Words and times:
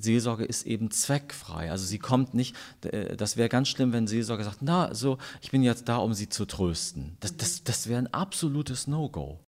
Seelsorge 0.00 0.44
ist 0.44 0.66
eben 0.66 0.90
zweckfrei. 0.90 1.70
Also 1.70 1.84
sie 1.84 1.98
kommt 1.98 2.34
nicht, 2.34 2.56
äh, 2.82 3.16
das 3.16 3.36
wäre 3.36 3.48
ganz 3.48 3.68
schlimm, 3.68 3.92
wenn 3.92 4.06
Seelsorge 4.06 4.44
sagt, 4.44 4.58
na, 4.60 4.94
so, 4.94 5.18
ich 5.40 5.50
bin 5.50 5.62
jetzt 5.62 5.88
da, 5.88 5.96
um 5.96 6.14
sie 6.14 6.28
zu 6.28 6.44
trösten. 6.46 7.16
Das, 7.20 7.36
das, 7.36 7.64
das 7.64 7.88
wäre 7.88 7.98
ein 7.98 8.12
absolutes 8.12 8.86
No-Go. 8.86 9.40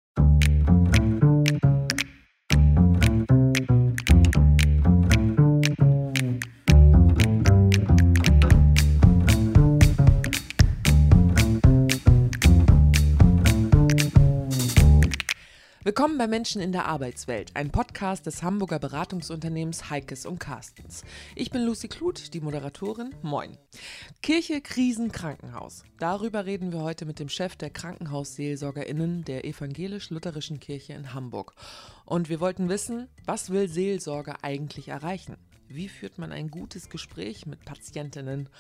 Willkommen 15.99 16.17
bei 16.17 16.29
Menschen 16.29 16.63
in 16.63 16.71
der 16.71 16.87
Arbeitswelt, 16.87 17.51
ein 17.55 17.73
Podcast 17.73 18.25
des 18.27 18.45
Hamburger 18.45 18.79
Beratungsunternehmens 18.79 19.91
Heikes 19.91 20.27
und 20.27 20.39
Carstens. 20.39 21.03
Ich 21.35 21.51
bin 21.51 21.65
Lucy 21.65 21.89
Kluth, 21.89 22.35
die 22.35 22.41
Moderatorin. 22.41 23.17
Moin. 23.23 23.59
Kirche, 24.23 24.61
Krisen, 24.61 25.11
Krankenhaus. 25.11 25.83
Darüber 25.99 26.47
reden 26.47 26.71
wir 26.71 26.83
heute 26.83 27.05
mit 27.05 27.19
dem 27.19 27.29
Chef 27.29 27.57
der 27.57 27.71
Krankenhausseelsorgerinnen 27.71 29.25
der 29.25 29.45
evangelisch-lutherischen 29.45 30.61
Kirche 30.61 30.93
in 30.93 31.15
Hamburg. 31.15 31.57
Und 32.05 32.29
wir 32.29 32.39
wollten 32.39 32.69
wissen, 32.69 33.09
was 33.25 33.51
will 33.51 33.69
Seelsorge 33.69 34.45
eigentlich 34.45 34.87
erreichen? 34.87 35.37
Wie 35.67 35.89
führt 35.89 36.17
man 36.17 36.31
ein 36.31 36.53
gutes 36.53 36.91
Gespräch 36.91 37.45
mit 37.45 37.65
Patientinnen? 37.65 38.51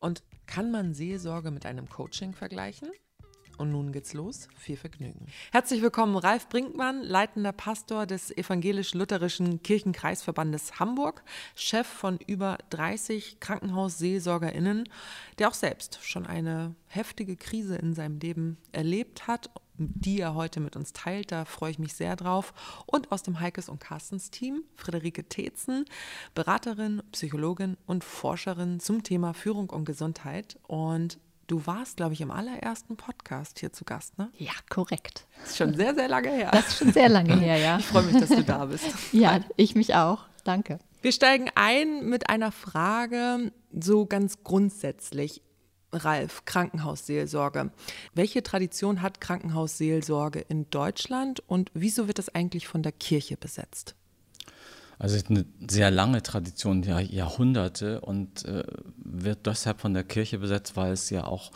Und 0.00 0.24
kann 0.46 0.72
man 0.72 0.94
Seelsorge 0.94 1.52
mit 1.52 1.66
einem 1.66 1.88
Coaching 1.88 2.32
vergleichen? 2.32 2.88
Und 3.60 3.72
nun 3.72 3.92
geht's 3.92 4.14
los. 4.14 4.48
Viel 4.56 4.78
Vergnügen. 4.78 5.26
Herzlich 5.52 5.82
willkommen, 5.82 6.16
Ralf 6.16 6.48
Brinkmann, 6.48 7.02
leitender 7.02 7.52
Pastor 7.52 8.06
des 8.06 8.34
evangelisch-lutherischen 8.34 9.62
Kirchenkreisverbandes 9.62 10.80
Hamburg, 10.80 11.22
Chef 11.54 11.86
von 11.86 12.18
über 12.26 12.56
30 12.70 13.38
Krankenhausseelsorgerinnen, 13.38 14.88
der 15.38 15.48
auch 15.48 15.54
selbst 15.54 16.02
schon 16.02 16.24
eine 16.24 16.74
heftige 16.86 17.36
Krise 17.36 17.76
in 17.76 17.92
seinem 17.92 18.18
Leben 18.18 18.56
erlebt 18.72 19.26
hat 19.26 19.50
die 19.82 20.20
er 20.20 20.34
heute 20.34 20.60
mit 20.60 20.76
uns 20.76 20.92
teilt. 20.92 21.32
Da 21.32 21.46
freue 21.46 21.70
ich 21.70 21.78
mich 21.78 21.94
sehr 21.94 22.14
drauf. 22.14 22.52
Und 22.84 23.10
aus 23.12 23.22
dem 23.22 23.40
Heikes 23.40 23.70
und 23.70 23.80
Carstens 23.80 24.30
Team 24.30 24.62
Friederike 24.74 25.26
Tetzen, 25.26 25.86
Beraterin, 26.34 27.02
Psychologin 27.12 27.78
und 27.86 28.04
Forscherin 28.04 28.78
zum 28.78 29.02
Thema 29.04 29.32
Führung 29.32 29.70
und 29.70 29.86
Gesundheit. 29.86 30.58
Und 30.66 31.18
Du 31.50 31.66
warst, 31.66 31.96
glaube 31.96 32.12
ich, 32.12 32.20
im 32.20 32.30
allerersten 32.30 32.96
Podcast 32.96 33.58
hier 33.58 33.72
zu 33.72 33.84
Gast, 33.84 34.16
ne? 34.18 34.30
Ja, 34.38 34.52
korrekt. 34.68 35.26
Das 35.40 35.50
ist 35.50 35.56
schon 35.56 35.74
sehr, 35.74 35.96
sehr 35.96 36.06
lange 36.06 36.30
her. 36.30 36.48
Das 36.52 36.68
ist 36.68 36.78
schon 36.78 36.92
sehr 36.92 37.08
lange 37.08 37.34
her, 37.34 37.56
ja. 37.56 37.78
Ich 37.78 37.86
freue 37.86 38.04
mich, 38.04 38.20
dass 38.20 38.28
du 38.28 38.44
da 38.44 38.66
bist. 38.66 38.84
ja, 39.12 39.40
ich 39.56 39.74
mich 39.74 39.96
auch. 39.96 40.26
Danke. 40.44 40.78
Wir 41.02 41.10
steigen 41.10 41.50
ein 41.56 42.08
mit 42.08 42.30
einer 42.30 42.52
Frage, 42.52 43.50
so 43.72 44.06
ganz 44.06 44.44
grundsätzlich. 44.44 45.42
Ralf, 45.92 46.44
Krankenhausseelsorge. 46.44 47.72
Welche 48.14 48.44
Tradition 48.44 49.02
hat 49.02 49.20
Krankenhausseelsorge 49.20 50.38
in 50.38 50.70
Deutschland 50.70 51.42
und 51.48 51.72
wieso 51.74 52.06
wird 52.06 52.18
das 52.18 52.32
eigentlich 52.32 52.68
von 52.68 52.84
der 52.84 52.92
Kirche 52.92 53.36
besetzt? 53.36 53.96
Also 55.00 55.16
es 55.16 55.22
ist 55.22 55.30
eine 55.30 55.46
sehr 55.66 55.90
lange 55.90 56.22
Tradition, 56.22 56.82
ja, 56.82 57.00
Jahrhunderte 57.00 58.02
und 58.02 58.44
äh, 58.44 58.62
wird 58.98 59.46
deshalb 59.46 59.80
von 59.80 59.94
der 59.94 60.04
Kirche 60.04 60.38
besetzt, 60.38 60.76
weil 60.76 60.92
es 60.92 61.08
ja 61.08 61.24
auch 61.24 61.52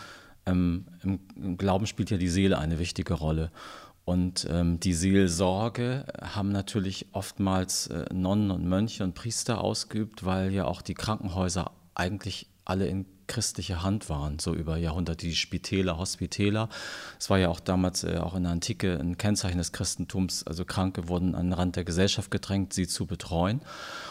ähm, 0.46 0.86
im, 1.02 1.20
im, 1.36 1.58
Glauben 1.58 1.86
spielt 1.86 2.08
ja 2.10 2.16
die 2.16 2.30
Seele 2.30 2.58
eine 2.58 2.78
wichtige 2.78 3.12
Rolle. 3.12 3.50
Und 4.06 4.46
ähm, 4.50 4.80
die 4.80 4.94
Seelsorge 4.94 6.06
haben 6.22 6.52
natürlich 6.52 7.08
oftmals 7.12 7.88
äh, 7.88 8.06
Nonnen 8.14 8.50
und 8.50 8.64
Mönche 8.64 9.04
und 9.04 9.14
Priester 9.14 9.60
ausgeübt, 9.60 10.24
weil 10.24 10.50
ja 10.50 10.64
auch 10.64 10.80
die 10.80 10.94
Krankenhäuser 10.94 11.70
eigentlich 11.94 12.48
alle 12.64 12.86
in 12.86 13.04
christliche 13.34 13.82
Hand 13.82 14.08
waren, 14.08 14.38
so 14.38 14.54
über 14.54 14.76
Jahrhunderte, 14.76 15.26
die 15.26 15.34
Spitäler, 15.34 15.98
Hospitäler. 15.98 16.68
Es 17.18 17.30
war 17.30 17.38
ja 17.38 17.48
auch 17.48 17.58
damals 17.58 18.04
äh, 18.04 18.18
auch 18.18 18.36
in 18.36 18.44
der 18.44 18.52
Antike 18.52 18.96
ein 18.96 19.18
Kennzeichen 19.18 19.58
des 19.58 19.72
Christentums, 19.72 20.46
also 20.46 20.64
Kranke 20.64 21.08
wurden 21.08 21.34
an 21.34 21.46
den 21.46 21.52
Rand 21.52 21.74
der 21.74 21.82
Gesellschaft 21.82 22.30
gedrängt, 22.30 22.72
sie 22.72 22.86
zu 22.86 23.06
betreuen. 23.06 23.60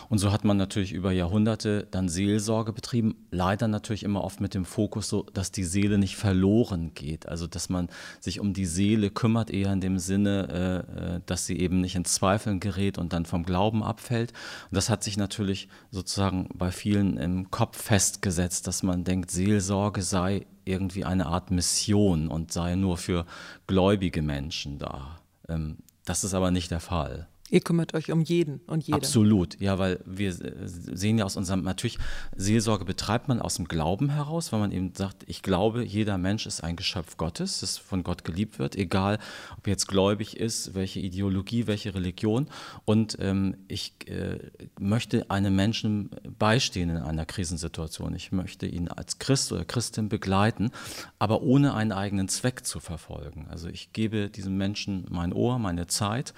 Und 0.09 0.17
so 0.17 0.33
hat 0.33 0.43
man 0.43 0.57
natürlich 0.57 0.91
über 0.91 1.13
Jahrhunderte 1.13 1.87
dann 1.89 2.09
Seelsorge 2.09 2.73
betrieben, 2.73 3.15
leider 3.31 3.69
natürlich 3.69 4.03
immer 4.03 4.25
oft 4.25 4.41
mit 4.41 4.53
dem 4.53 4.65
Fokus 4.65 5.07
so, 5.07 5.23
dass 5.33 5.53
die 5.53 5.63
Seele 5.63 5.97
nicht 5.97 6.17
verloren 6.17 6.91
geht, 6.93 7.29
also 7.29 7.47
dass 7.47 7.69
man 7.69 7.87
sich 8.19 8.41
um 8.41 8.53
die 8.53 8.65
Seele 8.65 9.09
kümmert, 9.09 9.51
eher 9.51 9.71
in 9.71 9.79
dem 9.79 9.99
Sinne, 9.99 10.85
äh, 10.99 11.15
äh 11.15 11.21
dass 11.25 11.45
sie 11.45 11.57
eben 11.57 11.79
nicht 11.79 11.95
in 11.95 12.03
Zweifeln 12.03 12.59
gerät 12.59 12.97
und 12.97 13.13
dann 13.13 13.25
vom 13.25 13.45
Glauben 13.45 13.83
abfällt. 13.83 14.33
Und 14.69 14.75
das 14.75 14.89
hat 14.89 15.01
sich 15.01 15.15
natürlich 15.15 15.69
sozusagen 15.91 16.49
bei 16.53 16.71
vielen 16.71 17.15
im 17.15 17.51
Kopf 17.51 17.81
festgesetzt, 17.81 18.67
dass 18.67 18.83
man 18.83 19.05
denkt, 19.05 19.12
Seelsorge 19.21 20.01
sei 20.01 20.45
irgendwie 20.65 21.05
eine 21.05 21.27
Art 21.27 21.51
Mission 21.51 22.27
und 22.27 22.51
sei 22.51 22.75
nur 22.75 22.97
für 22.97 23.25
gläubige 23.67 24.21
Menschen 24.21 24.79
da. 24.79 25.19
Ähm, 25.47 25.77
das 26.05 26.23
ist 26.23 26.33
aber 26.33 26.51
nicht 26.51 26.71
der 26.71 26.79
Fall. 26.79 27.27
Ihr 27.53 27.61
kümmert 27.61 27.93
euch 27.93 28.11
um 28.11 28.21
jeden 28.21 28.61
und 28.65 28.87
jede. 28.87 28.97
Absolut, 28.97 29.61
ja, 29.61 29.77
weil 29.77 29.99
wir 30.07 30.33
sehen 30.33 31.19
ja 31.19 31.25
aus 31.25 31.37
unserem, 31.37 31.61
natürlich, 31.61 31.99
Seelsorge 32.35 32.83
betreibt 32.83 33.27
man 33.27 33.39
aus 33.39 33.57
dem 33.57 33.67
Glauben 33.67 34.09
heraus, 34.09 34.51
weil 34.51 34.59
man 34.59 34.71
eben 34.71 34.95
sagt, 34.95 35.23
ich 35.27 35.43
glaube, 35.43 35.83
jeder 35.83 36.17
Mensch 36.17 36.47
ist 36.47 36.63
ein 36.63 36.75
Geschöpf 36.75 37.15
Gottes, 37.15 37.59
das 37.59 37.77
von 37.77 38.01
Gott 38.01 38.23
geliebt 38.23 38.57
wird, 38.57 38.75
egal 38.75 39.19
ob 39.55 39.67
jetzt 39.67 39.87
gläubig 39.87 40.37
ist, 40.37 40.73
welche 40.73 40.99
Ideologie, 40.99 41.67
welche 41.67 41.93
Religion. 41.93 42.47
Und 42.85 43.17
ähm, 43.19 43.55
ich 43.67 43.93
äh, 44.07 44.39
möchte 44.79 45.29
einem 45.29 45.55
Menschen 45.55 46.09
beistehen 46.39 46.89
in 46.89 46.97
einer 46.97 47.27
Krisensituation. 47.27 48.15
Ich 48.15 48.31
möchte 48.31 48.65
ihn 48.65 48.87
als 48.87 49.19
Christ 49.19 49.51
oder 49.51 49.63
Christin 49.63 50.09
begleiten, 50.09 50.71
aber 51.19 51.43
ohne 51.43 51.75
einen 51.75 51.91
eigenen 51.91 52.29
Zweck 52.29 52.65
zu 52.65 52.79
verfolgen. 52.79 53.45
Also 53.51 53.67
ich 53.67 53.93
gebe 53.93 54.31
diesem 54.31 54.57
Menschen 54.57 55.05
mein 55.11 55.33
Ohr, 55.33 55.59
meine 55.59 55.85
Zeit 55.85 56.33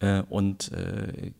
äh, 0.00 0.22
und 0.28 0.72
äh, 0.72 1.32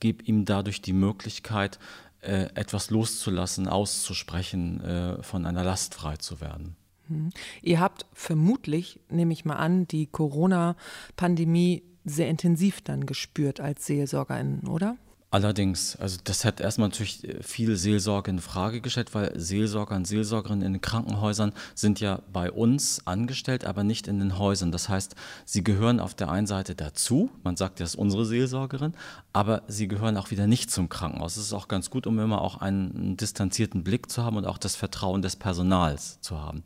gebe 0.00 0.24
ihm 0.24 0.44
dadurch 0.44 0.82
die 0.82 0.92
Möglichkeit, 0.92 1.78
äh, 2.20 2.48
etwas 2.54 2.90
loszulassen, 2.90 3.68
auszusprechen, 3.68 4.80
äh, 4.80 5.22
von 5.22 5.46
einer 5.46 5.62
Last 5.62 5.94
frei 5.94 6.16
zu 6.16 6.40
werden. 6.40 6.76
Mhm. 7.08 7.30
Ihr 7.62 7.80
habt 7.80 8.06
vermutlich, 8.12 9.00
nehme 9.08 9.32
ich 9.32 9.44
mal 9.44 9.56
an, 9.56 9.86
die 9.86 10.06
Corona-Pandemie 10.06 11.84
sehr 12.04 12.28
intensiv 12.28 12.80
dann 12.80 13.06
gespürt 13.06 13.60
als 13.60 13.86
SeelsorgerInnen, 13.86 14.66
oder? 14.66 14.96
Allerdings, 15.30 15.94
also 15.96 16.16
das 16.24 16.46
hat 16.46 16.58
erstmal 16.58 16.88
natürlich 16.88 17.22
äh, 17.28 17.42
viel 17.42 17.76
Seelsorge 17.76 18.30
in 18.30 18.40
Frage 18.40 18.80
gestellt, 18.80 19.14
weil 19.14 19.38
Seelsorger 19.38 19.94
und 19.94 20.06
Seelsorgerinnen 20.06 20.64
in 20.64 20.72
den 20.72 20.80
Krankenhäusern 20.80 21.52
sind 21.74 22.00
ja 22.00 22.22
bei 22.32 22.50
uns 22.50 23.06
angestellt, 23.06 23.66
aber 23.66 23.84
nicht 23.84 24.08
in 24.08 24.20
den 24.20 24.38
Häusern. 24.38 24.72
Das 24.72 24.88
heißt, 24.88 25.16
sie 25.44 25.62
gehören 25.62 26.00
auf 26.00 26.14
der 26.14 26.30
einen 26.30 26.46
Seite 26.46 26.74
dazu, 26.74 27.30
man 27.44 27.56
sagt, 27.56 27.80
das 27.80 27.90
ist 27.90 27.96
unsere 27.96 28.24
Seelsorgerin, 28.24 28.94
aber 29.34 29.64
sie 29.68 29.86
gehören 29.86 30.16
auch 30.16 30.30
wieder 30.30 30.46
nicht 30.46 30.70
zum 30.70 30.88
Krankenhaus. 30.88 31.34
Das 31.34 31.44
ist 31.44 31.52
auch 31.52 31.68
ganz 31.68 31.90
gut, 31.90 32.06
um 32.06 32.18
immer 32.18 32.40
auch 32.40 32.62
einen 32.62 33.18
distanzierten 33.18 33.84
Blick 33.84 34.10
zu 34.10 34.24
haben 34.24 34.38
und 34.38 34.46
auch 34.46 34.58
das 34.58 34.76
Vertrauen 34.76 35.20
des 35.20 35.36
Personals 35.36 36.22
zu 36.22 36.40
haben. 36.40 36.62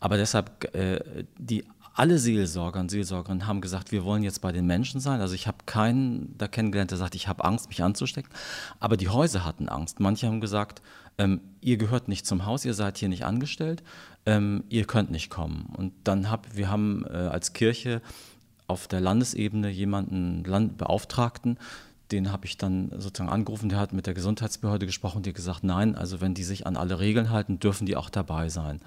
Aber 0.00 0.18
deshalb 0.18 0.74
äh, 0.74 1.24
die 1.38 1.64
alle 1.94 2.18
Seelsorger 2.18 2.80
und 2.80 2.90
Seelsorgerinnen 2.90 3.46
haben 3.46 3.60
gesagt, 3.60 3.92
wir 3.92 4.04
wollen 4.04 4.22
jetzt 4.22 4.40
bei 4.40 4.52
den 4.52 4.66
Menschen 4.66 5.00
sein. 5.00 5.20
Also 5.20 5.34
ich 5.34 5.46
habe 5.46 5.58
keinen 5.66 6.36
da 6.38 6.48
kennengelernt, 6.48 6.90
der 6.90 6.98
sagt, 6.98 7.14
ich 7.14 7.28
habe 7.28 7.44
Angst, 7.44 7.68
mich 7.68 7.82
anzustecken. 7.82 8.30
Aber 8.80 8.96
die 8.96 9.08
Häuser 9.08 9.44
hatten 9.44 9.68
Angst. 9.68 10.00
Manche 10.00 10.26
haben 10.26 10.40
gesagt, 10.40 10.82
ähm, 11.18 11.40
ihr 11.60 11.76
gehört 11.76 12.08
nicht 12.08 12.26
zum 12.26 12.46
Haus, 12.46 12.64
ihr 12.64 12.74
seid 12.74 12.98
hier 12.98 13.08
nicht 13.08 13.24
angestellt, 13.24 13.82
ähm, 14.24 14.64
ihr 14.68 14.86
könnt 14.86 15.10
nicht 15.10 15.30
kommen. 15.30 15.72
Und 15.76 15.92
dann 16.04 16.30
haben 16.30 16.42
wir 16.54 16.70
haben 16.70 17.04
äh, 17.06 17.16
als 17.16 17.52
Kirche 17.52 18.00
auf 18.66 18.88
der 18.88 19.00
Landesebene 19.00 19.68
jemanden 19.68 20.44
Land 20.44 20.78
Beauftragten, 20.78 21.58
den 22.12 22.30
habe 22.30 22.46
ich 22.46 22.56
dann 22.56 22.90
sozusagen 22.98 23.30
angerufen, 23.30 23.68
der 23.68 23.78
hat 23.78 23.92
mit 23.92 24.06
der 24.06 24.14
Gesundheitsbehörde 24.14 24.86
gesprochen, 24.86 25.22
die 25.22 25.30
hat 25.30 25.36
gesagt, 25.36 25.64
nein, 25.64 25.96
also 25.96 26.20
wenn 26.20 26.34
die 26.34 26.44
sich 26.44 26.66
an 26.66 26.76
alle 26.76 27.00
Regeln 27.00 27.30
halten, 27.30 27.58
dürfen 27.58 27.86
die 27.86 27.96
auch 27.96 28.10
dabei 28.10 28.48
sein. 28.48 28.80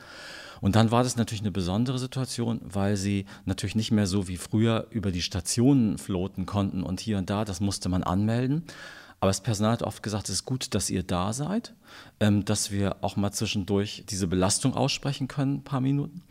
Und 0.61 0.75
dann 0.75 0.91
war 0.91 1.03
das 1.03 1.17
natürlich 1.17 1.41
eine 1.41 1.51
besondere 1.51 2.00
Situation, 2.00 2.61
weil 2.63 2.95
sie 2.95 3.25
natürlich 3.45 3.75
nicht 3.75 3.91
mehr 3.91 4.07
so 4.07 4.27
wie 4.27 4.38
früher 4.38 4.88
über 4.89 5.11
die 5.11 5.21
Stationen 5.21 5.97
floten 5.97 6.45
konnten 6.45 6.83
und 6.83 7.00
hier 7.00 7.17
und 7.17 7.29
da, 7.29 7.44
das 7.44 7.59
musste 7.59 7.89
man 7.89 8.03
anmelden. 8.03 8.63
Aber 9.19 9.29
das 9.29 9.41
Personal 9.41 9.73
hat 9.73 9.83
oft 9.83 10.03
gesagt, 10.03 10.29
es 10.29 10.35
ist 10.35 10.45
gut, 10.45 10.75
dass 10.75 10.89
ihr 10.89 11.03
da 11.03 11.33
seid, 11.33 11.73
ähm, 12.19 12.45
dass 12.45 12.71
wir 12.71 12.97
auch 13.01 13.15
mal 13.15 13.31
zwischendurch 13.31 14.03
diese 14.09 14.27
Belastung 14.27 14.75
aussprechen 14.75 15.27
können, 15.27 15.55
ein 15.55 15.63
paar 15.63 15.81
Minuten. 15.81 16.21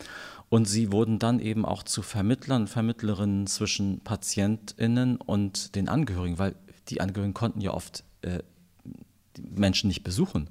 Und 0.49 0.67
sie 0.67 0.93
wurden 0.93 1.19
dann 1.19 1.41
eben 1.41 1.65
auch 1.65 1.83
zu 1.83 2.03
Vermittlern 2.03 2.63
und 2.63 2.69
Vermittlerinnen 2.69 3.47
zwischen 3.47 4.01
PatientInnen 4.01 5.17
und 5.17 5.75
den 5.75 5.89
Angehörigen, 5.89 6.39
weil 6.39 6.55
die 6.89 7.01
Angehörigen 7.01 7.35
konnten 7.35 7.61
ja 7.61 7.73
oft 7.73 8.05
äh, 8.23 8.41
Menschen 9.39 9.89
nicht 9.89 10.05
besuchen. 10.05 10.51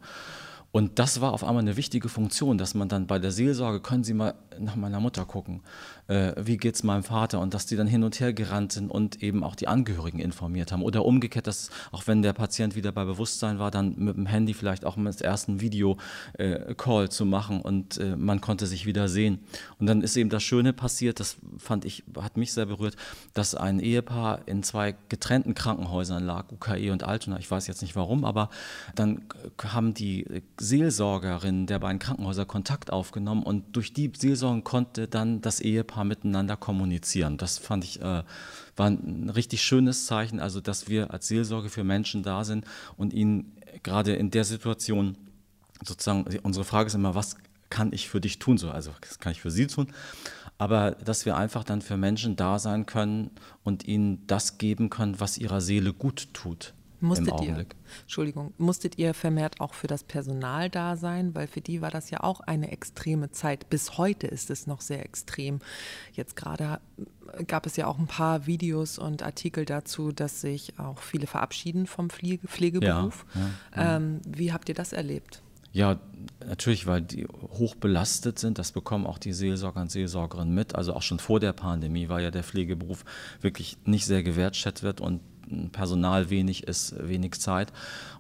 Und 0.72 0.98
das 0.98 1.22
war 1.22 1.34
auf 1.34 1.44
einmal 1.44 1.62
eine 1.62 1.78
wichtige 1.78 2.10
Funktion, 2.10 2.58
dass 2.58 2.74
man 2.74 2.90
dann 2.90 3.06
bei 3.06 3.20
der 3.20 3.32
Seelsorge, 3.32 3.80
können 3.80 4.04
Sie 4.04 4.16
mal 4.16 4.34
nach 4.60 4.76
meiner 4.76 5.00
Mutter 5.00 5.26
gucken, 5.26 5.62
äh, 6.08 6.34
wie 6.38 6.60
es 6.64 6.84
meinem 6.84 7.04
Vater 7.04 7.40
und 7.40 7.54
dass 7.54 7.66
die 7.66 7.76
dann 7.76 7.88
hin 7.88 8.04
und 8.04 8.20
her 8.20 8.34
gerannt 8.34 8.72
sind 8.72 8.90
und 8.90 9.22
eben 9.22 9.44
auch 9.44 9.56
die 9.56 9.68
Angehörigen 9.68 10.20
informiert 10.20 10.72
haben. 10.72 10.82
Oder 10.82 11.06
umgekehrt, 11.06 11.48
dass 11.48 11.70
auch 11.92 12.08
wenn 12.08 12.22
der 12.22 12.34
Patient 12.34 12.76
wieder 12.76 12.92
bei 12.92 13.06
Bewusstsein 13.06 13.60
war, 13.60 13.72
dann 13.72 13.96
mit 13.98 14.16
dem 14.16 14.26
Handy 14.26 14.54
vielleicht 14.54 14.86
auch 14.86 14.96
mal 14.96 15.06
das 15.06 15.22
erste 15.22 15.60
Video-Call 15.60 17.06
äh, 17.06 17.10
zu 17.10 17.26
machen 17.26 17.62
und 17.62 17.98
äh, 17.98 18.16
man 18.16 18.42
konnte 18.42 18.66
sich 18.66 18.86
wieder 18.86 19.08
sehen. 19.08 19.40
Und 19.80 19.88
dann 19.88 20.02
ist 20.02 20.16
eben 20.18 20.30
das 20.30 20.44
Schöne 20.44 20.74
passiert, 20.74 21.20
das 21.20 21.38
fand 21.58 21.86
ich, 21.86 22.04
hat 22.20 22.38
mich 22.38 22.54
sehr 22.54 22.66
berührt, 22.66 22.96
dass 23.34 23.56
ein 23.56 23.80
Ehepaar 23.80 24.42
in 24.48 24.64
zwei 24.64 24.96
getrennten 25.10 25.54
Krankenhäusern 25.54 26.24
lag, 26.24 26.52
UKE 26.52 26.92
und 26.92 27.04
Altona. 27.04 27.40
Ich 27.40 27.50
weiß 27.50 27.68
jetzt 27.68 27.82
nicht 27.82 27.96
warum, 27.96 28.26
aber 28.26 28.50
dann 28.96 29.24
haben 29.64 29.94
die 29.94 30.26
Seelsorgerin 30.58 31.68
der 31.68 31.80
beiden 31.80 32.00
Krankenhäuser 32.00 32.46
Kontakt 32.46 32.92
aufgenommen 32.92 33.44
und 33.44 33.76
durch 33.76 33.94
die 33.94 34.10
Seelsorge 34.44 34.64
konnte 34.64 35.08
dann 35.08 35.42
das 35.42 35.60
Ehepaar 35.62 36.04
miteinander 36.04 36.58
kommunizieren. 36.58 37.38
Das 37.38 37.58
fand 37.58 37.84
ich 37.84 38.02
äh, 38.02 38.24
war 38.76 38.88
ein 38.88 39.30
richtig 39.30 39.62
schönes 39.62 40.06
Zeichen, 40.06 40.40
also 40.40 40.60
dass 40.60 40.88
wir 40.88 41.12
als 41.12 41.28
Seelsorge 41.28 41.70
für 41.70 41.84
Menschen 41.84 42.24
da 42.24 42.44
sind 42.44 42.66
und 42.98 43.14
ihnen 43.14 43.54
gerade 43.84 44.14
in 44.14 44.32
der 44.32 44.44
Situation 44.44 45.18
sozusagen 45.84 46.26
unsere 46.44 46.66
Frage 46.66 46.88
ist 46.88 46.96
immer, 46.96 47.16
was 47.16 47.38
kann 47.70 47.92
ich 47.94 48.10
für 48.10 48.22
dich 48.22 48.40
tun? 48.40 48.58
So, 48.58 48.70
also 48.70 48.92
was 49.02 49.20
kann 49.20 49.32
ich 49.32 49.42
für 49.42 49.52
sie 49.52 49.68
tun? 49.68 49.88
Aber 50.58 50.92
dass 50.92 51.26
wir 51.26 51.36
einfach 51.38 51.64
dann 51.64 51.82
für 51.82 51.98
Menschen 51.98 52.36
da 52.36 52.60
sein 52.60 52.86
können 52.86 53.32
und 53.64 53.88
ihnen 53.88 54.26
das 54.28 54.58
geben 54.58 54.90
können, 54.90 55.20
was 55.20 55.38
ihrer 55.38 55.62
Seele 55.62 55.94
gut 55.94 56.34
tut. 56.34 56.74
Musstet 57.04 57.42
ihr, 57.42 57.66
Entschuldigung, 58.04 58.54
musstet 58.58 58.98
ihr 58.98 59.14
vermehrt 59.14 59.60
auch 59.60 59.74
für 59.74 59.88
das 59.88 60.06
Personal 60.06 60.70
da 60.70 60.96
sein, 60.96 61.36
weil 61.36 61.48
für 61.48 61.60
die 61.60 61.82
war 61.82 61.92
das 61.92 62.10
ja 62.10 62.22
auch 62.22 62.40
eine 62.40 62.72
extreme 62.72 63.30
Zeit. 63.30 63.70
Bis 63.70 63.98
heute 63.98 64.28
ist 64.28 64.50
es 64.50 64.68
noch 64.68 64.80
sehr 64.80 65.04
extrem. 65.04 65.60
Jetzt 66.14 66.38
gerade 66.38 66.80
gab 67.46 67.66
es 67.66 67.76
ja 67.76 67.88
auch 67.88 68.00
ein 68.00 68.08
paar 68.08 68.46
Videos 68.46 68.98
und 68.98 69.22
Artikel 69.22 69.66
dazu, 69.66 70.14
dass 70.14 70.40
sich 70.40 70.80
auch 70.80 71.00
viele 71.00 71.28
verabschieden 71.28 71.88
vom 71.88 72.10
Pflege 72.10 72.48
Pflegeberuf. 72.48 73.26
Ja, 73.36 73.42
ja, 73.42 73.50
ja. 73.76 73.96
Ähm, 73.98 74.22
wie 74.26 74.54
habt 74.54 74.70
ihr 74.70 74.76
das 74.76 74.94
erlebt? 74.94 75.44
Ja, 75.74 76.00
natürlich, 76.48 76.86
weil 76.86 77.02
die 77.02 77.26
hoch 77.26 77.76
belastet 77.76 78.40
sind. 78.40 78.60
Das 78.60 78.72
bekommen 78.72 79.08
auch 79.08 79.18
die 79.18 79.34
Seelsorger 79.34 79.82
und 79.82 79.92
Seelsorgerinnen 79.92 80.54
mit. 80.54 80.76
Also 80.76 80.94
auch 80.94 81.02
schon 81.02 81.20
vor 81.20 81.42
der 81.42 81.52
Pandemie 81.52 82.08
war 82.08 82.22
ja 82.22 82.32
der 82.32 82.44
Pflegeberuf 82.44 83.04
wirklich 83.42 83.78
nicht 83.84 84.06
sehr 84.06 84.24
gewertschätzt 84.24 84.84
wird 84.84 85.02
und 85.02 85.20
Personal 85.72 86.30
wenig 86.30 86.64
ist, 86.68 86.96
wenig 86.98 87.40
Zeit. 87.40 87.72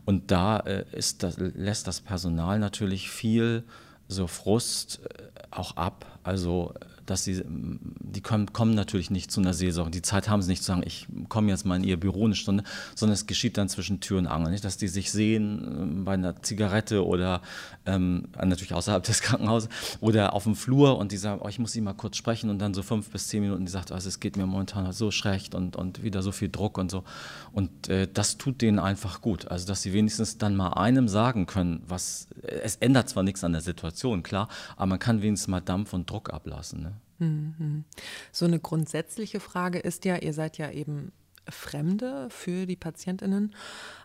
Und 0.05 0.31
da 0.31 0.59
äh, 0.59 0.85
ist 0.91 1.23
das, 1.23 1.37
lässt 1.37 1.87
das 1.87 2.01
Personal 2.01 2.59
natürlich 2.59 3.09
viel 3.09 3.63
so 4.07 4.27
Frust 4.27 5.01
äh, 5.03 5.23
auch 5.51 5.77
ab. 5.77 6.05
Also 6.23 6.73
dass 7.05 7.23
sie, 7.23 7.43
die 7.45 8.21
kommen, 8.21 8.53
kommen 8.53 8.73
natürlich 8.73 9.09
nicht 9.09 9.31
zu 9.31 9.41
einer 9.41 9.53
Seelsorge. 9.53 9.91
Die 9.91 10.01
Zeit 10.01 10.29
haben 10.29 10.41
sie 10.41 10.49
nicht 10.49 10.63
zu 10.63 10.67
sagen, 10.67 10.83
ich 10.85 11.07
komme 11.29 11.49
jetzt 11.49 11.65
mal 11.65 11.75
in 11.75 11.83
ihr 11.83 11.99
Büro 11.99 12.25
eine 12.25 12.35
Stunde, 12.35 12.63
sondern 12.95 13.13
es 13.13 13.27
geschieht 13.27 13.57
dann 13.57 13.69
zwischen 13.69 13.99
Tür 13.99 14.19
und 14.19 14.27
Angel. 14.27 14.51
Nicht, 14.51 14.63
dass 14.63 14.77
die 14.77 14.87
sich 14.87 15.11
sehen 15.11 15.99
äh, 16.01 16.03
bei 16.03 16.13
einer 16.13 16.41
Zigarette 16.41 17.05
oder 17.05 17.41
ähm, 17.85 18.27
natürlich 18.37 18.73
außerhalb 18.73 19.03
des 19.03 19.21
Krankenhauses 19.21 19.69
oder 19.99 20.33
auf 20.33 20.43
dem 20.43 20.55
Flur 20.55 20.97
und 20.97 21.11
die 21.11 21.17
sagen, 21.17 21.41
oh, 21.43 21.47
ich 21.47 21.59
muss 21.59 21.71
sie 21.71 21.81
mal 21.81 21.93
kurz 21.93 22.17
sprechen 22.17 22.49
und 22.49 22.59
dann 22.59 22.73
so 22.73 22.83
fünf 22.83 23.09
bis 23.09 23.27
zehn 23.27 23.41
Minuten, 23.41 23.65
die 23.65 23.71
sagt, 23.71 23.91
also 23.91 24.07
es 24.07 24.19
geht 24.19 24.37
mir 24.37 24.45
momentan 24.45 24.91
so 24.91 25.11
schlecht 25.11 25.55
und, 25.55 25.75
und 25.75 26.03
wieder 26.03 26.21
so 26.21 26.31
viel 26.31 26.49
Druck 26.49 26.77
und 26.77 26.91
so. 26.91 27.03
Und 27.51 27.89
äh, 27.89 28.07
das 28.11 28.37
tut 28.37 28.61
denen 28.61 28.79
einfach 28.79 29.21
gut. 29.21 29.47
Also, 29.47 29.67
dass 29.67 29.81
sie 29.81 29.93
wenigstens 29.93 30.37
dann 30.37 30.55
mal 30.55 30.73
einem 30.73 31.07
sagen 31.07 31.45
können, 31.45 31.83
was, 31.87 32.27
es 32.41 32.75
ändert 32.77 33.09
zwar 33.09 33.23
nichts 33.23 33.43
an 33.43 33.51
der 33.51 33.61
Situation, 33.61 34.23
klar, 34.23 34.47
aber 34.75 34.87
man 34.87 34.99
kann 34.99 35.21
wenigstens 35.21 35.47
mal 35.47 35.61
Dampf 35.61 35.93
und 35.93 36.09
Druck 36.09 36.33
ablassen. 36.33 36.83
Ne? 36.83 36.93
Mhm. 37.23 37.83
So 38.31 38.45
eine 38.45 38.59
grundsätzliche 38.59 39.39
Frage 39.39 39.79
ist 39.79 40.05
ja, 40.05 40.17
ihr 40.17 40.33
seid 40.33 40.57
ja 40.57 40.71
eben 40.71 41.11
Fremde 41.49 42.27
für 42.29 42.65
die 42.65 42.75
Patientinnen. 42.75 43.53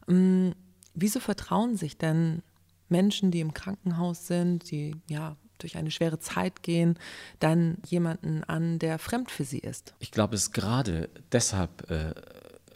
Mm, 0.07 0.51
wieso 0.95 1.21
vertrauen 1.21 1.77
sich 1.77 1.99
denn 1.99 2.43
Menschen, 2.89 3.31
die 3.31 3.41
im 3.41 3.55
Krankenhaus 3.55 4.27
sind, 4.27 4.71
die 4.71 4.97
ja 5.09 5.37
durch 5.59 5.77
eine 5.77 5.91
schwere 5.91 6.19
Zeit 6.19 6.63
gehen, 6.63 6.99
dann 7.41 7.79
jemanden 7.87 8.45
an, 8.45 8.79
der 8.79 8.99
fremd 8.99 9.31
für 9.31 9.45
sie 9.45 9.59
ist? 9.59 9.95
Ich 9.99 10.11
glaube, 10.11 10.37
es 10.37 10.45
ist 10.45 10.53
gerade 10.53 11.09
deshalb, 11.33 11.91
äh, 11.91 12.15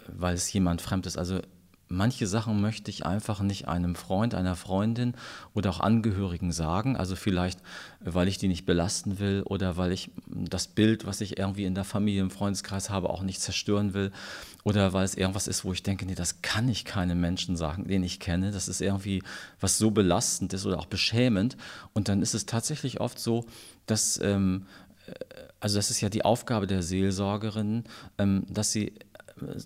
weil 0.08 0.34
es 0.34 0.52
jemand 0.52 0.82
fremd 0.82 1.06
ist. 1.06 1.16
Also 1.16 1.40
manche 1.92 2.26
Sachen 2.26 2.60
möchte 2.60 2.90
ich 2.90 3.06
einfach 3.06 3.40
nicht 3.40 3.68
einem 3.68 3.94
Freund, 3.94 4.34
einer 4.34 4.56
Freundin 4.56 5.14
oder 5.54 5.70
auch 5.70 5.80
Angehörigen 5.80 6.50
sagen. 6.50 6.96
Also 6.96 7.14
vielleicht, 7.14 7.60
weil 8.00 8.28
ich 8.28 8.38
die 8.38 8.48
nicht 8.48 8.64
belasten 8.64 9.18
will 9.18 9.42
oder 9.44 9.76
weil 9.76 9.92
ich 9.92 10.10
das 10.26 10.66
Bild, 10.66 11.06
was 11.06 11.20
ich 11.20 11.38
irgendwie 11.38 11.64
in 11.64 11.74
der 11.74 11.84
Familie, 11.84 12.22
im 12.22 12.30
Freundeskreis 12.30 12.90
habe, 12.90 13.10
auch 13.10 13.22
nicht 13.22 13.40
zerstören 13.40 13.94
will. 13.94 14.10
Oder 14.64 14.92
weil 14.92 15.04
es 15.04 15.14
irgendwas 15.14 15.48
ist, 15.48 15.64
wo 15.64 15.72
ich 15.72 15.82
denke, 15.82 16.06
nee, 16.06 16.14
das 16.14 16.40
kann 16.42 16.68
ich 16.68 16.84
keinem 16.84 17.20
Menschen 17.20 17.56
sagen, 17.56 17.86
den 17.86 18.02
ich 18.02 18.20
kenne. 18.20 18.52
Das 18.52 18.68
ist 18.68 18.80
irgendwie 18.80 19.22
was 19.60 19.78
so 19.78 19.90
belastend 19.90 20.52
ist 20.54 20.66
oder 20.66 20.78
auch 20.78 20.86
beschämend. 20.86 21.56
Und 21.92 22.08
dann 22.08 22.22
ist 22.22 22.34
es 22.34 22.46
tatsächlich 22.46 23.00
oft 23.00 23.18
so, 23.18 23.44
dass, 23.86 24.18
ähm, 24.22 24.66
äh, 25.06 25.12
also 25.60 25.76
das 25.76 25.90
ist 25.90 26.00
ja 26.00 26.08
die 26.08 26.24
Aufgabe 26.24 26.66
der 26.66 26.82
Seelsorgerin, 26.82 27.84
ähm, 28.18 28.46
dass 28.48 28.72
sie 28.72 28.94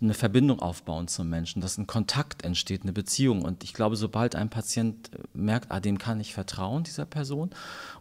eine 0.00 0.14
Verbindung 0.14 0.60
aufbauen 0.60 1.08
zum 1.08 1.28
Menschen, 1.28 1.60
dass 1.60 1.78
ein 1.78 1.86
Kontakt 1.86 2.44
entsteht, 2.44 2.82
eine 2.82 2.92
Beziehung. 2.92 3.42
Und 3.42 3.64
ich 3.64 3.74
glaube, 3.74 3.96
sobald 3.96 4.34
ein 4.34 4.50
Patient 4.50 5.10
merkt, 5.34 5.70
ah, 5.70 5.80
dem 5.80 5.98
kann 5.98 6.20
ich 6.20 6.34
vertrauen, 6.34 6.84
dieser 6.84 7.06
Person, 7.06 7.50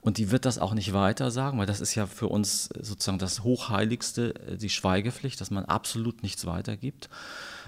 und 0.01 0.17
die 0.17 0.31
wird 0.31 0.45
das 0.45 0.59
auch 0.59 0.73
nicht 0.73 0.93
weiter 0.93 1.31
sagen, 1.31 1.57
weil 1.57 1.65
das 1.65 1.81
ist 1.81 1.95
ja 1.95 2.05
für 2.05 2.27
uns 2.27 2.69
sozusagen 2.79 3.19
das 3.19 3.43
Hochheiligste, 3.43 4.35
äh, 4.35 4.57
die 4.57 4.69
Schweigepflicht, 4.69 5.39
dass 5.41 5.51
man 5.51 5.65
absolut 5.65 6.23
nichts 6.23 6.45
weitergibt. 6.45 7.09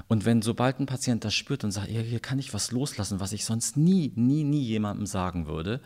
Und 0.08 0.26
wenn 0.26 0.42
sobald 0.42 0.80
ein 0.80 0.86
Patient 0.86 1.26
das 1.26 1.34
spürt 1.34 1.64
und 1.64 1.72
sagt, 1.72 1.88
hier 1.88 2.20
kann 2.20 2.40
ich 2.40 2.54
was 2.54 2.72
loslassen, 2.72 3.20
was 3.20 3.32
ich 3.32 3.46
sonst 3.46 3.78
nie, 3.78 4.12
nie, 4.16 4.44
nie 4.44 4.62
jemandem 4.62 5.06
sagen 5.06 5.48
würde, 5.48 5.82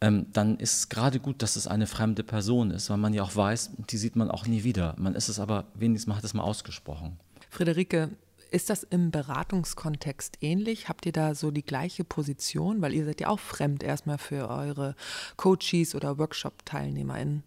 ähm, 0.00 0.26
dann 0.32 0.58
ist 0.58 0.78
es 0.78 0.88
gerade 0.88 1.18
gut, 1.18 1.42
dass 1.42 1.56
es 1.56 1.66
eine 1.66 1.86
fremde 1.86 2.22
Person 2.22 2.70
ist, 2.70 2.90
weil 2.90 2.98
man 2.98 3.14
ja 3.14 3.22
auch 3.22 3.34
weiß, 3.34 3.70
die 3.90 3.96
sieht 3.96 4.16
man 4.16 4.30
auch 4.30 4.46
nie 4.46 4.64
wieder. 4.64 4.94
Man 4.98 5.14
ist 5.14 5.28
es 5.28 5.38
aber, 5.38 5.64
wenigstens 5.74 6.08
man 6.08 6.18
hat 6.18 6.24
es 6.24 6.34
mal 6.34 6.42
ausgesprochen. 6.42 7.18
Friederike, 7.54 8.10
ist 8.50 8.68
das 8.68 8.82
im 8.82 9.12
Beratungskontext 9.12 10.38
ähnlich? 10.40 10.88
Habt 10.88 11.06
ihr 11.06 11.12
da 11.12 11.36
so 11.36 11.52
die 11.52 11.64
gleiche 11.64 12.02
Position? 12.02 12.82
Weil 12.82 12.94
ihr 12.94 13.04
seid 13.04 13.20
ja 13.20 13.28
auch 13.28 13.38
fremd 13.38 13.82
erstmal 13.84 14.18
für 14.18 14.50
eure 14.50 14.96
Coaches 15.36 15.94
oder 15.94 16.18
Workshop-TeilnehmerInnen. 16.18 17.44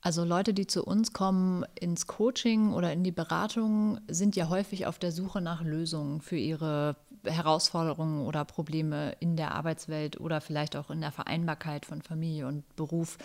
Also 0.00 0.24
Leute, 0.24 0.54
die 0.54 0.66
zu 0.66 0.82
uns 0.84 1.12
kommen 1.12 1.64
ins 1.78 2.06
Coaching 2.06 2.72
oder 2.72 2.92
in 2.92 3.04
die 3.04 3.12
Beratung, 3.12 4.00
sind 4.08 4.34
ja 4.34 4.48
häufig 4.48 4.86
auf 4.86 4.98
der 4.98 5.12
Suche 5.12 5.40
nach 5.40 5.62
Lösungen 5.62 6.22
für 6.22 6.36
ihre 6.36 6.96
Herausforderungen 7.24 8.26
oder 8.26 8.46
Probleme 8.46 9.14
in 9.20 9.36
der 9.36 9.52
Arbeitswelt 9.54 10.18
oder 10.18 10.40
vielleicht 10.40 10.74
auch 10.74 10.90
in 10.90 11.02
der 11.02 11.12
Vereinbarkeit 11.12 11.86
von 11.86 12.00
Familie 12.00 12.48
und 12.48 12.64
Beruf. 12.76 13.18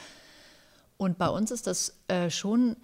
Und 0.97 1.17
bei 1.17 1.29
uns 1.29 1.49
ist 1.51 1.65
das 1.65 1.97
äh, 2.09 2.29
schon 2.29 2.75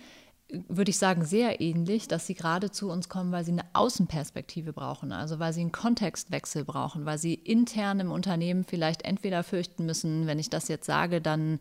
würde 0.67 0.91
ich 0.91 0.97
sagen, 0.97 1.25
sehr 1.25 1.61
ähnlich, 1.61 2.07
dass 2.07 2.27
sie 2.27 2.35
gerade 2.35 2.69
zu 2.69 2.89
uns 2.89 3.09
kommen, 3.09 3.31
weil 3.31 3.43
sie 3.43 3.51
eine 3.51 3.65
Außenperspektive 3.73 4.73
brauchen, 4.73 5.11
also 5.11 5.39
weil 5.39 5.53
sie 5.53 5.61
einen 5.61 5.71
Kontextwechsel 5.71 6.63
brauchen, 6.63 7.05
weil 7.05 7.17
sie 7.17 7.33
intern 7.33 7.99
im 7.99 8.11
Unternehmen 8.11 8.63
vielleicht 8.63 9.03
entweder 9.03 9.43
fürchten 9.43 9.85
müssen, 9.85 10.27
wenn 10.27 10.39
ich 10.39 10.49
das 10.49 10.67
jetzt 10.67 10.85
sage, 10.85 11.21
dann 11.21 11.59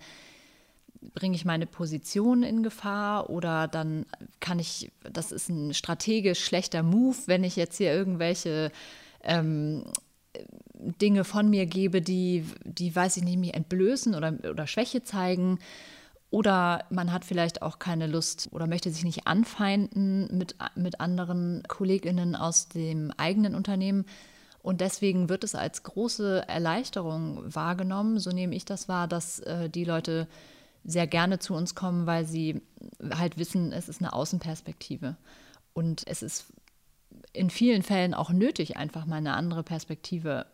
bringe 1.14 1.34
ich 1.34 1.44
meine 1.44 1.66
Position 1.66 2.42
in 2.42 2.62
Gefahr 2.62 3.30
oder 3.30 3.66
dann 3.66 4.06
kann 4.40 4.58
ich, 4.58 4.92
das 5.10 5.32
ist 5.32 5.48
ein 5.48 5.74
strategisch 5.74 6.44
schlechter 6.44 6.82
Move, 6.82 7.16
wenn 7.26 7.44
ich 7.44 7.56
jetzt 7.56 7.78
hier 7.78 7.92
irgendwelche 7.92 8.70
ähm, 9.22 9.84
Dinge 10.74 11.24
von 11.24 11.48
mir 11.48 11.66
gebe, 11.66 12.02
die, 12.02 12.44
die, 12.64 12.94
weiß 12.94 13.16
ich 13.16 13.24
nicht, 13.24 13.38
mich 13.38 13.54
entblößen 13.54 14.14
oder, 14.14 14.34
oder 14.48 14.66
Schwäche 14.66 15.02
zeigen. 15.02 15.58
Oder 16.32 16.86
man 16.88 17.12
hat 17.12 17.26
vielleicht 17.26 17.60
auch 17.60 17.78
keine 17.78 18.06
Lust 18.06 18.48
oder 18.52 18.66
möchte 18.66 18.90
sich 18.90 19.04
nicht 19.04 19.26
anfeinden 19.26 20.34
mit, 20.38 20.56
mit 20.74 20.98
anderen 20.98 21.62
Kolleginnen 21.68 22.34
aus 22.34 22.70
dem 22.70 23.12
eigenen 23.18 23.54
Unternehmen. 23.54 24.06
Und 24.62 24.80
deswegen 24.80 25.28
wird 25.28 25.44
es 25.44 25.54
als 25.54 25.82
große 25.82 26.48
Erleichterung 26.48 27.54
wahrgenommen, 27.54 28.18
so 28.18 28.30
nehme 28.30 28.54
ich 28.54 28.64
das 28.64 28.88
wahr, 28.88 29.08
dass 29.08 29.40
äh, 29.40 29.68
die 29.68 29.84
Leute 29.84 30.26
sehr 30.84 31.06
gerne 31.06 31.38
zu 31.38 31.52
uns 31.52 31.74
kommen, 31.74 32.06
weil 32.06 32.24
sie 32.24 32.62
halt 33.14 33.36
wissen, 33.36 33.70
es 33.70 33.90
ist 33.90 34.00
eine 34.00 34.14
Außenperspektive. 34.14 35.16
Und 35.74 36.02
es 36.06 36.22
ist 36.22 36.46
in 37.34 37.50
vielen 37.50 37.82
Fällen 37.82 38.14
auch 38.14 38.30
nötig, 38.30 38.78
einfach 38.78 39.04
mal 39.04 39.16
eine 39.16 39.34
andere 39.34 39.62
Perspektive 39.62 40.46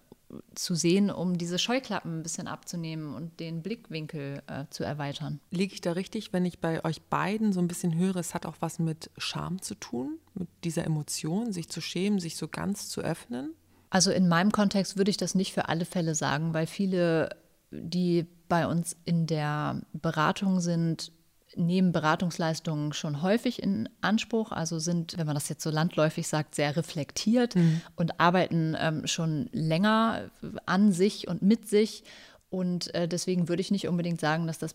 zu 0.54 0.74
sehen, 0.74 1.10
um 1.10 1.38
diese 1.38 1.58
Scheuklappen 1.58 2.18
ein 2.18 2.22
bisschen 2.22 2.48
abzunehmen 2.48 3.14
und 3.14 3.40
den 3.40 3.62
Blickwinkel 3.62 4.42
äh, 4.46 4.64
zu 4.70 4.84
erweitern. 4.84 5.40
Liege 5.50 5.74
ich 5.74 5.80
da 5.80 5.92
richtig, 5.92 6.32
wenn 6.32 6.44
ich 6.44 6.58
bei 6.58 6.84
euch 6.84 7.02
beiden 7.02 7.52
so 7.52 7.60
ein 7.60 7.68
bisschen 7.68 7.96
höre, 7.96 8.16
es 8.16 8.34
hat 8.34 8.44
auch 8.44 8.56
was 8.60 8.78
mit 8.78 9.10
Scham 9.16 9.62
zu 9.62 9.74
tun, 9.74 10.18
mit 10.34 10.48
dieser 10.64 10.84
Emotion, 10.84 11.52
sich 11.52 11.68
zu 11.68 11.80
schämen, 11.80 12.20
sich 12.20 12.36
so 12.36 12.48
ganz 12.48 12.88
zu 12.88 13.00
öffnen? 13.00 13.54
Also 13.90 14.10
in 14.10 14.28
meinem 14.28 14.52
Kontext 14.52 14.98
würde 14.98 15.10
ich 15.10 15.16
das 15.16 15.34
nicht 15.34 15.54
für 15.54 15.68
alle 15.68 15.86
Fälle 15.86 16.14
sagen, 16.14 16.52
weil 16.52 16.66
viele, 16.66 17.30
die 17.70 18.26
bei 18.48 18.66
uns 18.66 18.96
in 19.04 19.26
der 19.26 19.80
Beratung 19.92 20.60
sind, 20.60 21.12
nehmen 21.56 21.92
Beratungsleistungen 21.92 22.92
schon 22.92 23.22
häufig 23.22 23.62
in 23.62 23.88
Anspruch, 24.00 24.52
also 24.52 24.78
sind, 24.78 25.16
wenn 25.16 25.26
man 25.26 25.34
das 25.34 25.48
jetzt 25.48 25.62
so 25.62 25.70
landläufig 25.70 26.28
sagt, 26.28 26.54
sehr 26.54 26.76
reflektiert 26.76 27.56
mhm. 27.56 27.80
und 27.96 28.20
arbeiten 28.20 28.76
ähm, 28.78 29.06
schon 29.06 29.48
länger 29.52 30.30
an 30.66 30.92
sich 30.92 31.28
und 31.28 31.42
mit 31.42 31.68
sich. 31.68 32.04
Und 32.50 32.94
äh, 32.94 33.08
deswegen 33.08 33.48
würde 33.48 33.60
ich 33.60 33.70
nicht 33.70 33.88
unbedingt 33.88 34.20
sagen, 34.20 34.46
dass 34.46 34.58
das 34.58 34.74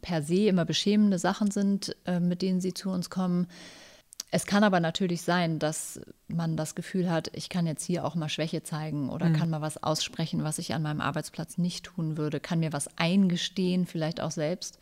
per 0.00 0.22
se 0.22 0.46
immer 0.46 0.64
beschämende 0.64 1.18
Sachen 1.18 1.50
sind, 1.50 1.96
äh, 2.04 2.20
mit 2.20 2.42
denen 2.42 2.60
sie 2.60 2.74
zu 2.74 2.90
uns 2.90 3.10
kommen. 3.10 3.46
Es 4.32 4.44
kann 4.44 4.64
aber 4.64 4.80
natürlich 4.80 5.22
sein, 5.22 5.58
dass 5.60 6.00
man 6.26 6.56
das 6.56 6.74
Gefühl 6.74 7.10
hat, 7.10 7.30
ich 7.32 7.48
kann 7.48 7.66
jetzt 7.66 7.84
hier 7.84 8.04
auch 8.04 8.16
mal 8.16 8.28
Schwäche 8.28 8.62
zeigen 8.62 9.08
oder 9.08 9.26
mhm. 9.26 9.34
kann 9.34 9.50
mal 9.50 9.60
was 9.60 9.82
aussprechen, 9.82 10.42
was 10.42 10.58
ich 10.58 10.74
an 10.74 10.82
meinem 10.82 11.00
Arbeitsplatz 11.00 11.58
nicht 11.58 11.84
tun 11.84 12.16
würde, 12.16 12.40
kann 12.40 12.58
mir 12.58 12.72
was 12.72 12.88
eingestehen, 12.98 13.86
vielleicht 13.86 14.20
auch 14.20 14.32
selbst, 14.32 14.80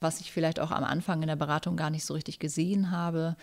was 0.00 0.20
ich 0.20 0.32
vielleicht 0.32 0.60
auch 0.60 0.70
am 0.70 0.84
Anfang 0.84 1.22
in 1.22 1.28
der 1.28 1.36
Beratung 1.36 1.76
gar 1.76 1.90
nicht 1.90 2.04
so 2.04 2.14
richtig 2.14 2.38
gesehen 2.38 2.90
habe. 2.90 3.36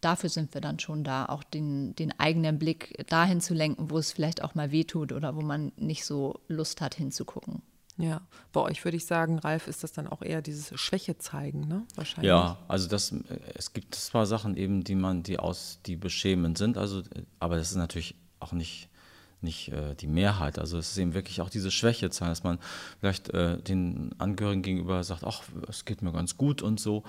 Dafür 0.00 0.28
sind 0.28 0.54
wir 0.54 0.60
dann 0.60 0.78
schon 0.78 1.02
da, 1.02 1.26
auch 1.26 1.42
den, 1.42 1.94
den 1.96 2.18
eigenen 2.18 2.58
Blick 2.58 3.04
dahin 3.08 3.40
zu 3.40 3.54
lenken, 3.54 3.90
wo 3.90 3.98
es 3.98 4.12
vielleicht 4.12 4.42
auch 4.42 4.54
mal 4.54 4.70
wehtut 4.70 5.12
oder 5.12 5.34
wo 5.34 5.40
man 5.40 5.72
nicht 5.76 6.04
so 6.04 6.40
Lust 6.48 6.80
hat 6.80 6.94
hinzugucken. 6.94 7.62
Ja, 7.96 8.22
bei 8.52 8.60
euch 8.60 8.84
würde 8.84 8.96
ich 8.96 9.06
sagen, 9.06 9.38
Ralf, 9.38 9.68
ist 9.68 9.84
das 9.84 9.92
dann 9.92 10.08
auch 10.08 10.20
eher 10.20 10.42
dieses 10.42 10.78
Schwäche 10.78 11.16
zeigen, 11.18 11.68
ne? 11.68 11.86
Wahrscheinlich. 11.94 12.28
Ja, 12.28 12.58
also 12.66 12.88
das, 12.88 13.14
es 13.54 13.72
gibt 13.72 13.94
zwar 13.94 14.26
Sachen 14.26 14.56
eben, 14.56 14.82
die 14.82 14.96
man, 14.96 15.22
die 15.22 15.38
aus, 15.38 15.78
die 15.86 15.94
beschämend 15.94 16.58
sind, 16.58 16.76
also, 16.76 17.02
aber 17.38 17.56
das 17.56 17.70
ist 17.70 17.76
natürlich 17.76 18.16
auch 18.40 18.52
nicht, 18.52 18.88
nicht 19.44 19.68
äh, 19.68 19.94
die 19.94 20.06
Mehrheit. 20.06 20.58
Also 20.58 20.78
es 20.78 20.90
ist 20.90 20.98
eben 20.98 21.14
wirklich 21.14 21.40
auch 21.40 21.50
diese 21.50 21.70
Schwäche 21.70 22.10
zeigen, 22.10 22.30
dass 22.30 22.42
man 22.42 22.58
vielleicht 23.00 23.30
äh, 23.30 23.58
den 23.58 24.10
Angehörigen 24.18 24.62
gegenüber 24.62 25.04
sagt, 25.04 25.24
ach, 25.24 25.42
es 25.68 25.84
geht 25.84 26.02
mir 26.02 26.12
ganz 26.12 26.36
gut 26.36 26.62
und 26.62 26.80
so, 26.80 27.04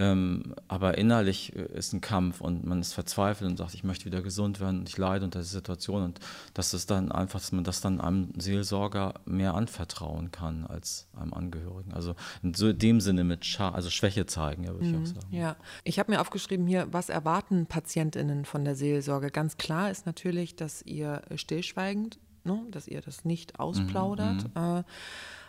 ähm, 0.00 0.54
aber 0.68 0.96
innerlich 0.96 1.56
äh, 1.56 1.76
ist 1.76 1.92
ein 1.92 2.00
Kampf 2.00 2.40
und 2.40 2.64
man 2.64 2.80
ist 2.80 2.92
verzweifelt 2.92 3.50
und 3.50 3.56
sagt, 3.56 3.74
ich 3.74 3.82
möchte 3.82 4.04
wieder 4.04 4.22
gesund 4.22 4.60
werden 4.60 4.80
und 4.80 4.88
ich 4.88 4.96
leide 4.96 5.24
unter 5.24 5.40
dieser 5.40 5.58
Situation. 5.58 6.04
Und 6.04 6.20
das 6.54 6.72
ist 6.72 6.90
dann 6.92 7.10
einfach, 7.10 7.40
dass 7.40 7.50
man 7.50 7.64
das 7.64 7.80
dann 7.80 8.00
einem 8.00 8.32
Seelsorger 8.38 9.14
mehr 9.24 9.54
anvertrauen 9.54 10.30
kann 10.30 10.64
als 10.66 11.08
einem 11.16 11.34
Angehörigen. 11.34 11.92
Also 11.92 12.14
in 12.44 12.54
so 12.54 12.72
dem 12.72 13.00
Sinne 13.00 13.24
mit 13.24 13.44
Scha 13.44 13.70
also 13.70 13.90
Schwäche 13.90 14.26
zeigen, 14.26 14.62
ja, 14.62 14.72
würde 14.72 14.86
mhm, 14.86 15.02
ich 15.02 15.10
auch 15.10 15.14
sagen. 15.14 15.34
Ja, 15.34 15.56
ich 15.82 15.98
habe 15.98 16.12
mir 16.12 16.20
aufgeschrieben 16.20 16.68
hier, 16.68 16.86
was 16.92 17.08
erwarten 17.08 17.66
PatientInnen 17.66 18.44
von 18.44 18.64
der 18.64 18.76
Seelsorge? 18.76 19.32
Ganz 19.32 19.56
klar 19.56 19.90
ist 19.90 20.06
natürlich, 20.06 20.54
dass 20.54 20.80
ihr 20.82 21.22
stillschweigend, 21.34 22.20
ne, 22.44 22.62
dass 22.70 22.86
ihr 22.86 23.00
das 23.00 23.24
nicht 23.24 23.58
ausplaudert. 23.58 24.44
Mhm, 24.54 24.62
mhm. 24.62 24.78
äh, 24.78 24.84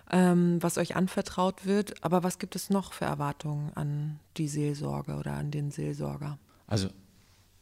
ähm, 0.09 0.61
was 0.61 0.77
euch 0.77 0.95
anvertraut 0.95 1.65
wird. 1.65 2.03
Aber 2.03 2.23
was 2.23 2.39
gibt 2.39 2.55
es 2.55 2.69
noch 2.69 2.93
für 2.93 3.05
Erwartungen 3.05 3.71
an 3.75 4.19
die 4.37 4.47
Seelsorge 4.47 5.15
oder 5.15 5.33
an 5.33 5.51
den 5.51 5.71
Seelsorger? 5.71 6.37
Also 6.67 6.89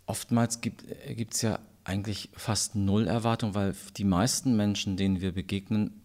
oftmals 0.05 0.61
gibt 0.61 0.83
es 1.33 1.41
ja 1.41 1.59
eigentlich 1.83 2.29
fast 2.33 2.75
null 2.75 3.07
Erwartung, 3.07 3.55
weil 3.55 3.73
die 3.95 4.03
meisten 4.03 4.55
Menschen, 4.55 4.97
denen 4.97 5.21
wir 5.21 5.31
begegnen, 5.31 6.01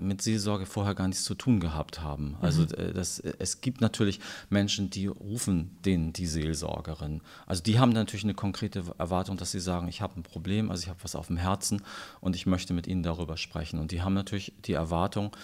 mit 0.00 0.22
Seelsorge 0.22 0.66
vorher 0.66 0.94
gar 0.94 1.06
nichts 1.06 1.24
zu 1.24 1.34
tun 1.34 1.60
gehabt 1.60 2.00
haben. 2.00 2.36
Also 2.40 2.62
mhm. 2.62 2.68
Äh, 2.74 2.92
das, 2.92 3.20
es 3.20 3.60
gibt 3.60 3.80
natürlich 3.80 4.20
Menschen, 4.50 4.90
die 4.90 5.06
rufen 5.06 5.76
denen 5.84 6.12
die 6.12 6.26
Seelsorgerin. 6.26 7.20
Also 7.46 7.62
die 7.62 7.78
haben 7.78 7.92
natürlich 7.92 8.24
eine 8.24 8.34
konkrete 8.34 8.82
Erwartung, 8.98 9.36
dass 9.36 9.52
sie 9.52 9.60
sagen, 9.60 9.88
ich 9.88 10.00
habe 10.00 10.18
ein 10.18 10.24
Problem, 10.24 10.70
also 10.70 10.82
ich 10.82 10.88
habe 10.88 10.98
was 11.02 11.14
auf 11.14 11.28
dem 11.28 11.36
Herzen 11.36 11.82
und 12.20 12.34
ich 12.34 12.46
möchte 12.46 12.74
mit 12.74 12.86
ihnen 12.86 13.02
darüber 13.02 13.36
sprechen. 13.36 13.78
Und 13.78 13.92
die 13.92 14.02
haben 14.02 14.14
natürlich 14.14 14.52
die 14.64 14.72
Erwartung, 14.72 15.36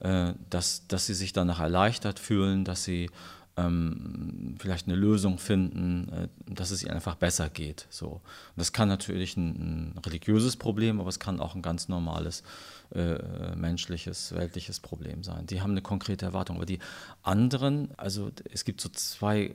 äh, 0.00 0.32
dass, 0.48 0.86
dass 0.88 1.06
sie 1.06 1.14
sich 1.14 1.32
danach 1.32 1.60
erleichtert 1.60 2.18
fühlen, 2.18 2.64
dass 2.64 2.84
sie 2.84 3.10
ähm, 3.56 4.54
vielleicht 4.58 4.86
eine 4.86 4.96
Lösung 4.96 5.38
finden, 5.38 6.08
äh, 6.10 6.28
dass 6.46 6.70
es 6.70 6.82
ihnen 6.82 6.92
einfach 6.92 7.16
besser 7.16 7.50
geht. 7.50 7.86
So. 7.90 8.06
Und 8.08 8.22
das 8.56 8.72
kann 8.72 8.88
natürlich 8.88 9.36
ein, 9.36 9.94
ein, 9.94 9.98
religiöses 9.98 10.56
Problem, 10.56 11.00
aber 11.00 11.08
es 11.08 11.18
kann 11.18 11.38
auch 11.38 11.54
ein 11.54 11.62
ganz 11.62 11.88
normales 11.88 12.42
äh, 12.94 13.54
menschliches, 13.54 14.34
weltliches 14.34 14.80
Problem 14.80 15.22
sein. 15.22 15.46
Die 15.46 15.60
haben 15.60 15.72
eine 15.72 15.82
konkrete 15.82 16.24
Erwartung. 16.24 16.56
Aber 16.56 16.66
die 16.66 16.78
anderen, 17.22 17.90
also 17.98 18.30
es 18.50 18.64
gibt 18.64 18.80
so 18.80 18.88
zwei 18.88 19.52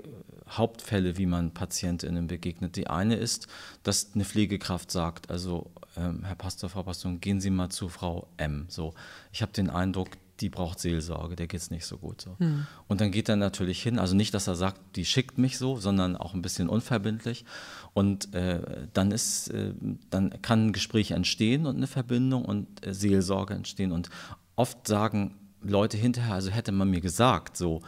Hauptfälle, 0.48 1.18
wie 1.18 1.25
man 1.25 1.51
PatientInnen 1.51 2.27
begegnet. 2.27 2.75
Die 2.75 2.88
eine 2.88 3.16
ist, 3.16 3.48
dass 3.84 4.12
eine 4.13 4.25
Pflegekraft 4.25 4.92
sagt, 4.92 5.32
also 5.32 5.72
ähm, 5.96 6.24
Herr 6.24 6.36
Pastor, 6.36 6.70
Frau 6.70 6.84
Pastor, 6.84 7.12
gehen 7.13 7.42
Sie 7.42 7.50
mal 7.50 7.70
zu 7.70 7.89
Frau 7.89 8.27
M. 8.38 8.66
So, 8.70 8.94
ich 9.32 9.42
habe 9.42 9.51
den 9.51 9.70
Eindruck, 9.70 10.10
die 10.39 10.50
braucht 10.50 10.79
Seelsorge, 10.79 11.36
der 11.36 11.48
geht 11.48 11.60
es 11.60 11.72
nicht 11.72 11.86
so 11.86 11.98
gut. 11.98 12.22
So. 12.22 12.36
Mhm. 12.39 12.67
Und 12.88 13.01
dann 13.01 13.12
geht 13.12 13.29
er 13.29 13.36
natürlich 13.36 13.82
hin, 13.82 14.00
also 14.00 14.15
nicht, 14.15 14.34
dass 14.34 14.48
er 14.48 14.56
sagt, 14.56 14.96
die 14.96 15.06
schickt 15.06 15.38
mich 15.38 15.58
so, 15.58 15.77
sondern 15.77 16.15
auch 16.15 16.34
ein 16.34 16.41
bisschen 16.41 16.70
unverbindlich. 16.70 17.46
Und 17.94 18.34
äh, 18.34 18.88
dann 18.94 19.12
ist, 19.12 19.50
äh, 19.50 19.74
dann 20.10 20.41
kann 20.41 20.67
ein 20.67 20.74
Gespräch 20.74 21.12
entstehen 21.12 21.65
und 21.65 21.77
eine 21.77 21.88
Verbindung 21.88 22.46
und 22.46 22.86
äh, 22.86 22.94
Seelsorge 22.94 23.53
entstehen. 23.53 23.91
Und 23.91 24.10
oft 24.56 24.88
sagen 24.88 25.36
Leute 25.62 25.98
hinterher, 25.98 26.36
also 26.36 26.51
hätte 26.51 26.72
man 26.72 26.89
mir 26.89 27.01
gesagt, 27.01 27.58
so 27.58 27.82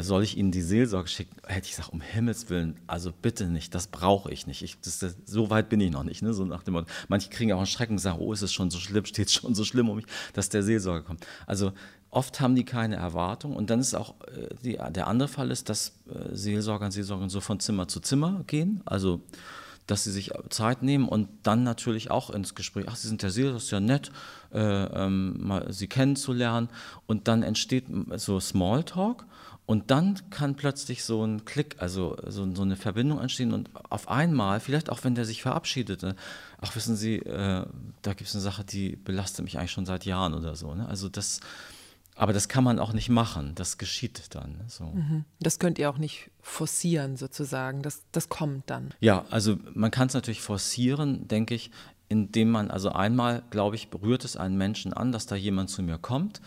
soll 0.00 0.22
ich 0.22 0.36
Ihnen 0.36 0.52
die 0.52 0.62
Seelsorge 0.62 1.08
schicken, 1.08 1.36
hätte 1.46 1.66
ich 1.66 1.72
gesagt, 1.72 1.92
um 1.92 2.00
Himmels 2.00 2.48
Willen, 2.48 2.76
also 2.86 3.12
bitte 3.12 3.46
nicht, 3.46 3.74
das 3.74 3.88
brauche 3.88 4.30
ich 4.30 4.46
nicht. 4.46 4.62
Ich, 4.62 4.80
das, 4.80 5.00
das, 5.00 5.16
so 5.26 5.50
weit 5.50 5.68
bin 5.68 5.80
ich 5.80 5.90
noch 5.90 6.04
nicht. 6.04 6.22
Ne? 6.22 6.32
So 6.32 6.44
nach 6.44 6.62
dem 6.62 6.74
Motto, 6.74 6.86
manche 7.08 7.30
kriegen 7.30 7.52
auch 7.52 7.58
einen 7.58 7.66
Schrecken 7.66 7.94
und 7.94 7.98
sagen, 7.98 8.18
oh, 8.20 8.32
ist 8.32 8.42
es 8.42 8.52
schon 8.52 8.70
so 8.70 8.78
schlimm, 8.78 9.04
steht 9.06 9.26
es 9.26 9.34
schon 9.34 9.54
so 9.54 9.64
schlimm 9.64 9.88
um 9.88 9.96
mich, 9.96 10.06
dass 10.34 10.48
der 10.48 10.62
Seelsorger 10.62 11.02
kommt. 11.02 11.26
Also 11.46 11.72
oft 12.10 12.40
haben 12.40 12.54
die 12.54 12.64
keine 12.64 12.96
Erwartung 12.96 13.56
und 13.56 13.70
dann 13.70 13.80
ist 13.80 13.94
auch 13.94 14.14
äh, 14.28 14.54
die, 14.62 14.78
der 14.90 15.08
andere 15.08 15.28
Fall 15.28 15.50
ist, 15.50 15.68
dass 15.68 15.94
äh, 16.08 16.34
Seelsorger 16.36 16.84
und 16.84 16.92
Seelsorgerinnen 16.92 17.30
so 17.30 17.40
von 17.40 17.58
Zimmer 17.58 17.88
zu 17.88 17.98
Zimmer 17.98 18.44
gehen, 18.46 18.82
also 18.84 19.20
dass 19.88 20.04
sie 20.04 20.12
sich 20.12 20.30
Zeit 20.48 20.82
nehmen 20.82 21.08
und 21.08 21.28
dann 21.42 21.64
natürlich 21.64 22.10
auch 22.10 22.30
ins 22.30 22.54
Gespräch, 22.54 22.86
ach, 22.88 22.94
Sie 22.94 23.08
sind 23.08 23.22
der 23.22 23.30
Seelsorger, 23.30 23.56
das 23.56 23.64
ist 23.64 23.70
ja 23.72 23.80
nett, 23.80 24.12
äh, 24.52 24.60
ähm, 24.60 25.44
mal 25.44 25.72
Sie 25.72 25.88
kennenzulernen 25.88 26.68
und 27.06 27.26
dann 27.26 27.42
entsteht 27.42 27.86
so 28.16 28.38
Smalltalk 28.38 29.26
und 29.64 29.90
dann 29.90 30.18
kann 30.30 30.56
plötzlich 30.56 31.04
so 31.04 31.24
ein 31.24 31.44
Klick, 31.44 31.76
also 31.78 32.16
so, 32.26 32.52
so, 32.54 32.62
eine 32.62 32.76
Verbindung 32.76 33.20
entstehen 33.20 33.52
und 33.52 33.70
auf 33.90 34.08
einmal, 34.08 34.58
vielleicht 34.60 34.90
auch 34.90 35.04
wenn 35.04 35.14
der 35.14 35.24
sich 35.24 35.42
verabschiedet, 35.42 36.02
ne, 36.02 36.16
ach 36.60 36.74
wissen 36.74 36.96
Sie, 36.96 37.18
äh, 37.18 37.64
da 38.02 38.14
gibt 38.14 38.28
es 38.28 38.34
eine 38.34 38.42
Sache, 38.42 38.64
die 38.64 38.96
belastet 38.96 39.44
mich 39.44 39.58
eigentlich 39.58 39.70
schon 39.70 39.86
seit 39.86 40.04
Jahren 40.04 40.34
oder 40.34 40.56
so. 40.56 40.74
Ne? 40.74 40.86
Also 40.88 41.08
das, 41.08 41.40
aber 42.16 42.32
das 42.32 42.48
kann 42.48 42.64
man 42.64 42.80
auch 42.80 42.92
nicht 42.92 43.08
machen, 43.08 43.54
das 43.54 43.78
geschieht 43.78 44.34
dann. 44.34 44.52
Ne, 44.58 44.64
so. 44.66 44.84
Mhm. 44.84 45.24
Das 45.38 45.60
könnt 45.60 45.78
ihr 45.78 45.88
auch 45.88 45.98
nicht 45.98 46.30
forcieren 46.40 47.16
sozusagen, 47.16 47.82
das, 47.82 48.02
das 48.10 48.28
kommt 48.28 48.68
dann. 48.68 48.92
Ja, 48.98 49.24
also 49.30 49.58
man 49.74 49.92
kann 49.92 50.08
es 50.08 50.14
natürlich 50.14 50.42
forcieren, 50.42 51.28
denke 51.28 51.54
ich, 51.54 51.70
indem 52.08 52.50
man, 52.50 52.70
also 52.70 52.90
einmal, 52.90 53.42
glaube 53.48 53.76
ich, 53.76 53.88
berührt 53.88 54.24
es 54.24 54.36
einen 54.36 54.58
Menschen 54.58 54.92
an, 54.92 55.12
dass 55.12 55.24
da 55.26 55.34
jemand 55.34 55.70
zu 55.70 55.82
mir 55.82 55.96
kommt, 55.96 56.42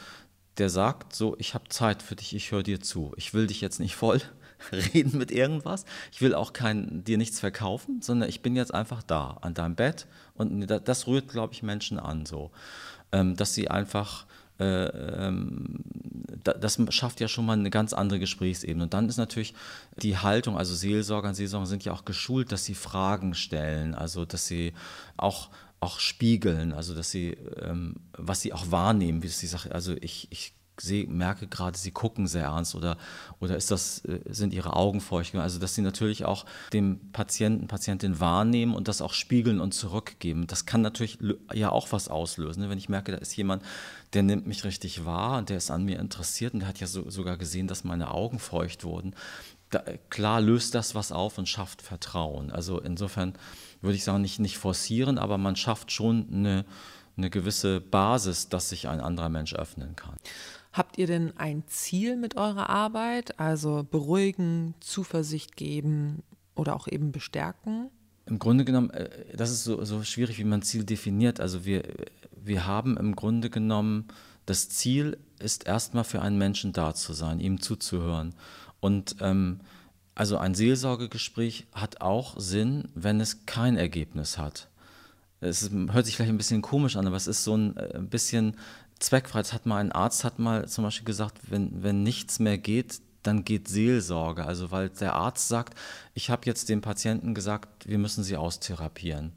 der 0.58 0.70
sagt 0.70 1.16
so, 1.16 1.36
ich 1.40 1.54
habe 1.54 1.70
Zeit 1.70 2.02
für 2.02 2.16
dich, 2.16 2.36
ich 2.36 2.52
höre 2.52 2.64
dir 2.64 2.80
zu. 2.80 3.14
Ich 3.18 3.34
will 3.34 3.48
dich 3.48 3.62
jetzt 3.62 3.80
nicht 3.80 3.96
voll 3.96 4.22
reden 4.94 5.18
mit 5.18 5.32
irgendwas. 5.32 5.86
Ich 6.12 6.22
will 6.22 6.34
auch 6.34 6.54
kein, 6.54 7.04
dir 7.04 7.18
nichts 7.18 7.40
verkaufen, 7.40 8.02
sondern 8.02 8.30
ich 8.30 8.42
bin 8.42 8.56
jetzt 8.56 8.74
einfach 8.74 9.04
da 9.04 9.38
an 9.42 9.54
deinem 9.54 9.76
Bett 9.76 10.08
und 10.36 10.68
das 10.68 11.08
rührt, 11.08 11.30
glaube 11.30 11.54
ich, 11.54 11.64
Menschen 11.64 12.00
an 12.00 12.26
so, 12.26 12.52
ähm, 13.12 13.36
dass 13.36 13.54
sie 13.54 13.70
einfach 13.70 14.26
äh, 14.60 14.86
ähm, 14.86 15.84
das 16.44 16.80
schafft 16.90 17.20
ja 17.20 17.28
schon 17.28 17.46
mal 17.46 17.54
eine 17.54 17.70
ganz 17.70 17.94
andere 17.94 18.20
Gesprächsebene. 18.20 18.84
Und 18.84 18.94
dann 18.94 19.10
ist 19.10 19.18
natürlich 19.18 19.54
die 20.02 20.18
Haltung, 20.18 20.58
also 20.58 20.76
Seelsorger 20.76 21.30
und 21.30 21.36
Seelsorger 21.36 21.66
sind 21.66 21.84
ja 21.84 21.92
auch 21.92 22.06
geschult, 22.06 22.52
dass 22.52 22.66
sie 22.66 22.76
Fragen 22.76 23.34
stellen, 23.34 23.96
also 23.96 24.26
dass 24.26 24.46
sie 24.48 24.74
auch 25.18 25.50
auch 25.86 26.00
spiegeln, 26.00 26.74
also 26.74 26.94
dass 26.94 27.12
sie, 27.12 27.38
ähm, 27.62 27.96
was 28.13 28.42
sie 28.42 28.54
auch 28.54 28.72
wahrnehmen, 28.72 29.24
wie 29.24 29.27
sie 29.27 29.48
sagt, 29.48 29.72
also 29.72 29.96
ich, 30.01 30.27
ich 30.32 30.54
sehe, 30.82 31.08
merke 31.08 31.48
gerade, 31.48 31.77
sie 31.77 31.92
gucken 31.92 32.27
sehr 32.27 32.46
ernst 32.46 32.75
oder, 32.75 32.98
oder 33.39 33.56
ist 33.56 33.72
das, 33.72 34.04
äh, 34.06 34.20
sind 34.30 34.54
ihre 34.54 34.74
Augen 34.74 35.01
feucht, 35.01 35.36
also 35.36 35.60
dass 35.60 35.75
sie 35.75 35.82
natürlich 35.82 36.25
auch 36.25 36.46
dem 36.74 37.12
Patienten, 37.12 37.68
Patientin 37.68 38.20
wahrnehmen 38.20 38.75
und 38.75 38.88
das 38.88 39.01
auch 39.01 39.13
spiegeln 39.13 39.60
und 39.60 39.74
zurückgeben. 39.74 40.48
Das 40.48 40.65
kann 40.65 40.82
natürlich 40.82 41.18
ja 41.54 41.70
auch 41.70 41.92
was 41.92 42.10
auslösen, 42.10 42.63
ne? 42.63 42.70
wenn 42.70 42.77
ich 42.77 42.89
merke, 42.89 43.12
da 43.12 43.18
ist 43.18 43.36
jemand, 43.36 43.63
der 44.13 44.24
nimmt 44.24 44.48
mich 44.48 44.63
richtig 44.63 45.06
wahr 45.06 45.38
und 45.38 45.50
der 45.50 45.58
ist 45.58 45.72
an 45.72 45.84
mir 45.84 46.00
interessiert 46.00 46.54
und 46.54 46.62
der 46.62 46.70
hat 46.70 46.80
ja 46.80 46.88
so, 46.88 47.10
sogar 47.10 47.38
gesehen, 47.38 47.68
dass 47.68 47.84
meine 47.84 48.12
Augen 48.12 48.39
feucht 48.39 48.84
wurden. 48.84 49.13
Da, 49.75 49.84
klar 50.10 50.39
löst 50.39 50.74
das 50.74 50.96
was 50.96 51.12
auf 51.12 51.38
und 51.38 51.50
schafft 51.50 51.82
Vertrauen. 51.82 52.50
Also 52.50 52.79
insofern 52.79 53.34
würde 53.82 53.98
ich 53.98 54.05
sagen, 54.05 54.22
nicht, 54.22 54.39
nicht 54.39 54.58
forcieren, 54.58 55.17
aber 55.17 55.38
man 55.38 55.58
schafft 55.58 55.91
schon 55.91 56.27
eine, 56.32 56.63
eine 57.17 57.29
gewisse 57.29 57.82
Basis, 57.82 58.48
dass 58.48 58.70
sich 58.70 58.88
ein 58.88 59.01
anderer 59.01 59.27
Mensch 59.27 59.53
öffnen 59.53 59.98
kann. 59.98 60.15
Habt 60.72 60.98
ihr 60.98 61.08
denn 61.08 61.34
ein 61.36 61.63
Ziel 61.67 62.15
mit 62.15 62.38
eurer 62.38 62.70
Arbeit? 62.70 63.38
Also 63.38 63.86
beruhigen, 63.89 64.75
Zuversicht 64.79 65.58
geben 65.58 66.24
oder 66.55 66.74
auch 66.74 66.88
eben 66.88 67.12
bestärken? 67.12 67.89
Im 68.27 68.39
Grunde 68.39 68.63
genommen, 68.63 68.91
äh, 68.91 69.10
das 69.36 69.51
ist 69.51 69.65
so, 69.65 69.84
so 69.84 70.03
schwierig, 70.03 70.38
wie 70.39 70.46
man 70.46 70.62
Ziel 70.62 70.86
definiert. 70.86 71.41
Also 71.41 71.65
wir, 71.65 71.84
wir 72.32 72.65
haben 72.65 72.96
im 72.96 73.13
Grunde 73.13 73.50
genommen, 73.50 74.08
das 74.46 74.70
Ziel 74.70 75.17
ist 75.38 75.65
erstmal 75.65 76.05
für 76.05 76.22
einen 76.22 76.38
Menschen 76.38 76.72
da 76.72 76.94
zu 76.94 77.12
sein, 77.12 77.41
ihm 77.41 77.60
zuzuhören. 77.60 78.34
Und 78.86 79.15
ähm, 79.20 79.62
also 80.13 80.38
ein 80.38 80.54
Seelsorgegespräch 80.54 81.65
hat 81.74 82.01
auch 82.01 82.39
Sinn, 82.39 82.89
wenn 82.94 83.20
es 83.20 83.48
kein 83.48 83.77
Ergebnis 83.77 84.38
hat. 84.38 84.70
Es 85.39 85.72
hört 85.72 86.06
sich 86.06 86.15
vielleicht 86.15 86.32
ein 86.32 86.38
bisschen 86.38 86.62
komisch 86.62 86.96
an, 86.96 87.08
aber 87.08 87.15
es 87.15 87.25
ist 87.25 87.44
so 87.44 87.58
ein, 87.58 87.75
ein 87.77 88.06
äh, 88.06 88.08
bisschen 88.08 88.58
zweckfrei. 89.00 89.39
Es 89.39 89.54
hat 89.54 89.65
mal 89.65 89.80
ein 89.80 89.92
Arzt 89.92 90.24
hat 90.24 90.38
mal 90.38 90.68
zum 90.68 90.84
Beispiel 90.84 91.06
gesagt, 91.06 91.39
wenn, 91.50 91.82
wenn 91.82 92.04
nichts 92.04 92.38
mehr 92.38 92.60
geht, 92.60 93.01
dann 93.24 93.44
geht 93.44 93.68
Seelsorge. 93.68 94.46
Also 94.46 94.70
weil 94.70 94.89
der 94.89 95.13
Arzt 95.13 95.48
sagt, 95.48 95.74
ich 96.13 96.30
habe 96.30 96.44
jetzt 96.46 96.70
dem 96.70 96.82
Patienten 96.82 97.34
gesagt, 97.34 97.88
wir 97.88 97.98
müssen 97.98 98.24
sie 98.24 98.38
austherapieren. 98.38 99.34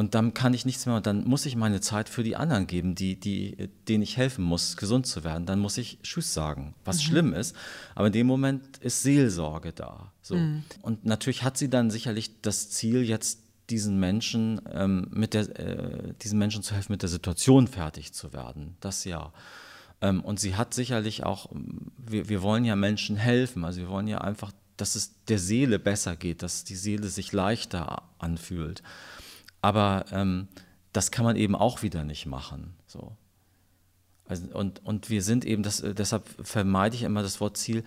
Und 0.00 0.14
dann 0.14 0.32
kann 0.32 0.54
ich 0.54 0.64
nichts 0.64 0.86
mehr, 0.86 1.02
dann 1.02 1.24
muss 1.24 1.44
ich 1.44 1.56
meine 1.56 1.82
Zeit 1.82 2.08
für 2.08 2.22
die 2.22 2.34
anderen 2.34 2.66
geben, 2.66 2.94
die, 2.94 3.20
die, 3.20 3.68
denen 3.86 4.02
ich 4.02 4.16
helfen 4.16 4.42
muss, 4.42 4.78
gesund 4.78 5.06
zu 5.06 5.24
werden. 5.24 5.44
Dann 5.44 5.58
muss 5.58 5.76
ich 5.76 5.98
Tschüss 6.02 6.32
sagen, 6.32 6.74
was 6.86 6.96
mhm. 6.96 7.02
schlimm 7.02 7.34
ist. 7.34 7.54
Aber 7.94 8.06
in 8.06 8.14
dem 8.14 8.26
Moment 8.26 8.78
ist 8.78 9.02
Seelsorge 9.02 9.74
da. 9.74 10.10
So. 10.22 10.36
Mhm. 10.36 10.62
Und 10.80 11.04
natürlich 11.04 11.42
hat 11.42 11.58
sie 11.58 11.68
dann 11.68 11.90
sicherlich 11.90 12.40
das 12.40 12.70
Ziel, 12.70 13.02
jetzt 13.02 13.40
diesen 13.68 14.00
Menschen, 14.00 14.62
ähm, 14.72 15.06
mit 15.10 15.34
der, 15.34 15.60
äh, 15.60 16.14
diesen 16.22 16.38
Menschen 16.38 16.62
zu 16.62 16.74
helfen, 16.74 16.92
mit 16.92 17.02
der 17.02 17.10
Situation 17.10 17.68
fertig 17.68 18.14
zu 18.14 18.32
werden. 18.32 18.78
Das 18.80 19.04
ja. 19.04 19.34
Ähm, 20.00 20.22
und 20.22 20.40
sie 20.40 20.56
hat 20.56 20.72
sicherlich 20.72 21.24
auch, 21.24 21.50
wir, 21.98 22.30
wir 22.30 22.40
wollen 22.40 22.64
ja 22.64 22.74
Menschen 22.74 23.16
helfen, 23.16 23.66
also 23.66 23.80
wir 23.80 23.90
wollen 23.90 24.08
ja 24.08 24.22
einfach, 24.22 24.52
dass 24.78 24.94
es 24.94 25.12
der 25.28 25.38
Seele 25.38 25.78
besser 25.78 26.16
geht, 26.16 26.42
dass 26.42 26.64
die 26.64 26.74
Seele 26.74 27.08
sich 27.08 27.32
leichter 27.32 28.02
anfühlt. 28.16 28.82
Aber 29.62 30.04
ähm, 30.10 30.48
das 30.92 31.10
kann 31.10 31.24
man 31.24 31.36
eben 31.36 31.54
auch 31.54 31.82
wieder 31.82 32.04
nicht 32.04 32.26
machen. 32.26 32.74
So. 32.86 33.16
Also, 34.26 34.46
und, 34.54 34.84
und 34.84 35.10
wir 35.10 35.22
sind 35.22 35.44
eben, 35.44 35.62
das, 35.62 35.82
deshalb 35.84 36.24
vermeide 36.42 36.96
ich 36.96 37.02
immer 37.02 37.22
das 37.22 37.40
Wort 37.40 37.56
Ziel, 37.56 37.84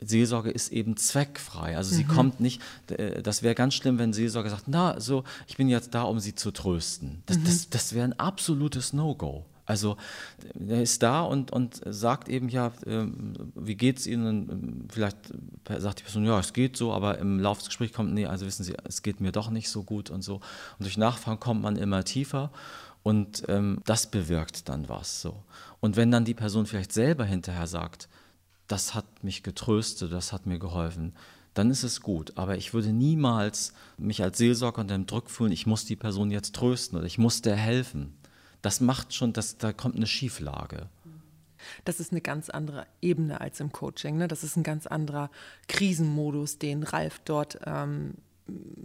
Seelsorge 0.00 0.50
ist 0.50 0.72
eben 0.72 0.96
zweckfrei. 0.96 1.76
Also 1.76 1.94
sie 1.94 2.04
mhm. 2.04 2.08
kommt 2.08 2.40
nicht, 2.40 2.62
äh, 2.88 3.22
das 3.22 3.42
wäre 3.42 3.54
ganz 3.54 3.74
schlimm, 3.74 3.98
wenn 3.98 4.12
Seelsorge 4.12 4.50
sagt, 4.50 4.64
na, 4.66 4.98
so, 5.00 5.24
ich 5.46 5.56
bin 5.56 5.68
jetzt 5.68 5.94
da, 5.94 6.02
um 6.02 6.20
sie 6.20 6.34
zu 6.34 6.50
trösten. 6.50 7.22
Das, 7.26 7.38
mhm. 7.38 7.44
das, 7.44 7.70
das 7.70 7.94
wäre 7.94 8.04
ein 8.04 8.18
absolutes 8.18 8.92
No-Go. 8.92 9.44
Also 9.70 9.96
er 10.68 10.82
ist 10.82 11.00
da 11.00 11.22
und, 11.22 11.52
und 11.52 11.80
sagt 11.86 12.28
eben, 12.28 12.48
ja, 12.48 12.72
äh, 12.86 13.06
wie 13.54 13.76
geht 13.76 14.00
es 14.00 14.06
Ihnen? 14.08 14.88
Vielleicht 14.90 15.16
sagt 15.78 16.00
die 16.00 16.02
Person, 16.02 16.24
ja, 16.24 16.40
es 16.40 16.52
geht 16.52 16.76
so, 16.76 16.92
aber 16.92 17.18
im 17.18 17.38
Laufe 17.38 17.62
kommt, 17.90 18.12
nee, 18.12 18.26
also 18.26 18.46
wissen 18.46 18.64
Sie, 18.64 18.74
es 18.82 19.02
geht 19.02 19.20
mir 19.20 19.30
doch 19.30 19.48
nicht 19.48 19.70
so 19.70 19.84
gut 19.84 20.10
und 20.10 20.22
so. 20.22 20.34
Und 20.34 20.80
durch 20.80 20.98
Nachfragen 20.98 21.38
kommt 21.38 21.62
man 21.62 21.76
immer 21.76 22.02
tiefer 22.02 22.50
und 23.04 23.44
ähm, 23.46 23.80
das 23.84 24.10
bewirkt 24.10 24.68
dann 24.68 24.88
was 24.88 25.22
so. 25.22 25.44
Und 25.78 25.94
wenn 25.96 26.10
dann 26.10 26.24
die 26.24 26.34
Person 26.34 26.66
vielleicht 26.66 26.92
selber 26.92 27.24
hinterher 27.24 27.68
sagt, 27.68 28.08
das 28.66 28.96
hat 28.96 29.22
mich 29.22 29.44
getröstet, 29.44 30.10
das 30.10 30.32
hat 30.32 30.46
mir 30.46 30.58
geholfen, 30.58 31.14
dann 31.54 31.70
ist 31.70 31.84
es 31.84 32.00
gut. 32.00 32.32
Aber 32.36 32.56
ich 32.56 32.74
würde 32.74 32.92
niemals 32.92 33.72
mich 33.98 34.20
als 34.20 34.38
Seelsorger 34.38 34.80
unter 34.80 34.94
dem 34.94 35.06
Druck 35.06 35.30
fühlen, 35.30 35.52
ich 35.52 35.66
muss 35.66 35.84
die 35.84 35.96
Person 35.96 36.32
jetzt 36.32 36.56
trösten 36.56 36.98
oder 36.98 37.06
ich 37.06 37.18
muss 37.18 37.40
der 37.40 37.54
helfen 37.54 38.16
das 38.62 38.80
macht 38.80 39.14
schon, 39.14 39.32
dass 39.32 39.58
da 39.58 39.72
kommt 39.72 39.96
eine 39.96 40.06
Schieflage. 40.06 40.88
Das 41.84 42.00
ist 42.00 42.12
eine 42.12 42.20
ganz 42.20 42.50
andere 42.50 42.86
Ebene 43.02 43.40
als 43.40 43.60
im 43.60 43.72
Coaching. 43.72 44.16
Ne? 44.16 44.28
Das 44.28 44.44
ist 44.44 44.56
ein 44.56 44.62
ganz 44.62 44.86
anderer 44.86 45.30
Krisenmodus, 45.68 46.58
den 46.58 46.82
Ralf 46.82 47.20
dort, 47.24 47.58
ähm, 47.66 48.14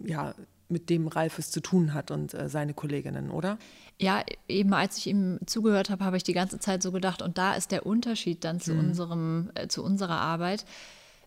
ja, 0.05 0.35
mit 0.67 0.89
dem 0.89 1.07
Ralf 1.07 1.37
es 1.37 1.51
zu 1.51 1.61
tun 1.61 1.93
hat 1.93 2.11
und 2.11 2.33
äh, 2.33 2.49
seine 2.49 2.73
Kolleginnen, 2.73 3.29
oder? 3.29 3.57
Ja, 3.99 4.23
eben 4.47 4.73
als 4.73 4.97
ich 4.97 5.07
ihm 5.07 5.39
zugehört 5.45 5.89
habe, 5.89 6.03
habe 6.03 6.17
ich 6.17 6.23
die 6.23 6.33
ganze 6.33 6.59
Zeit 6.59 6.81
so 6.81 6.91
gedacht, 6.91 7.21
und 7.21 7.37
da 7.37 7.53
ist 7.53 7.71
der 7.71 7.85
Unterschied 7.85 8.43
dann 8.43 8.59
zu, 8.59 8.73
mhm. 8.73 8.79
unserem, 8.79 9.51
äh, 9.55 9.67
zu 9.67 9.83
unserer 9.83 10.19
Arbeit, 10.19 10.65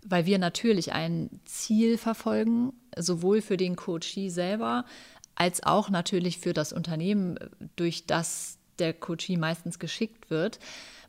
weil 0.05 0.26
wir 0.26 0.38
natürlich 0.38 0.93
ein 0.93 1.31
Ziel 1.45 1.99
verfolgen, 1.99 2.73
sowohl 2.97 3.40
für 3.40 3.57
den 3.57 3.76
Coachee 3.76 4.28
selber 4.28 4.85
als 5.38 5.62
auch 5.62 5.88
natürlich 5.88 6.38
für 6.38 6.52
das 6.52 6.73
Unternehmen, 6.73 7.38
durch 7.76 8.07
das 8.07 8.59
der 8.78 8.92
Coachee 8.92 9.37
meistens 9.37 9.78
geschickt 9.78 10.30
wird. 10.30 10.59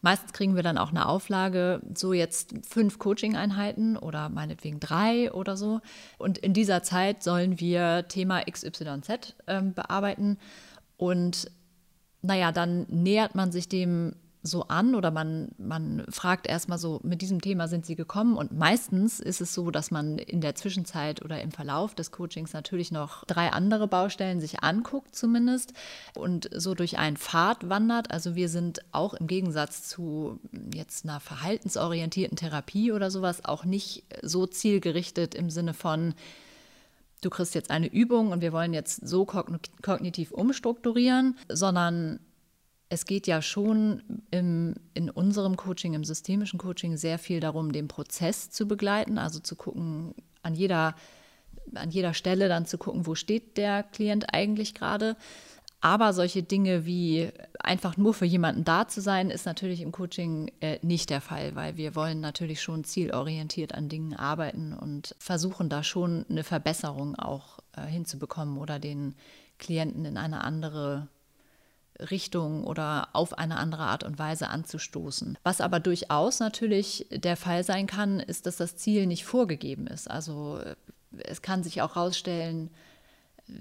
Meistens 0.01 0.33
kriegen 0.33 0.55
wir 0.55 0.63
dann 0.63 0.77
auch 0.77 0.89
eine 0.89 1.07
Auflage, 1.07 1.81
so 1.93 2.13
jetzt 2.13 2.53
fünf 2.67 2.99
Coaching-Einheiten 2.99 3.97
oder 3.97 4.29
meinetwegen 4.29 4.79
drei 4.79 5.31
oder 5.31 5.57
so. 5.57 5.81
Und 6.17 6.37
in 6.37 6.53
dieser 6.53 6.83
Zeit 6.83 7.21
sollen 7.21 7.59
wir 7.59 8.07
Thema 8.07 8.41
XYZ 8.43 9.35
äh, 9.45 9.61
bearbeiten. 9.61 10.37
Und 10.95 11.51
naja, 12.21 12.51
dann 12.51 12.85
nähert 12.89 13.35
man 13.35 13.51
sich 13.51 13.67
dem 13.67 14.15
so 14.41 14.63
an 14.63 14.95
oder 14.95 15.11
man, 15.11 15.49
man 15.57 16.05
fragt 16.09 16.47
erstmal 16.47 16.77
so, 16.77 17.01
mit 17.03 17.21
diesem 17.21 17.41
Thema 17.41 17.67
sind 17.67 17.85
Sie 17.85 17.95
gekommen 17.95 18.37
und 18.37 18.57
meistens 18.57 19.19
ist 19.19 19.41
es 19.41 19.53
so, 19.53 19.69
dass 19.69 19.91
man 19.91 20.17
in 20.17 20.39
der 20.39 20.55
Zwischenzeit 20.55 21.23
oder 21.23 21.41
im 21.41 21.51
Verlauf 21.51 21.93
des 21.93 22.11
Coachings 22.11 22.53
natürlich 22.53 22.91
noch 22.91 23.25
drei 23.25 23.51
andere 23.51 23.87
Baustellen 23.87 24.39
sich 24.39 24.63
anguckt 24.63 25.13
zumindest 25.13 25.73
und 26.15 26.49
so 26.55 26.73
durch 26.73 26.97
einen 26.97 27.17
Pfad 27.17 27.67
wandert. 27.67 28.11
Also 28.11 28.35
wir 28.35 28.47
sind 28.47 28.79
auch 28.93 29.13
im 29.13 29.27
Gegensatz 29.27 29.89
zu 29.89 30.39
jetzt 30.73 31.03
einer 31.03 31.19
verhaltensorientierten 31.19 32.37
Therapie 32.37 32.93
oder 32.93 33.11
sowas 33.11 33.43
auch 33.43 33.65
nicht 33.65 34.05
so 34.21 34.47
zielgerichtet 34.47 35.35
im 35.35 35.49
Sinne 35.49 35.73
von, 35.73 36.13
du 37.21 37.29
kriegst 37.29 37.55
jetzt 37.55 37.71
eine 37.71 37.87
Übung 37.87 38.31
und 38.31 38.39
wir 38.41 38.53
wollen 38.53 38.73
jetzt 38.73 39.05
so 39.05 39.25
kognitiv 39.25 40.31
umstrukturieren, 40.31 41.37
sondern 41.49 42.19
es 42.89 43.05
geht 43.05 43.27
ja 43.27 43.41
schon 43.41 44.01
im, 44.31 44.75
in 44.95 45.11
unserem 45.11 45.55
Coaching, 45.55 45.93
im 45.93 46.03
systemischen 46.03 46.57
Coaching, 46.57 46.97
sehr 46.97 47.19
viel 47.19 47.39
darum, 47.39 47.71
den 47.71 47.87
Prozess 47.87 48.49
zu 48.49 48.67
begleiten, 48.67 49.19
also 49.19 49.39
zu 49.39 49.55
gucken, 49.55 50.15
an 50.41 50.55
jeder, 50.55 50.95
an 51.75 51.91
jeder 51.91 52.15
Stelle 52.15 52.49
dann 52.49 52.65
zu 52.65 52.79
gucken, 52.79 53.05
wo 53.05 53.13
steht 53.13 53.57
der 53.57 53.83
Klient 53.83 54.33
eigentlich 54.33 54.73
gerade. 54.73 55.15
Aber 55.81 56.11
solche 56.11 56.43
Dinge 56.43 56.85
wie 56.85 57.29
einfach 57.59 57.95
nur 57.95 58.13
für 58.13 58.25
jemanden 58.25 58.65
da 58.65 58.87
zu 58.87 59.01
sein, 59.01 59.29
ist 59.29 59.45
natürlich 59.45 59.81
im 59.81 59.93
Coaching 59.93 60.51
äh, 60.59 60.79
nicht 60.81 61.09
der 61.09 61.21
Fall, 61.21 61.55
weil 61.55 61.77
wir 61.77 61.95
wollen 61.95 62.19
natürlich 62.19 62.61
schon 62.61 62.83
zielorientiert 62.83 63.73
an 63.73 63.87
Dingen 63.87 64.13
arbeiten 64.13 64.73
und 64.73 65.15
versuchen 65.19 65.69
da 65.69 65.83
schon 65.83 66.25
eine 66.29 66.43
Verbesserung 66.43 67.15
auch 67.15 67.59
äh, 67.77 67.85
hinzubekommen 67.85 68.57
oder 68.57 68.77
den 68.77 69.15
Klienten 69.57 70.03
in 70.03 70.17
eine 70.17 70.43
andere 70.43 71.07
Richtung 71.99 72.63
oder 72.65 73.09
auf 73.13 73.37
eine 73.37 73.57
andere 73.57 73.83
Art 73.83 74.03
und 74.03 74.19
Weise 74.19 74.49
anzustoßen. 74.49 75.37
Was 75.43 75.61
aber 75.61 75.79
durchaus 75.79 76.39
natürlich 76.39 77.07
der 77.11 77.37
Fall 77.37 77.63
sein 77.63 77.87
kann, 77.87 78.19
ist, 78.19 78.45
dass 78.45 78.57
das 78.57 78.75
Ziel 78.77 79.05
nicht 79.05 79.25
vorgegeben 79.25 79.87
ist. 79.87 80.09
Also 80.09 80.59
es 81.17 81.41
kann 81.41 81.63
sich 81.63 81.81
auch 81.81 81.95
herausstellen, 81.95 82.69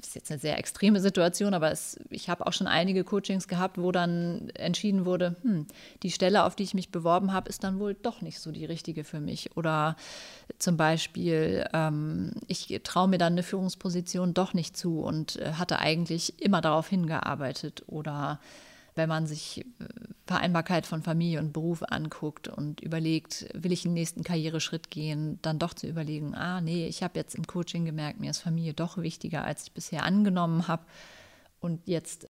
ist 0.01 0.15
jetzt 0.15 0.31
eine 0.31 0.41
sehr 0.41 0.59
extreme 0.59 1.01
Situation, 1.01 1.55
aber 1.55 1.71
es, 1.71 1.99
ich 2.11 2.29
habe 2.29 2.47
auch 2.47 2.53
schon 2.53 2.67
einige 2.67 3.05
Coachings 3.05 3.49
gehabt, 3.49 3.79
wo 3.79 3.93
dann 3.93 4.51
entschieden 4.55 5.05
wurde, 5.05 5.37
hm, 5.43 5.67
die 6.03 6.11
Stelle, 6.11 6.45
auf 6.45 6.57
die 6.57 6.63
ich 6.63 6.75
mich 6.75 6.91
beworben 6.91 7.33
habe, 7.33 7.49
ist 7.49 7.65
dann 7.65 7.79
wohl 7.79 7.95
doch 7.95 8.21
nicht 8.21 8.41
so 8.41 8.53
die 8.53 8.65
richtige 8.65 9.05
für 9.05 9.21
mich. 9.21 9.57
Oder 9.57 9.97
zum 10.59 10.77
Beispiel, 10.77 11.67
ähm, 11.73 12.33
ich 12.47 12.81
traue 12.85 13.09
mir 13.09 13.19
dann 13.19 13.35
eine 13.35 13.43
Führungsposition 13.43 14.35
doch 14.35 14.55
nicht 14.55 14.77
zu 14.77 15.01
und 15.01 15.37
äh, 15.37 15.53
hatte 15.55 15.79
eigentlich 15.79 16.41
immer 16.43 16.61
darauf 16.61 16.89
hingearbeitet. 16.89 17.85
Oder 17.87 18.41
wenn 18.99 19.09
man 19.09 19.27
sich 19.27 19.61
äh, 19.61 19.85
Vereinbarkeit 20.27 20.87
von 20.87 21.03
Familie 21.03 21.39
und 21.39 21.55
Beruf 21.55 21.83
anguckt 21.83 22.49
und 22.49 22.83
überlegt, 22.83 23.49
will 23.55 23.73
ich 23.73 23.83
den 23.83 23.95
nächsten 23.95 24.23
Karriereschritt 24.25 24.91
gehen, 24.91 25.39
dann 25.41 25.59
doch 25.59 25.73
zu 25.73 25.87
überlegen, 25.87 26.35
ah 26.35 26.61
nee, 26.61 26.87
ich 26.87 27.03
habe 27.03 27.19
jetzt 27.19 27.35
im 27.35 27.47
Coaching 27.47 27.87
gemerkt, 27.87 28.21
mir 28.21 28.31
ist 28.31 28.41
Familie 28.41 28.75
doch 28.75 28.99
wichtiger, 28.99 29.45
als 29.45 29.63
ich 29.65 29.73
bisher 29.73 30.03
angenommen 30.03 30.69
habe. 30.69 30.85
Und 31.61 31.89
jetzt 31.89 32.27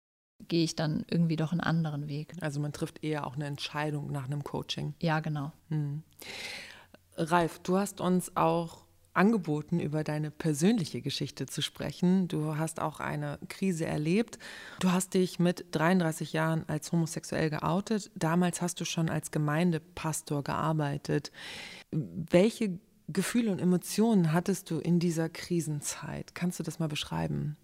gehe 0.48 0.64
ich 0.64 0.76
dann 0.76 1.06
irgendwie 1.10 1.36
doch 1.36 1.52
einen 1.52 1.62
anderen 1.62 2.08
Weg. 2.08 2.34
Also 2.42 2.60
man 2.60 2.74
trifft 2.74 3.04
eher 3.04 3.28
auch 3.28 3.36
eine 3.36 3.46
Entscheidung 3.46 4.12
nach 4.12 4.26
einem 4.26 4.44
Coaching. 4.44 4.96
Ja, 5.00 5.20
genau. 5.20 5.52
Hm. 5.70 6.02
Ralf, 7.16 7.60
du 7.60 7.78
hast 7.78 8.02
uns 8.02 8.36
auch 8.36 8.83
angeboten, 9.14 9.80
über 9.80 10.04
deine 10.04 10.32
persönliche 10.32 11.02
Geschichte 11.02 11.46
zu 11.46 11.62
sprechen. 11.62 12.28
Du 12.28 12.58
hast 12.58 12.80
auch 12.80 13.00
eine 13.00 13.40
Krise 13.50 13.86
erlebt. 13.86 14.40
Du 14.80 14.92
hast 14.92 15.14
dich 15.14 15.40
mit 15.40 15.66
33 15.72 16.34
Jahren 16.34 16.64
als 16.68 16.92
homosexuell 16.92 17.50
geoutet. 17.50 18.12
Damals 18.16 18.62
hast 18.62 18.80
du 18.82 18.86
schon 18.86 19.10
als 19.10 19.32
Gemeindepastor 19.32 20.44
gearbeitet. 20.44 21.32
Welche 21.92 22.80
Gefühle 23.08 23.52
und 23.52 23.60
Emotionen 23.60 24.34
hattest 24.34 24.72
du 24.72 24.80
in 24.80 25.00
dieser 25.00 25.30
Krisenzeit? 25.30 26.34
Kannst 26.36 26.60
du 26.60 26.64
das 26.64 26.80
mal 26.80 26.88
beschreiben? 26.88 27.58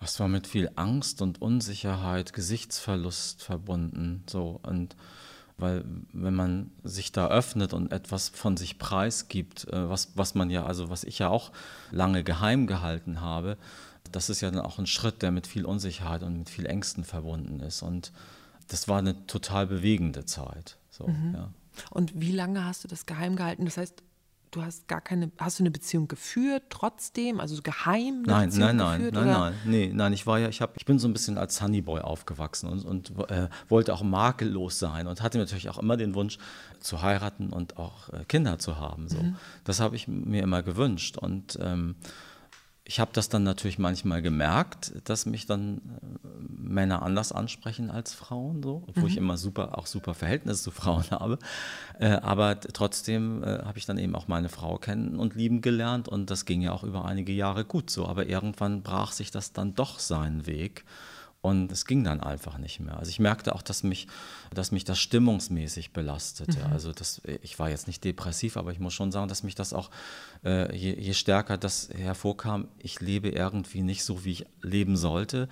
Es 0.00 0.20
war 0.20 0.28
mit 0.28 0.46
viel 0.46 0.70
Angst 0.76 1.22
und 1.22 1.40
Unsicherheit, 1.40 2.32
Gesichtsverlust 2.32 3.42
verbunden. 3.42 4.24
So 4.28 4.60
und 4.62 4.94
weil 5.58 5.84
wenn 6.12 6.34
man 6.34 6.70
sich 6.82 7.12
da 7.12 7.28
öffnet 7.28 7.72
und 7.72 7.90
etwas 7.90 8.28
von 8.28 8.56
sich 8.56 8.78
preisgibt, 8.78 9.68
äh, 9.68 9.88
was, 9.88 10.10
was 10.14 10.34
man 10.34 10.50
ja, 10.50 10.66
also 10.66 10.90
was 10.90 11.04
ich 11.04 11.18
ja 11.18 11.28
auch 11.28 11.52
lange 11.90 12.24
geheim 12.24 12.66
gehalten 12.66 13.20
habe, 13.20 13.56
das 14.12 14.30
ist 14.30 14.40
ja 14.40 14.50
dann 14.50 14.60
auch 14.60 14.78
ein 14.78 14.86
Schritt, 14.86 15.22
der 15.22 15.30
mit 15.30 15.46
viel 15.46 15.64
Unsicherheit 15.64 16.22
und 16.22 16.38
mit 16.38 16.50
viel 16.50 16.66
Ängsten 16.66 17.04
verbunden 17.04 17.60
ist. 17.60 17.82
Und 17.82 18.12
das 18.68 18.88
war 18.88 18.98
eine 18.98 19.26
total 19.26 19.66
bewegende 19.66 20.24
Zeit. 20.24 20.76
So, 20.90 21.06
mhm. 21.06 21.34
ja. 21.34 21.50
Und 21.90 22.20
wie 22.20 22.32
lange 22.32 22.64
hast 22.64 22.84
du 22.84 22.88
das 22.88 23.06
geheim 23.06 23.36
gehalten? 23.36 23.64
Das 23.64 23.76
heißt, 23.76 24.02
du 24.56 24.62
hast 24.62 24.88
gar 24.88 25.00
keine, 25.00 25.30
hast 25.38 25.58
du 25.58 25.62
eine 25.62 25.70
Beziehung 25.70 26.08
geführt 26.08 26.64
trotzdem, 26.70 27.40
also 27.40 27.60
geheim? 27.62 28.22
nein, 28.22 28.48
Beziehung 28.48 28.76
nein, 28.76 28.98
geführt, 28.98 29.14
nein, 29.14 29.26
nein, 29.26 29.40
nein, 29.40 29.54
nee, 29.64 29.90
nein, 29.92 30.12
ich 30.12 30.26
war 30.26 30.38
ja, 30.38 30.48
ich 30.48 30.62
habe, 30.62 30.72
ich 30.76 30.86
bin 30.86 30.98
so 30.98 31.06
ein 31.06 31.12
bisschen 31.12 31.36
als 31.36 31.60
Honeyboy 31.60 32.00
aufgewachsen 32.00 32.68
und, 32.68 32.84
und 32.84 33.30
äh, 33.30 33.48
wollte 33.68 33.92
auch 33.92 34.02
makellos 34.02 34.78
sein 34.78 35.06
und 35.06 35.22
hatte 35.22 35.38
natürlich 35.38 35.68
auch 35.68 35.78
immer 35.78 35.96
den 35.96 36.14
Wunsch 36.14 36.38
zu 36.80 37.02
heiraten 37.02 37.50
und 37.50 37.76
auch 37.76 38.08
äh, 38.12 38.24
Kinder 38.24 38.58
zu 38.58 38.78
haben. 38.78 39.08
So, 39.08 39.18
mhm. 39.18 39.36
das 39.64 39.80
habe 39.80 39.96
ich 39.96 40.08
mir 40.08 40.42
immer 40.42 40.62
gewünscht 40.62 41.18
und 41.18 41.58
ähm, 41.60 41.96
ich 42.88 43.00
habe 43.00 43.10
das 43.12 43.28
dann 43.28 43.42
natürlich 43.42 43.78
manchmal 43.80 44.22
gemerkt, 44.22 44.92
dass 45.04 45.26
mich 45.26 45.46
dann 45.46 45.78
äh, 45.78 45.80
Männer 46.48 47.02
anders 47.02 47.32
ansprechen 47.32 47.90
als 47.90 48.14
Frauen, 48.14 48.62
so, 48.62 48.84
obwohl 48.86 49.04
mhm. 49.04 49.08
ich 49.08 49.16
immer 49.16 49.36
super, 49.36 49.76
auch 49.76 49.86
super 49.86 50.14
Verhältnisse 50.14 50.62
zu 50.62 50.70
Frauen 50.70 51.04
habe. 51.10 51.38
Äh, 51.98 52.10
aber 52.10 52.60
trotzdem 52.60 53.42
äh, 53.42 53.58
habe 53.64 53.78
ich 53.78 53.86
dann 53.86 53.98
eben 53.98 54.14
auch 54.14 54.28
meine 54.28 54.48
Frau 54.48 54.78
kennen 54.78 55.16
und 55.16 55.34
lieben 55.34 55.62
gelernt 55.62 56.08
und 56.08 56.30
das 56.30 56.44
ging 56.44 56.62
ja 56.62 56.72
auch 56.72 56.84
über 56.84 57.04
einige 57.04 57.32
Jahre 57.32 57.64
gut 57.64 57.90
so. 57.90 58.06
Aber 58.06 58.26
irgendwann 58.26 58.82
brach 58.82 59.10
sich 59.10 59.32
das 59.32 59.52
dann 59.52 59.74
doch 59.74 59.98
seinen 59.98 60.46
Weg. 60.46 60.84
Und 61.46 61.70
es 61.70 61.84
ging 61.84 62.02
dann 62.02 62.20
einfach 62.20 62.58
nicht 62.58 62.80
mehr. 62.80 62.98
Also 62.98 63.08
ich 63.08 63.20
merkte 63.20 63.54
auch, 63.54 63.62
dass 63.62 63.84
mich, 63.84 64.08
dass 64.52 64.72
mich 64.72 64.82
das 64.82 64.98
stimmungsmäßig 64.98 65.92
belastete. 65.92 66.58
Mhm. 66.58 66.72
Also 66.72 66.90
das, 66.90 67.22
ich 67.40 67.56
war 67.60 67.70
jetzt 67.70 67.86
nicht 67.86 68.02
depressiv, 68.02 68.56
aber 68.56 68.72
ich 68.72 68.80
muss 68.80 68.94
schon 68.94 69.12
sagen, 69.12 69.28
dass 69.28 69.44
mich 69.44 69.54
das 69.54 69.72
auch, 69.72 69.92
äh, 70.44 70.74
je, 70.76 70.98
je 70.98 71.14
stärker 71.14 71.56
das 71.56 71.88
hervorkam, 71.96 72.66
ich 72.80 72.98
lebe 73.00 73.28
irgendwie 73.28 73.82
nicht 73.82 74.02
so, 74.02 74.24
wie 74.24 74.32
ich 74.32 74.46
leben 74.60 74.96
sollte, 74.96 75.48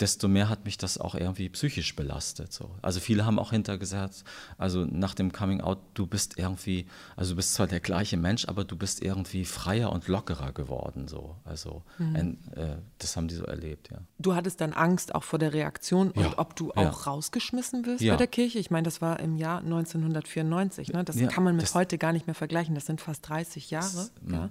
desto 0.00 0.28
mehr 0.28 0.48
hat 0.48 0.64
mich 0.64 0.78
das 0.78 0.98
auch 0.98 1.14
irgendwie 1.14 1.48
psychisch 1.48 1.96
belastet. 1.96 2.52
So. 2.52 2.70
Also 2.82 3.00
viele 3.00 3.26
haben 3.26 3.38
auch 3.38 3.50
hinter 3.50 3.78
gesagt, 3.78 4.24
also 4.56 4.84
nach 4.84 5.14
dem 5.14 5.32
Coming 5.32 5.60
Out, 5.60 5.78
du 5.94 6.06
bist 6.06 6.38
irgendwie, 6.38 6.86
also 7.16 7.32
du 7.32 7.36
bist 7.36 7.54
zwar 7.54 7.66
der 7.66 7.80
gleiche 7.80 8.16
Mensch, 8.16 8.46
aber 8.46 8.64
du 8.64 8.76
bist 8.76 9.02
irgendwie 9.02 9.44
freier 9.44 9.90
und 9.92 10.06
lockerer 10.06 10.52
geworden. 10.52 11.08
So. 11.08 11.36
Also 11.44 11.82
mhm. 11.98 12.16
ein, 12.16 12.52
äh, 12.54 12.76
das 12.98 13.16
haben 13.16 13.28
die 13.28 13.34
so 13.34 13.44
erlebt, 13.44 13.90
ja. 13.90 13.98
Du 14.18 14.34
hattest 14.34 14.60
dann 14.60 14.72
Angst 14.72 15.14
auch 15.14 15.24
vor 15.24 15.38
der 15.38 15.52
Reaktion 15.52 16.10
und 16.12 16.22
ja. 16.22 16.38
ob 16.38 16.54
du 16.54 16.70
auch 16.72 16.76
ja. 16.76 16.90
rausgeschmissen 16.90 17.86
wirst 17.86 18.02
ja. 18.02 18.14
bei 18.14 18.18
der 18.18 18.26
Kirche. 18.26 18.58
Ich 18.58 18.70
meine, 18.70 18.84
das 18.84 19.00
war 19.00 19.18
im 19.20 19.36
Jahr 19.36 19.58
1994. 19.58 20.92
Ne? 20.92 21.04
Das 21.04 21.16
kann 21.28 21.44
man 21.44 21.56
mit 21.56 21.72
heute 21.74 21.98
gar 21.98 22.12
nicht 22.12 22.26
mehr 22.26 22.34
vergleichen. 22.34 22.74
Das 22.74 22.86
sind 22.86 23.00
fast 23.00 23.28
30 23.28 23.70
Jahre. 23.70 24.10
Das, 24.22 24.50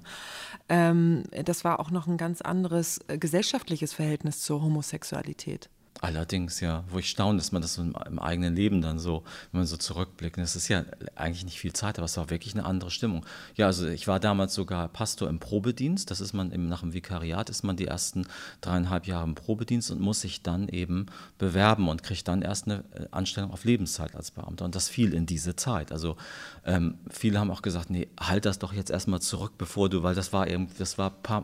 ähm, 0.69 1.23
das 1.45 1.63
war 1.63 1.79
auch 1.79 1.91
noch 1.91 2.07
ein 2.07 2.17
ganz 2.17 2.41
anderes 2.41 2.99
äh, 3.07 3.17
gesellschaftliches 3.17 3.93
Verhältnis 3.93 4.41
zur 4.41 4.61
Homosexualität. 4.61 5.36
Sexualität. 5.37 5.69
Allerdings, 5.99 6.59
ja, 6.59 6.83
wo 6.89 6.99
ich 6.99 7.09
staune, 7.09 7.39
dass 7.39 7.51
man 7.51 7.63
das 7.63 7.79
im, 7.79 7.95
im, 8.05 8.19
eigenen 8.19 8.55
Leben 8.55 8.83
dann 8.83 8.99
so, 8.99 9.23
wenn 9.51 9.61
man 9.61 9.67
so 9.67 9.77
zurückblickt, 9.77 10.37
das 10.37 10.55
ist 10.55 10.67
ja 10.67 10.85
eigentlich 11.15 11.43
nicht 11.43 11.59
viel 11.59 11.73
Zeit, 11.73 11.97
aber 11.97 12.05
es 12.05 12.15
war 12.17 12.29
wirklich 12.29 12.53
eine 12.53 12.65
andere 12.65 12.91
Stimmung. 12.91 13.25
Ja, 13.55 13.65
also 13.65 13.87
ich 13.87 14.07
war 14.07 14.19
damals 14.19 14.53
sogar 14.53 14.89
Pastor 14.89 15.27
im 15.27 15.39
Probedienst, 15.39 16.11
das 16.11 16.21
ist 16.21 16.33
man 16.33 16.51
im, 16.51 16.67
nach 16.67 16.81
dem 16.81 16.93
Vikariat, 16.93 17.49
ist 17.49 17.63
man 17.63 17.77
die 17.77 17.87
ersten 17.87 18.27
dreieinhalb 18.61 19.07
Jahre 19.07 19.23
im 19.23 19.33
Probedienst 19.33 19.89
und 19.89 19.99
muss 19.99 20.21
sich 20.21 20.43
dann 20.43 20.69
eben 20.69 21.07
bewerben 21.39 21.89
und 21.89 22.03
kriegt 22.03 22.27
dann 22.27 22.43
erst 22.43 22.65
eine 22.65 22.83
äh, 22.93 23.07
Anstellung 23.09 23.49
auf 23.49 23.63
Lebenszeit 23.63 24.15
als 24.15 24.29
Beamter 24.29 24.65
und 24.65 24.75
das 24.75 24.89
fiel 24.89 25.15
in 25.15 25.25
diese 25.25 25.55
Zeit. 25.55 25.91
Also 25.91 26.15
ähm, 26.63 26.99
viele 27.09 27.39
haben 27.39 27.49
auch 27.49 27.63
gesagt, 27.63 27.89
nee, 27.89 28.07
halt 28.19 28.45
das 28.45 28.59
doch 28.59 28.71
jetzt 28.71 28.91
erstmal 28.91 29.21
zurück, 29.21 29.53
bevor 29.57 29.89
du, 29.89 30.03
weil 30.03 30.13
das 30.13 30.31
war 30.31 30.47
eben, 30.47 30.67
das 30.77 30.99
war, 30.99 31.09
paar, 31.09 31.43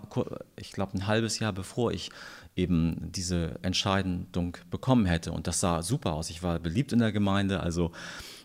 ich 0.58 0.74
glaube, 0.74 0.96
ein 0.96 1.08
halbes 1.08 1.40
Jahr 1.40 1.54
bevor 1.54 1.92
ich 1.92 2.12
eben 2.56 3.12
diese 3.12 3.60
Entscheidung 3.62 4.58
bekommen 4.70 5.06
hätte. 5.06 5.32
Und 5.32 5.48
das 5.48 5.60
sah 5.60 5.82
super 5.82 6.14
aus. 6.14 6.30
Ich 6.30 6.44
war 6.44 6.60
beliebt 6.60 6.94
in 6.94 7.00
der 7.00 7.12
Gemeinde, 7.12 7.62
also 7.62 7.92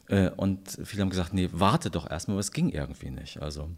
äh, 0.08 0.30
und 0.30 0.78
viele 0.84 1.02
haben 1.02 1.10
gesagt, 1.10 1.34
nee, 1.34 1.48
warte 1.52 1.90
doch 1.90 2.08
erstmal, 2.08 2.34
aber 2.34 2.40
es 2.40 2.52
ging 2.52 2.70
irgendwie 2.70 3.10
nicht. 3.10 3.40
Also 3.40 3.70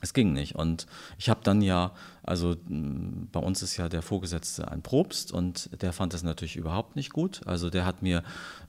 es 0.00 0.14
ging 0.14 0.32
nicht. 0.32 0.54
Und 0.54 0.86
ich 1.18 1.28
habe 1.28 1.40
dann 1.42 1.62
ja, 1.62 1.92
also 2.22 2.56
bei 2.66 3.40
uns 3.40 3.62
ist 3.62 3.76
ja 3.76 3.88
der 3.88 4.02
Vorgesetzte 4.02 4.70
ein 4.70 4.82
Probst 4.82 5.32
und 5.32 5.70
der 5.82 5.92
fand 5.92 6.14
das 6.14 6.22
natürlich 6.22 6.56
überhaupt 6.56 6.96
nicht 6.96 7.12
gut. 7.12 7.40
Also 7.46 7.70
der 7.70 7.84
hat 7.84 8.02
mir 8.02 8.22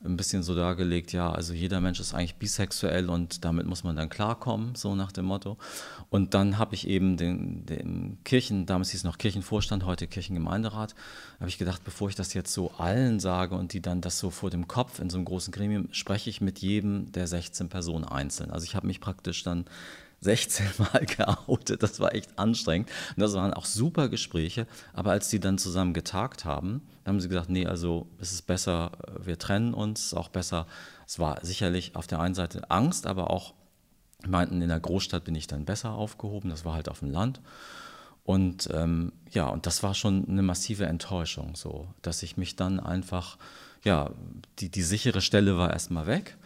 ein 0.03 0.17
bisschen 0.17 0.41
so 0.41 0.55
dargelegt, 0.55 1.13
ja, 1.13 1.31
also 1.31 1.53
jeder 1.53 1.79
Mensch 1.79 1.99
ist 1.99 2.13
eigentlich 2.13 2.35
bisexuell 2.35 3.09
und 3.09 3.45
damit 3.45 3.67
muss 3.67 3.83
man 3.83 3.95
dann 3.95 4.09
klarkommen, 4.09 4.75
so 4.75 4.95
nach 4.95 5.11
dem 5.11 5.25
Motto. 5.25 5.57
Und 6.09 6.33
dann 6.33 6.57
habe 6.57 6.75
ich 6.75 6.87
eben 6.87 7.17
den, 7.17 7.65
den 7.65 8.17
Kirchen, 8.23 8.65
damals 8.65 8.89
hieß 8.91 9.01
es 9.01 9.03
noch 9.03 9.17
Kirchenvorstand, 9.17 9.85
heute 9.85 10.07
Kirchengemeinderat, 10.07 10.95
habe 11.39 11.49
ich 11.49 11.57
gedacht, 11.57 11.83
bevor 11.83 12.09
ich 12.09 12.15
das 12.15 12.33
jetzt 12.33 12.53
so 12.53 12.71
allen 12.77 13.19
sage 13.19 13.55
und 13.55 13.73
die 13.73 13.81
dann 13.81 14.01
das 14.01 14.17
so 14.17 14.29
vor 14.29 14.49
dem 14.49 14.67
Kopf 14.67 14.99
in 14.99 15.09
so 15.09 15.17
einem 15.17 15.25
großen 15.25 15.51
Gremium, 15.51 15.87
spreche 15.91 16.29
ich 16.29 16.41
mit 16.41 16.59
jedem 16.59 17.11
der 17.11 17.27
16 17.27 17.69
Personen 17.69 18.05
einzeln. 18.05 18.51
Also 18.51 18.65
ich 18.65 18.75
habe 18.75 18.87
mich 18.87 19.01
praktisch 19.01 19.43
dann 19.43 19.65
16 20.21 20.65
Mal 20.77 21.05
geoutet. 21.17 21.83
Das 21.83 21.99
war 21.99 22.15
echt 22.15 22.37
anstrengend. 22.37 22.89
Und 23.15 23.21
das 23.21 23.33
waren 23.33 23.53
auch 23.53 23.65
super 23.65 24.07
Gespräche. 24.07 24.67
Aber 24.93 25.11
als 25.11 25.29
die 25.29 25.39
dann 25.39 25.57
zusammen 25.57 25.93
getagt 25.93 26.45
haben, 26.45 26.81
haben 27.05 27.19
sie 27.19 27.27
gesagt, 27.27 27.49
nee, 27.49 27.65
also 27.65 28.07
es 28.19 28.31
ist 28.31 28.43
besser, 28.43 28.91
wir 29.19 29.37
trennen 29.37 29.73
uns, 29.73 30.13
auch 30.13 30.29
besser. 30.29 30.67
Es 31.07 31.19
war 31.19 31.43
sicherlich 31.43 31.95
auf 31.95 32.07
der 32.07 32.19
einen 32.19 32.35
Seite 32.35 32.69
Angst, 32.69 33.07
aber 33.07 33.31
auch 33.31 33.53
meinten, 34.27 34.61
in 34.61 34.69
der 34.69 34.79
Großstadt 34.79 35.23
bin 35.23 35.35
ich 35.35 35.47
dann 35.47 35.65
besser 35.65 35.91
aufgehoben. 35.91 36.49
Das 36.49 36.65
war 36.65 36.73
halt 36.73 36.89
auf 36.89 36.99
dem 36.99 37.11
Land. 37.11 37.41
Und 38.23 38.69
ähm, 38.71 39.13
ja, 39.31 39.47
und 39.47 39.65
das 39.65 39.81
war 39.81 39.95
schon 39.95 40.27
eine 40.27 40.43
massive 40.43 40.85
Enttäuschung, 40.85 41.55
so, 41.55 41.87
dass 42.03 42.21
ich 42.21 42.37
mich 42.37 42.55
dann 42.55 42.79
einfach, 42.79 43.37
ja, 43.83 44.11
die, 44.59 44.69
die 44.69 44.83
sichere 44.83 45.21
Stelle 45.21 45.57
war 45.57 45.71
erstmal 45.71 46.05
weg 46.05 46.37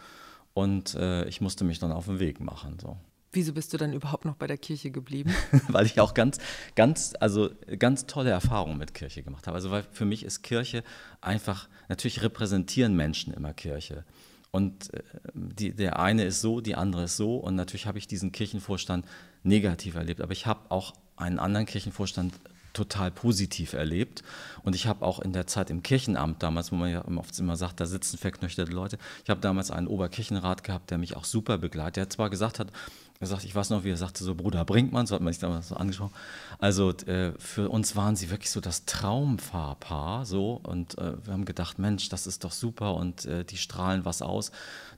und 0.54 0.94
äh, 0.94 1.26
ich 1.26 1.42
musste 1.42 1.64
mich 1.64 1.78
dann 1.78 1.92
auf 1.92 2.06
den 2.06 2.18
Weg 2.18 2.40
machen. 2.40 2.78
So. 2.80 2.96
Wieso 3.36 3.52
bist 3.52 3.70
du 3.74 3.76
dann 3.76 3.92
überhaupt 3.92 4.24
noch 4.24 4.36
bei 4.36 4.46
der 4.46 4.56
Kirche 4.56 4.90
geblieben? 4.90 5.34
weil 5.68 5.84
ich 5.84 6.00
auch 6.00 6.14
ganz, 6.14 6.38
ganz, 6.74 7.12
also 7.20 7.50
ganz 7.78 8.06
tolle 8.06 8.30
Erfahrungen 8.30 8.78
mit 8.78 8.94
Kirche 8.94 9.22
gemacht 9.22 9.46
habe. 9.46 9.56
Also 9.56 9.70
weil 9.70 9.84
für 9.92 10.06
mich 10.06 10.24
ist 10.24 10.40
Kirche 10.42 10.82
einfach, 11.20 11.68
natürlich 11.90 12.22
repräsentieren 12.22 12.96
Menschen 12.96 13.34
immer 13.34 13.52
Kirche. 13.52 14.06
Und 14.52 14.94
äh, 14.94 15.02
die, 15.34 15.74
der 15.74 15.98
eine 15.98 16.24
ist 16.24 16.40
so, 16.40 16.62
die 16.62 16.76
andere 16.76 17.04
ist 17.04 17.18
so. 17.18 17.36
Und 17.36 17.56
natürlich 17.56 17.86
habe 17.86 17.98
ich 17.98 18.06
diesen 18.06 18.32
Kirchenvorstand 18.32 19.04
negativ 19.42 19.96
erlebt. 19.96 20.22
Aber 20.22 20.32
ich 20.32 20.46
habe 20.46 20.70
auch 20.70 20.94
einen 21.16 21.38
anderen 21.38 21.66
Kirchenvorstand 21.66 22.32
total 22.76 23.10
positiv 23.10 23.72
erlebt. 23.72 24.22
Und 24.62 24.74
ich 24.74 24.86
habe 24.86 25.04
auch 25.04 25.20
in 25.20 25.32
der 25.32 25.46
Zeit 25.46 25.70
im 25.70 25.82
Kirchenamt 25.82 26.42
damals, 26.42 26.72
wo 26.72 26.76
man 26.76 26.90
ja 26.90 27.04
oft 27.16 27.38
immer 27.38 27.56
sagt, 27.56 27.80
da 27.80 27.86
sitzen 27.86 28.18
verknöcherte 28.18 28.70
Leute, 28.70 28.98
ich 29.24 29.30
habe 29.30 29.40
damals 29.40 29.70
einen 29.70 29.86
Oberkirchenrat 29.86 30.62
gehabt, 30.62 30.90
der 30.90 30.98
mich 30.98 31.16
auch 31.16 31.24
super 31.24 31.58
begleitet. 31.58 31.96
Der 31.96 32.10
zwar 32.10 32.30
gesagt 32.30 32.58
hat, 32.58 32.72
er 33.18 33.26
sagt, 33.26 33.44
ich 33.44 33.54
weiß 33.54 33.70
noch, 33.70 33.84
wie 33.84 33.90
er 33.90 33.96
sagte, 33.96 34.24
so 34.24 34.34
Bruder 34.34 34.64
Brinkmann, 34.64 35.06
so 35.06 35.14
hat 35.14 35.22
man 35.22 35.32
sich 35.32 35.40
damals 35.40 35.68
so 35.68 35.76
angesprochen. 35.76 36.12
Also 36.58 36.90
äh, 37.06 37.32
für 37.38 37.70
uns 37.70 37.96
waren 37.96 38.16
sie 38.16 38.30
wirklich 38.30 38.50
so 38.50 38.60
das 38.60 38.84
Traumfahrpaar, 38.84 40.26
so 40.26 40.60
und 40.62 40.98
äh, 40.98 41.24
wir 41.24 41.32
haben 41.32 41.44
gedacht, 41.44 41.78
Mensch, 41.78 42.08
das 42.08 42.26
ist 42.26 42.44
doch 42.44 42.52
super 42.52 42.94
und 42.94 43.24
äh, 43.24 43.44
die 43.44 43.56
strahlen 43.56 44.04
was 44.04 44.22
aus. 44.22 44.50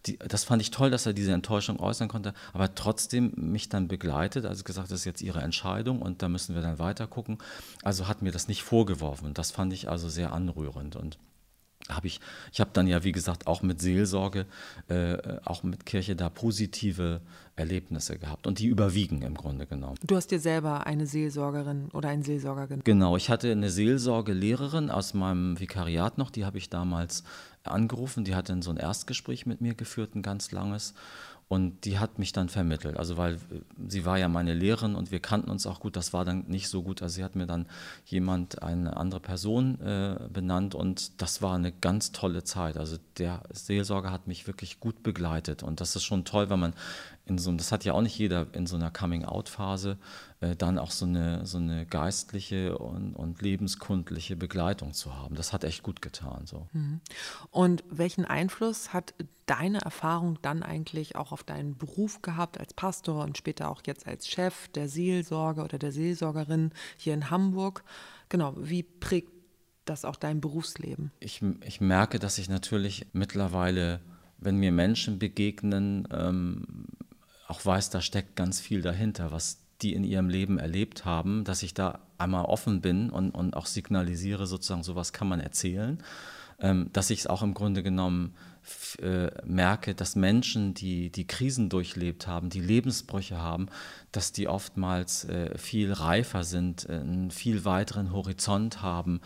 Die, 0.07 0.18
das 0.18 0.44
fand 0.44 0.62
ich 0.62 0.70
toll, 0.70 0.90
dass 0.90 1.07
er 1.07 1.12
diese 1.12 1.33
Enttäuschung 1.33 1.78
äußern 1.78 2.09
konnte, 2.09 2.35
aber 2.52 2.74
trotzdem 2.74 3.33
mich 3.37 3.68
dann 3.68 3.88
begleitet, 3.88 4.46
also 4.46 4.64
gesagt, 4.64 4.90
das 4.90 5.00
ist 5.00 5.04
jetzt 5.04 5.22
ihre 5.22 5.40
Entscheidung 5.40 6.02
und 6.02 6.22
da 6.22 6.28
müssen 6.28 6.54
wir 6.54 6.62
dann 6.62 6.78
weiter 6.78 7.07
gucken. 7.07 7.38
Also 7.83 8.09
hat 8.09 8.22
mir 8.22 8.33
das 8.33 8.48
nicht 8.48 8.62
vorgeworfen 8.62 9.26
und 9.26 9.38
das 9.38 9.50
fand 9.50 9.72
ich 9.72 9.88
also 9.88 10.09
sehr 10.09 10.33
anrührend 10.33 10.96
und 10.96 11.18
habe 11.88 12.07
ich, 12.07 12.20
ich 12.53 12.61
habe 12.61 12.70
dann 12.72 12.87
ja, 12.87 13.05
wie 13.05 13.12
gesagt, 13.12 13.46
auch 13.46 13.62
mit 13.62 13.81
Seelsorge, 13.81 14.46
äh, 14.88 15.16
auch 15.44 15.62
mit 15.62 15.87
Kirche 15.87 16.16
da 16.16 16.29
positive 16.29 17.20
Erlebnisse 17.57 18.18
gehabt 18.18 18.46
und 18.46 18.59
die 18.61 18.66
überwiegen 18.66 19.22
im 19.22 19.35
Grunde 19.35 19.66
genommen. 19.66 19.96
Du 20.07 20.16
hast 20.16 20.31
dir 20.31 20.38
selber 20.38 20.87
eine 20.87 21.07
Seelsorgerin 21.07 21.88
oder 21.92 22.09
einen 22.09 22.22
Seelsorger 22.22 22.66
genommen? 22.66 22.85
Genau, 22.85 23.16
ich 23.16 23.31
hatte 23.31 23.51
eine 23.51 23.70
Seelsorgelehrerin 23.70 24.90
aus 24.90 25.14
meinem 25.14 25.59
Vikariat 25.59 26.18
noch, 26.18 26.31
die 26.31 26.44
habe 26.44 26.59
ich 26.59 26.70
damals 26.70 27.24
angerufen, 27.64 28.24
die 28.24 28.35
hat 28.35 28.48
dann 28.48 28.62
so 28.62 28.70
ein 28.70 28.77
Erstgespräch 28.77 29.46
mit 29.46 29.61
mir 29.61 29.74
geführt, 29.74 30.14
ein 30.14 30.22
ganz 30.22 30.53
langes. 30.53 30.94
Und 31.48 31.87
die 31.87 31.98
hat 31.98 32.18
mich 32.18 32.32
dann 32.32 32.50
vermittelt. 32.50 32.98
Also, 32.98 33.16
weil 33.16 33.34
äh, 33.34 33.38
sie 33.88 34.04
war 34.04 34.18
ja 34.18 34.28
meine 34.28 34.52
Lehrerin 34.52 34.94
und 34.94 35.11
wir 35.11 35.20
kannten 35.20 35.50
uns 35.50 35.66
auch 35.66 35.80
gut. 35.80 35.96
Das 35.96 36.12
war 36.12 36.26
dann 36.26 36.44
nicht 36.46 36.68
so 36.68 36.82
gut. 36.82 37.02
Also, 37.02 37.16
sie 37.16 37.24
hat 37.24 37.37
mir 37.37 37.46
dann 37.46 37.66
jemand, 38.04 38.62
eine 38.62 38.96
andere 38.96 39.20
Person 39.20 39.80
äh, 39.80 40.28
benannt 40.30 40.74
und 40.74 41.22
das 41.22 41.40
war 41.40 41.54
eine 41.54 41.72
ganz 41.72 42.12
tolle 42.12 42.44
Zeit. 42.44 42.76
Also, 42.76 42.98
der 43.16 43.42
Seelsorger 43.50 44.12
hat 44.12 44.26
mich 44.26 44.46
wirklich 44.46 44.78
gut 44.78 45.02
begleitet 45.02 45.62
und 45.62 45.80
das 45.80 45.96
ist 45.96 46.04
schon 46.04 46.26
toll, 46.26 46.50
wenn 46.50 46.61
man 46.61 46.74
in 47.24 47.38
so, 47.38 47.52
das 47.52 47.72
hat 47.72 47.84
ja 47.84 47.92
auch 47.92 48.02
nicht 48.02 48.18
jeder 48.18 48.46
in 48.52 48.66
so 48.66 48.76
einer 48.76 48.90
Coming-out-Phase, 48.90 49.98
äh, 50.40 50.56
dann 50.56 50.78
auch 50.78 50.90
so 50.90 51.06
eine, 51.06 51.46
so 51.46 51.58
eine 51.58 51.87
geistliche 51.87 52.78
und, 52.78 53.14
und 53.14 53.42
lebenskundliche 53.42 54.37
Begleitung 54.37 54.92
zu 54.92 55.14
haben. 55.14 55.34
Das 55.34 55.52
hat 55.52 55.64
echt 55.64 55.82
gut 55.82 56.02
getan. 56.02 56.46
So. 56.46 56.68
Mhm. 56.72 57.00
Und 57.50 57.84
welchen 57.90 58.24
Einfluss 58.24 58.92
hat 58.92 59.14
deine 59.48 59.80
Erfahrung 59.80 60.38
dann 60.42 60.62
eigentlich 60.62 61.16
auch 61.16 61.32
auf 61.32 61.42
deinen 61.42 61.76
Beruf 61.76 62.22
gehabt 62.22 62.61
als 62.61 62.74
Pastor 62.74 63.24
und 63.24 63.37
später 63.37 63.70
auch 63.70 63.82
jetzt 63.87 64.06
als 64.06 64.28
Chef 64.28 64.68
der 64.68 64.88
Seelsorge 64.88 65.62
oder 65.62 65.78
der 65.78 65.90
Seelsorgerin 65.90 66.70
hier 66.96 67.14
in 67.14 67.30
Hamburg? 67.30 67.82
Genau, 68.28 68.54
wie 68.56 68.82
prägt 68.82 69.32
das 69.87 70.04
auch 70.04 70.16
dein 70.16 70.40
Berufsleben? 70.40 71.11
Ich, 71.20 71.42
ich 71.64 71.80
merke, 71.80 72.18
dass 72.18 72.38
ich 72.38 72.48
natürlich 72.48 73.06
mittlerweile, 73.12 74.00
wenn 74.38 74.56
mir 74.56 74.70
Menschen 74.70 75.18
begegnen, 75.18 76.06
ähm, 76.12 76.87
auch 77.46 77.64
weiß, 77.64 77.88
da 77.90 78.02
steckt 78.02 78.37
ganz 78.37 78.61
viel 78.61 78.82
dahinter, 78.82 79.32
was 79.32 79.64
die 79.80 79.94
in 79.94 80.04
ihrem 80.04 80.28
Leben 80.28 80.58
erlebt 80.58 81.04
haben, 81.06 81.44
dass 81.44 81.62
ich 81.62 81.72
da 81.72 82.00
einmal 82.18 82.44
offen 82.44 82.82
bin 82.82 83.11
und, 83.11 83.30
und 83.30 83.54
auch 83.54 83.66
signalisiere, 83.66 84.46
sozusagen, 84.46 84.82
sowas 84.82 85.12
kann 85.12 85.28
man 85.28 85.40
erzählen. 85.40 86.02
Ähm, 86.60 86.90
dass 86.92 87.10
ich 87.10 87.20
es 87.20 87.26
auch 87.28 87.42
im 87.42 87.54
Grunde 87.54 87.84
genommen 87.84 88.34
äh, 89.00 89.30
merke, 89.44 89.94
dass 89.94 90.16
Menschen, 90.16 90.74
die 90.74 91.10
die 91.10 91.26
Krisen 91.26 91.68
durchlebt 91.68 92.26
haben, 92.26 92.50
die 92.50 92.60
Lebensbrüche 92.60 93.38
haben, 93.38 93.68
dass 94.12 94.32
die 94.32 94.48
oftmals 94.48 95.24
äh, 95.24 95.56
viel 95.56 95.92
reifer 95.92 96.42
sind, 96.42 96.88
einen 96.90 97.30
viel 97.30 97.64
weiteren 97.64 98.12
Horizont 98.12 98.82
haben, 98.82 99.20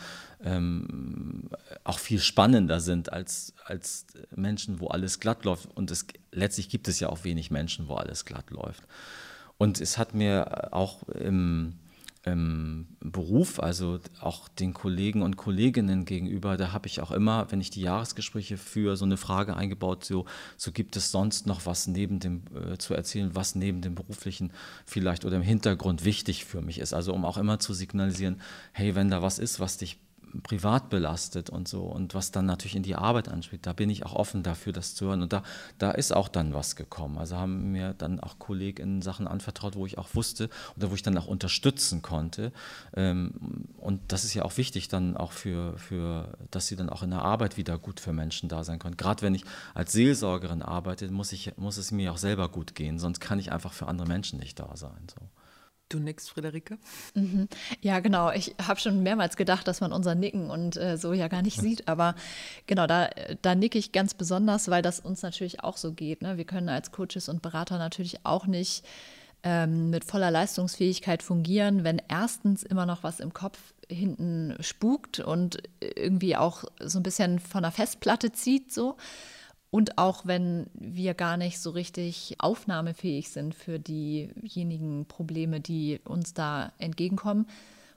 ähm, 0.44 1.48
auch 1.84 1.98
viel 1.98 2.20
spannender 2.20 2.80
sind 2.80 3.12
als, 3.12 3.54
als 3.64 4.06
Menschen, 4.34 4.78
wo 4.78 4.88
alles 4.88 5.18
glatt 5.18 5.44
läuft. 5.44 5.68
Und 5.74 5.90
es, 5.90 6.06
letztlich 6.30 6.68
gibt 6.68 6.86
es 6.86 7.00
ja 7.00 7.08
auch 7.08 7.24
wenig 7.24 7.50
Menschen, 7.50 7.88
wo 7.88 7.94
alles 7.94 8.24
glatt 8.26 8.50
läuft. 8.50 8.82
Und 9.56 9.80
es 9.80 9.96
hat 9.96 10.14
mir 10.14 10.72
auch 10.74 11.02
im 11.08 11.78
im 12.24 12.86
Beruf, 13.00 13.58
also 13.58 13.98
auch 14.20 14.48
den 14.48 14.74
Kollegen 14.74 15.22
und 15.22 15.36
Kolleginnen 15.36 16.04
gegenüber, 16.04 16.56
da 16.56 16.72
habe 16.72 16.86
ich 16.86 17.00
auch 17.00 17.10
immer, 17.10 17.50
wenn 17.50 17.60
ich 17.60 17.70
die 17.70 17.80
Jahresgespräche 17.80 18.56
führe, 18.56 18.96
so 18.96 19.04
eine 19.04 19.16
Frage 19.16 19.56
eingebaut, 19.56 20.04
so, 20.04 20.24
so 20.56 20.70
gibt 20.70 20.96
es 20.96 21.10
sonst 21.10 21.46
noch 21.46 21.66
was 21.66 21.88
neben 21.88 22.20
dem 22.20 22.42
äh, 22.54 22.78
zu 22.78 22.94
erzählen, 22.94 23.34
was 23.34 23.56
neben 23.56 23.80
dem 23.80 23.96
beruflichen 23.96 24.52
vielleicht 24.86 25.24
oder 25.24 25.36
im 25.36 25.42
Hintergrund 25.42 26.04
wichtig 26.04 26.44
für 26.44 26.62
mich 26.62 26.78
ist. 26.78 26.92
Also 26.92 27.12
um 27.12 27.24
auch 27.24 27.38
immer 27.38 27.58
zu 27.58 27.74
signalisieren, 27.74 28.40
hey, 28.72 28.94
wenn 28.94 29.10
da 29.10 29.20
was 29.20 29.40
ist, 29.40 29.58
was 29.58 29.76
dich 29.78 29.98
privat 30.42 30.90
belastet 30.90 31.50
und 31.50 31.68
so 31.68 31.82
und 31.82 32.14
was 32.14 32.30
dann 32.30 32.46
natürlich 32.46 32.76
in 32.76 32.82
die 32.82 32.94
Arbeit 32.94 33.28
anspielt, 33.28 33.66
da 33.66 33.72
bin 33.72 33.90
ich 33.90 34.04
auch 34.06 34.14
offen 34.14 34.42
dafür, 34.42 34.72
das 34.72 34.94
zu 34.94 35.06
hören. 35.06 35.22
Und 35.22 35.32
da, 35.32 35.42
da 35.78 35.90
ist 35.90 36.14
auch 36.14 36.28
dann 36.28 36.54
was 36.54 36.76
gekommen. 36.76 37.18
Also 37.18 37.36
haben 37.36 37.72
mir 37.72 37.94
dann 37.94 38.20
auch 38.20 38.38
KollegInnen 38.38 39.02
Sachen 39.02 39.26
anvertraut, 39.26 39.76
wo 39.76 39.86
ich 39.86 39.98
auch 39.98 40.14
wusste 40.14 40.48
oder 40.76 40.90
wo 40.90 40.94
ich 40.94 41.02
dann 41.02 41.18
auch 41.18 41.26
unterstützen 41.26 42.02
konnte. 42.02 42.52
Ähm, 42.94 43.68
und 43.78 44.00
das 44.08 44.24
ist 44.24 44.34
ja 44.34 44.44
auch 44.44 44.56
wichtig 44.56 44.88
dann 44.88 45.16
auch 45.16 45.32
für, 45.32 45.78
für, 45.78 46.36
dass 46.50 46.66
sie 46.66 46.76
dann 46.76 46.88
auch 46.88 47.02
in 47.02 47.10
der 47.10 47.22
Arbeit 47.22 47.56
wieder 47.56 47.78
gut 47.78 48.00
für 48.00 48.12
Menschen 48.12 48.48
da 48.48 48.64
sein 48.64 48.78
können. 48.78 48.96
Gerade 48.96 49.22
wenn 49.22 49.34
ich 49.34 49.44
als 49.74 49.92
Seelsorgerin 49.92 50.62
arbeite, 50.62 51.10
muss, 51.10 51.32
ich, 51.32 51.56
muss 51.56 51.76
es 51.76 51.90
mir 51.90 52.12
auch 52.12 52.18
selber 52.18 52.48
gut 52.48 52.74
gehen, 52.74 52.98
sonst 52.98 53.20
kann 53.20 53.38
ich 53.38 53.52
einfach 53.52 53.72
für 53.72 53.86
andere 53.86 54.08
Menschen 54.08 54.38
nicht 54.38 54.58
da 54.58 54.76
sein. 54.76 55.06
So. 55.08 55.26
Du 55.92 55.98
nickst, 55.98 56.30
Friederike? 56.30 56.78
Mhm. 57.14 57.48
Ja, 57.82 58.00
genau. 58.00 58.30
Ich 58.30 58.54
habe 58.66 58.80
schon 58.80 59.02
mehrmals 59.02 59.36
gedacht, 59.36 59.68
dass 59.68 59.82
man 59.82 59.92
unser 59.92 60.14
Nicken 60.14 60.48
und 60.48 60.78
äh, 60.78 60.96
so 60.96 61.12
ja 61.12 61.28
gar 61.28 61.42
nicht 61.42 61.60
sieht. 61.60 61.86
Aber 61.86 62.14
genau, 62.66 62.86
da, 62.86 63.10
da 63.42 63.54
nicke 63.54 63.78
ich 63.78 63.92
ganz 63.92 64.14
besonders, 64.14 64.70
weil 64.70 64.80
das 64.80 65.00
uns 65.00 65.20
natürlich 65.20 65.62
auch 65.62 65.76
so 65.76 65.92
geht. 65.92 66.22
Ne? 66.22 66.38
Wir 66.38 66.46
können 66.46 66.70
als 66.70 66.92
Coaches 66.92 67.28
und 67.28 67.42
Berater 67.42 67.76
natürlich 67.76 68.24
auch 68.24 68.46
nicht 68.46 68.86
ähm, 69.42 69.90
mit 69.90 70.04
voller 70.04 70.30
Leistungsfähigkeit 70.30 71.22
fungieren, 71.22 71.84
wenn 71.84 72.00
erstens 72.08 72.62
immer 72.62 72.86
noch 72.86 73.02
was 73.02 73.20
im 73.20 73.34
Kopf 73.34 73.58
hinten 73.90 74.56
spukt 74.60 75.20
und 75.20 75.62
irgendwie 75.80 76.36
auch 76.36 76.64
so 76.80 77.00
ein 77.00 77.02
bisschen 77.02 77.38
von 77.38 77.62
der 77.62 77.72
Festplatte 77.72 78.32
zieht, 78.32 78.72
so. 78.72 78.96
Und 79.74 79.96
auch 79.96 80.26
wenn 80.26 80.66
wir 80.74 81.14
gar 81.14 81.38
nicht 81.38 81.58
so 81.58 81.70
richtig 81.70 82.36
aufnahmefähig 82.36 83.30
sind 83.30 83.54
für 83.54 83.78
diejenigen 83.78 85.06
Probleme, 85.06 85.60
die 85.60 85.98
uns 86.04 86.34
da 86.34 86.74
entgegenkommen. 86.76 87.46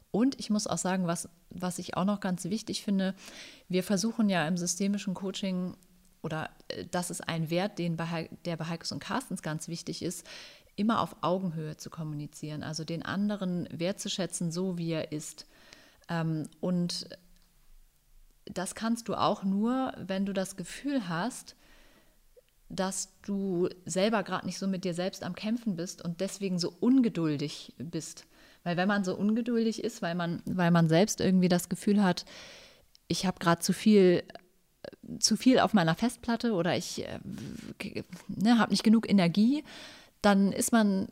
Und 0.10 0.40
ich 0.40 0.50
muss 0.50 0.68
auch 0.68 0.78
sagen, 0.78 1.06
was, 1.06 1.28
was 1.50 1.78
ich 1.78 1.98
auch 1.98 2.06
noch 2.06 2.22
ganz 2.22 2.46
wichtig 2.46 2.82
finde, 2.82 3.14
wir 3.68 3.84
versuchen 3.84 4.30
ja 4.30 4.48
im 4.48 4.56
systemischen 4.56 5.16
Coaching, 5.16 5.76
oder 6.24 6.50
äh, 6.70 6.86
das 6.92 7.10
ist 7.10 7.28
ein 7.28 7.50
Wert, 7.50 7.78
den 7.78 7.98
bei, 7.98 8.30
der 8.46 8.56
bei 8.56 8.68
Heikes 8.68 8.94
und 8.94 9.00
Carstens 9.00 9.42
ganz 9.42 9.68
wichtig 9.68 10.02
ist, 10.02 10.26
immer 10.78 11.02
auf 11.02 11.18
Augenhöhe 11.20 11.76
zu 11.76 11.90
kommunizieren, 11.90 12.64
also 12.64 12.86
den 12.86 13.04
anderen 13.04 13.68
wertzuschätzen, 13.70 14.50
so 14.50 14.78
wie 14.78 14.94
er 14.94 15.12
ist. 15.12 15.46
Ähm, 16.08 16.48
und 16.62 17.10
das 18.46 18.76
kannst 18.76 19.10
du 19.10 19.16
auch 19.16 19.44
nur, 19.44 19.92
wenn 19.98 20.26
du 20.26 20.32
das 20.32 20.56
Gefühl 20.56 21.10
hast, 21.10 21.58
dass 22.70 23.10
du 23.26 23.70
selber 23.86 24.24
gerade 24.24 24.46
nicht 24.46 24.58
so 24.58 24.68
mit 24.68 24.84
dir 24.84 24.94
selbst 24.94 25.24
am 25.24 25.36
Kämpfen 25.36 25.76
bist 25.76 26.04
und 26.04 26.20
deswegen 26.22 26.60
so 26.60 26.74
ungeduldig 26.80 27.74
bist. 27.78 28.26
Weil 28.64 28.78
wenn 28.78 28.88
man 28.88 29.04
so 29.04 29.16
ungeduldig 29.16 29.84
ist, 29.84 30.02
weil 30.02 30.16
man, 30.16 30.42
weil 30.46 30.72
man 30.72 30.90
selbst 30.90 31.22
irgendwie 31.22 31.50
das 31.50 31.70
Gefühl 31.70 32.04
hat, 32.04 32.26
ich 33.08 33.26
habe 33.26 33.38
gerade 33.40 33.62
zu 33.62 33.74
viel, 33.74 34.24
zu 35.20 35.38
viel 35.38 35.60
auf 35.60 35.74
meiner 35.74 35.94
Festplatte 35.94 36.54
oder 36.54 36.76
ich 36.76 37.06
äh, 37.06 37.20
ne, 38.28 38.58
habe 38.58 38.72
nicht 38.72 38.84
genug 38.84 39.08
Energie, 39.10 39.64
dann 40.22 40.52
ist 40.52 40.72
man 40.72 41.08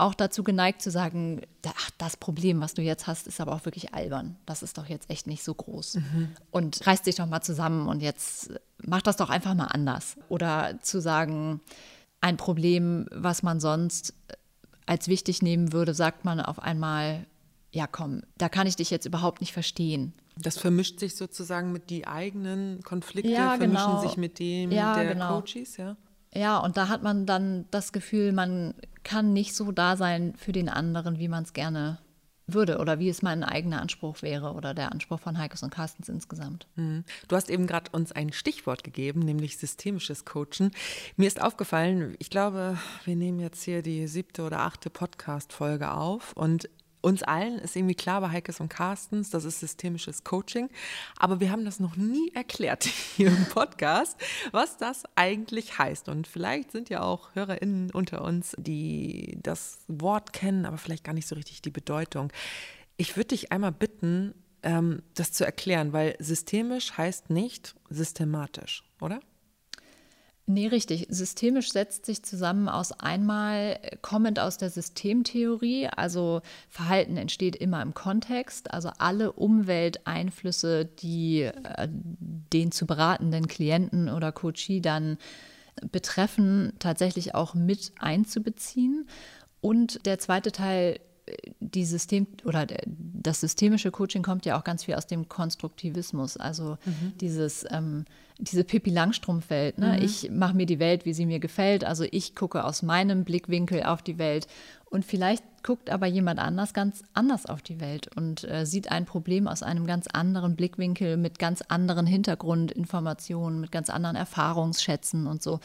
auch 0.00 0.14
dazu 0.14 0.42
geneigt 0.42 0.82
zu 0.82 0.90
sagen, 0.90 1.42
ach, 1.66 1.90
das 1.98 2.16
Problem, 2.16 2.60
was 2.60 2.74
du 2.74 2.82
jetzt 2.82 3.06
hast, 3.06 3.26
ist 3.26 3.40
aber 3.40 3.52
auch 3.52 3.64
wirklich 3.64 3.94
albern. 3.94 4.36
Das 4.46 4.62
ist 4.62 4.78
doch 4.78 4.86
jetzt 4.86 5.10
echt 5.10 5.26
nicht 5.26 5.44
so 5.44 5.54
groß. 5.54 5.96
Mhm. 5.96 6.28
Und 6.50 6.86
reiß 6.86 7.02
dich 7.02 7.16
doch 7.16 7.26
mal 7.26 7.42
zusammen 7.42 7.88
und 7.88 8.00
jetzt 8.00 8.50
mach 8.82 9.02
das 9.02 9.16
doch 9.16 9.30
einfach 9.30 9.54
mal 9.54 9.66
anders. 9.66 10.16
Oder 10.28 10.78
zu 10.82 11.00
sagen, 11.00 11.60
ein 12.20 12.36
Problem, 12.36 13.06
was 13.12 13.42
man 13.42 13.60
sonst 13.60 14.14
als 14.86 15.08
wichtig 15.08 15.42
nehmen 15.42 15.72
würde, 15.72 15.94
sagt 15.94 16.24
man 16.24 16.40
auf 16.40 16.60
einmal, 16.60 17.26
ja 17.72 17.86
komm, 17.86 18.22
da 18.38 18.48
kann 18.48 18.66
ich 18.66 18.76
dich 18.76 18.90
jetzt 18.90 19.06
überhaupt 19.06 19.40
nicht 19.40 19.52
verstehen. 19.52 20.12
Das 20.36 20.58
vermischt 20.58 20.98
sich 21.00 21.16
sozusagen 21.16 21.72
mit 21.72 21.90
die 21.90 22.06
eigenen 22.06 22.82
Konflikte, 22.82 23.30
ja, 23.30 23.56
vermischen 23.56 23.86
genau. 23.86 24.02
sich 24.02 24.16
mit 24.16 24.38
dem 24.38 24.72
ja, 24.72 24.94
der 24.94 25.14
genau. 25.14 25.40
Coaches, 25.40 25.76
ja? 25.76 25.96
Ja, 26.34 26.58
und 26.58 26.76
da 26.76 26.88
hat 26.88 27.02
man 27.02 27.26
dann 27.26 27.66
das 27.70 27.92
Gefühl, 27.92 28.32
man 28.32 28.74
kann 29.02 29.32
nicht 29.32 29.54
so 29.54 29.72
da 29.72 29.96
sein 29.96 30.34
für 30.36 30.52
den 30.52 30.68
anderen, 30.68 31.18
wie 31.18 31.28
man 31.28 31.42
es 31.44 31.52
gerne 31.52 31.98
würde 32.54 32.78
oder 32.78 32.98
wie 32.98 33.08
es 33.08 33.22
mein 33.22 33.44
eigener 33.44 33.80
Anspruch 33.80 34.22
wäre 34.22 34.52
oder 34.52 34.74
der 34.74 34.92
Anspruch 34.92 35.20
von 35.20 35.38
Heikes 35.38 35.62
und 35.62 35.70
Carstens 35.70 36.08
insgesamt. 36.08 36.66
Mhm. 36.76 37.04
Du 37.28 37.36
hast 37.36 37.50
eben 37.50 37.66
gerade 37.66 37.90
uns 37.92 38.12
ein 38.12 38.32
Stichwort 38.32 38.84
gegeben, 38.84 39.20
nämlich 39.20 39.56
systemisches 39.56 40.24
Coachen. 40.24 40.72
Mir 41.16 41.26
ist 41.26 41.40
aufgefallen, 41.40 42.16
ich 42.18 42.30
glaube, 42.30 42.78
wir 43.04 43.16
nehmen 43.16 43.40
jetzt 43.40 43.62
hier 43.62 43.82
die 43.82 44.06
siebte 44.06 44.42
oder 44.42 44.60
achte 44.60 44.90
Podcast-Folge 44.90 45.92
auf 45.92 46.32
und 46.34 46.68
uns 47.00 47.22
allen 47.22 47.58
ist 47.58 47.76
irgendwie 47.76 47.94
klar 47.94 48.20
bei 48.20 48.30
Heikes 48.30 48.60
und 48.60 48.68
Carstens, 48.68 49.30
das 49.30 49.44
ist 49.44 49.60
systemisches 49.60 50.24
Coaching. 50.24 50.68
Aber 51.16 51.40
wir 51.40 51.50
haben 51.50 51.64
das 51.64 51.80
noch 51.80 51.96
nie 51.96 52.30
erklärt 52.34 52.84
hier 53.16 53.28
im 53.28 53.46
Podcast, 53.46 54.16
was 54.52 54.76
das 54.76 55.04
eigentlich 55.14 55.78
heißt. 55.78 56.08
Und 56.08 56.26
vielleicht 56.26 56.72
sind 56.72 56.90
ja 56.90 57.02
auch 57.02 57.34
HörerInnen 57.34 57.90
unter 57.90 58.22
uns, 58.22 58.54
die 58.58 59.38
das 59.42 59.78
Wort 59.88 60.32
kennen, 60.32 60.66
aber 60.66 60.78
vielleicht 60.78 61.04
gar 61.04 61.14
nicht 61.14 61.28
so 61.28 61.34
richtig 61.34 61.62
die 61.62 61.70
Bedeutung. 61.70 62.32
Ich 62.96 63.16
würde 63.16 63.28
dich 63.28 63.52
einmal 63.52 63.72
bitten, 63.72 64.34
ähm, 64.62 65.02
das 65.14 65.32
zu 65.32 65.44
erklären, 65.44 65.92
weil 65.92 66.16
systemisch 66.18 66.96
heißt 66.98 67.30
nicht 67.30 67.74
systematisch, 67.88 68.84
oder? 69.00 69.20
Nee, 70.52 70.66
richtig. 70.66 71.06
Systemisch 71.10 71.70
setzt 71.70 72.06
sich 72.06 72.24
zusammen 72.24 72.68
aus 72.68 72.90
einmal 72.90 73.78
kommend 74.02 74.40
aus 74.40 74.58
der 74.58 74.68
Systemtheorie, 74.68 75.86
also 75.86 76.40
Verhalten 76.68 77.16
entsteht 77.16 77.54
immer 77.54 77.80
im 77.82 77.94
Kontext, 77.94 78.74
also 78.74 78.90
alle 78.98 79.30
Umwelteinflüsse, 79.30 80.86
die 80.86 81.42
äh, 81.42 81.88
den 81.88 82.72
zu 82.72 82.84
beratenden 82.84 83.46
Klienten 83.46 84.08
oder 84.08 84.32
Coachie 84.32 84.80
dann 84.80 85.18
betreffen, 85.92 86.72
tatsächlich 86.80 87.36
auch 87.36 87.54
mit 87.54 87.92
einzubeziehen. 88.00 89.08
Und 89.60 90.04
der 90.04 90.18
zweite 90.18 90.50
Teil 90.50 90.98
die 91.60 91.84
System 91.84 92.26
oder 92.44 92.66
das 92.86 93.40
systemische 93.40 93.90
Coaching 93.90 94.22
kommt 94.22 94.46
ja 94.46 94.58
auch 94.58 94.64
ganz 94.64 94.84
viel 94.84 94.94
aus 94.94 95.06
dem 95.06 95.28
Konstruktivismus, 95.28 96.36
also 96.36 96.78
mhm. 96.84 97.12
dieses 97.20 97.64
ähm, 97.70 98.04
diese 98.40 98.64
Pippi 98.64 98.90
Langstrumpf-Welt. 98.90 99.78
Ne? 99.78 99.98
Mhm. 99.98 100.04
Ich 100.04 100.30
mache 100.30 100.54
mir 100.54 100.66
die 100.66 100.78
Welt, 100.78 101.04
wie 101.04 101.12
sie 101.12 101.26
mir 101.26 101.40
gefällt. 101.40 101.84
Also 101.84 102.04
ich 102.10 102.34
gucke 102.34 102.64
aus 102.64 102.82
meinem 102.82 103.24
Blickwinkel 103.24 103.82
auf 103.82 104.02
die 104.02 104.18
Welt 104.18 104.46
und 104.86 105.04
vielleicht 105.04 105.44
guckt 105.62 105.90
aber 105.90 106.06
jemand 106.06 106.40
anders 106.40 106.72
ganz 106.72 107.02
anders 107.12 107.46
auf 107.46 107.62
die 107.62 107.80
Welt 107.80 108.08
und 108.16 108.44
äh, 108.44 108.64
sieht 108.64 108.90
ein 108.90 109.04
Problem 109.04 109.46
aus 109.46 109.62
einem 109.62 109.86
ganz 109.86 110.06
anderen 110.06 110.56
Blickwinkel 110.56 111.16
mit 111.16 111.38
ganz 111.38 111.62
anderen 111.62 112.06
Hintergrundinformationen, 112.06 113.60
mit 113.60 113.72
ganz 113.72 113.90
anderen 113.90 114.16
Erfahrungsschätzen 114.16 115.26
und 115.26 115.42
so. 115.42 115.60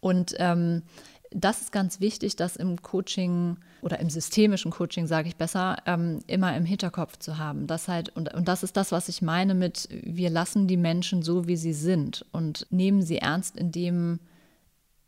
Und 0.00 0.34
ähm, 0.38 0.82
das 1.34 1.60
ist 1.60 1.72
ganz 1.72 2.00
wichtig, 2.00 2.36
das 2.36 2.54
im 2.54 2.80
Coaching 2.80 3.56
oder 3.82 3.98
im 3.98 4.08
systemischen 4.08 4.70
Coaching, 4.70 5.08
sage 5.08 5.28
ich 5.28 5.36
besser, 5.36 5.76
ähm, 5.84 6.20
immer 6.28 6.56
im 6.56 6.64
Hinterkopf 6.64 7.18
zu 7.18 7.38
haben. 7.38 7.66
Das 7.66 7.88
halt, 7.88 8.10
und, 8.10 8.32
und 8.32 8.46
das 8.46 8.62
ist 8.62 8.76
das, 8.76 8.92
was 8.92 9.08
ich 9.08 9.20
meine 9.20 9.54
mit, 9.54 9.88
wir 9.90 10.30
lassen 10.30 10.68
die 10.68 10.76
Menschen 10.76 11.22
so, 11.22 11.48
wie 11.48 11.56
sie 11.56 11.72
sind 11.72 12.24
und 12.30 12.68
nehmen 12.70 13.02
sie 13.02 13.18
ernst 13.18 13.56
in 13.56 13.72
dem, 13.72 14.20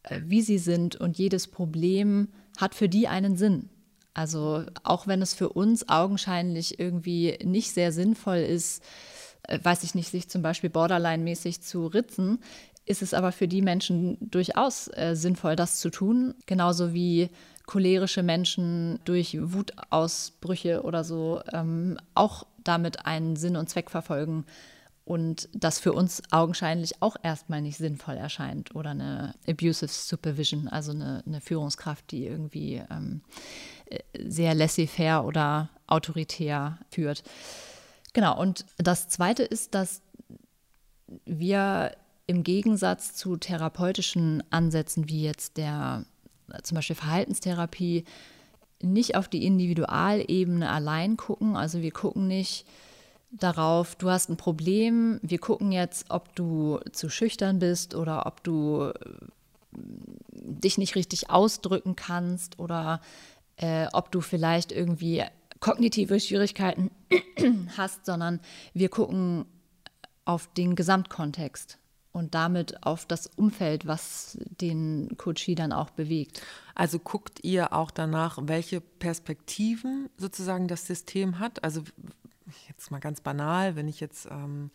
äh, 0.03 0.21
wie 0.25 0.43
sie 0.43 0.59
sind 0.59 0.97
und 0.97 1.17
jedes 1.17 1.47
Problem 1.47 2.29
hat 2.59 2.75
für 2.75 2.89
die 2.89 3.07
einen 3.07 3.37
Sinn. 3.37 3.71
Also 4.12 4.65
auch 4.83 5.07
wenn 5.07 5.23
es 5.23 5.33
für 5.33 5.51
uns 5.51 5.89
augenscheinlich 5.89 6.81
irgendwie 6.81 7.39
nicht 7.45 7.73
sehr 7.73 7.93
sinnvoll 7.93 8.39
ist, 8.39 8.83
äh, 9.45 9.61
weiß 9.62 9.85
ich 9.85 9.95
nicht, 9.95 10.11
sich 10.11 10.29
zum 10.29 10.43
Beispiel 10.43 10.71
borderline-mäßig 10.71 11.61
zu 11.61 11.87
ritzen, 11.87 12.41
ist 12.87 13.03
es 13.03 13.12
aber 13.12 13.33
für 13.33 13.49
die 13.49 13.62
Menschen 13.62 14.16
durchaus 14.20 14.88
äh, 14.88 15.14
sinnvoll, 15.14 15.57
das 15.57 15.81
zu 15.81 15.90
tun. 15.90 16.35
Genauso 16.46 16.94
wie 16.94 17.29
cholerische 17.66 18.22
Menschen 18.22 19.01
durch 19.05 19.37
Wutausbrüche 19.40 20.83
oder 20.83 21.05
so 21.05 21.42
ähm, 21.53 21.99
auch 22.14 22.46
damit 22.62 23.05
einen 23.05 23.37
Sinn 23.37 23.57
und 23.57 23.68
Zweck 23.68 23.90
verfolgen 23.90 24.46
und 25.05 25.49
das 25.53 25.79
für 25.79 25.92
uns 25.92 26.22
augenscheinlich 26.31 27.01
auch 27.01 27.16
erstmal 27.22 27.62
nicht 27.62 27.77
sinnvoll 27.77 28.16
erscheint 28.16 28.75
oder 28.75 28.90
eine 28.90 29.35
abusive 29.49 29.92
supervision, 29.92 30.68
also 30.68 30.92
eine, 30.92 31.22
eine 31.27 31.40
Führungskraft, 31.40 32.11
die 32.11 32.27
irgendwie 32.27 32.83
ähm, 32.90 33.20
äh, 33.87 34.01
sehr 34.18 34.55
laissez-faire 34.55 35.25
oder 35.25 35.70
autoritär 35.87 36.79
führt. 36.90 37.22
Genau, 38.14 38.40
und 38.40 38.64
das 38.79 39.09
Zweite 39.09 39.44
ist, 39.44 39.75
dass 39.75 40.03
wir 41.25 41.92
im 42.27 42.43
Gegensatz 42.43 43.15
zu 43.15 43.37
therapeutischen 43.37 44.43
Ansätzen 44.51 45.09
wie 45.09 45.23
jetzt 45.23 45.57
der 45.57 46.05
zum 46.62 46.77
Beispiel 46.77 46.97
Verhaltenstherapie 46.97 48.05
nicht 48.83 49.17
auf 49.17 49.29
die 49.29 49.45
Individualebene 49.45 50.71
allein 50.71 51.17
gucken. 51.17 51.57
Also 51.57 51.83
wir 51.83 51.91
gucken 51.91 52.29
nicht 52.29 52.67
darauf, 53.31 53.97
du 53.97 54.11
hast 54.11 54.29
ein 54.31 54.37
Problem, 54.37 55.19
wir 55.23 55.39
gucken 55.39 55.73
jetzt, 55.73 56.11
ob 56.11 56.35
du 56.37 56.81
zu 56.93 57.09
schüchtern 57.09 57.59
bist 57.59 57.95
oder 57.95 58.27
ob 58.27 58.43
du 58.45 58.91
äh, 58.91 58.93
dich 59.73 60.79
nicht 60.79 60.95
richtig 60.95 61.31
ausdrücken 61.31 61.97
kannst 61.97 62.59
oder 62.59 63.01
äh, 63.57 63.87
ob 63.93 64.12
du 64.12 64.21
vielleicht 64.21 64.73
irgendwie 64.73 65.25
kognitive 65.61 66.21
Schwierigkeiten 66.21 66.91
hast, 67.77 68.07
sondern 68.07 68.41
wir 68.75 68.89
gucken 68.89 69.47
auf 70.25 70.49
den 70.55 70.77
Gesamtkontext 70.77 71.79
und 72.17 72.35
damit 72.35 72.83
auf 72.83 73.05
das 73.05 73.27
Umfeld, 73.27 73.87
was 73.87 74.39
den 74.41 75.19
Coachie 75.19 75.55
dann 75.55 75.71
auch 75.71 75.91
bewegt. 75.91 76.41
Also 76.75 76.99
guckt 76.99 77.41
ihr 77.45 77.75
auch 77.75 77.91
danach, 77.91 78.39
welche 78.41 78.81
Perspektiven 78.81 80.09
sozusagen 80.17 80.67
das 80.67 80.87
System 80.87 81.39
hat? 81.39 81.63
Also 81.63 81.83
jetzt 82.69 82.91
mal 82.91 83.01
ganz 83.01 83.21
banal, 83.21 83.77
wenn 83.77 83.87
ich 83.87 84.01
jetzt 84.01 84.27
ähm, 84.31 84.71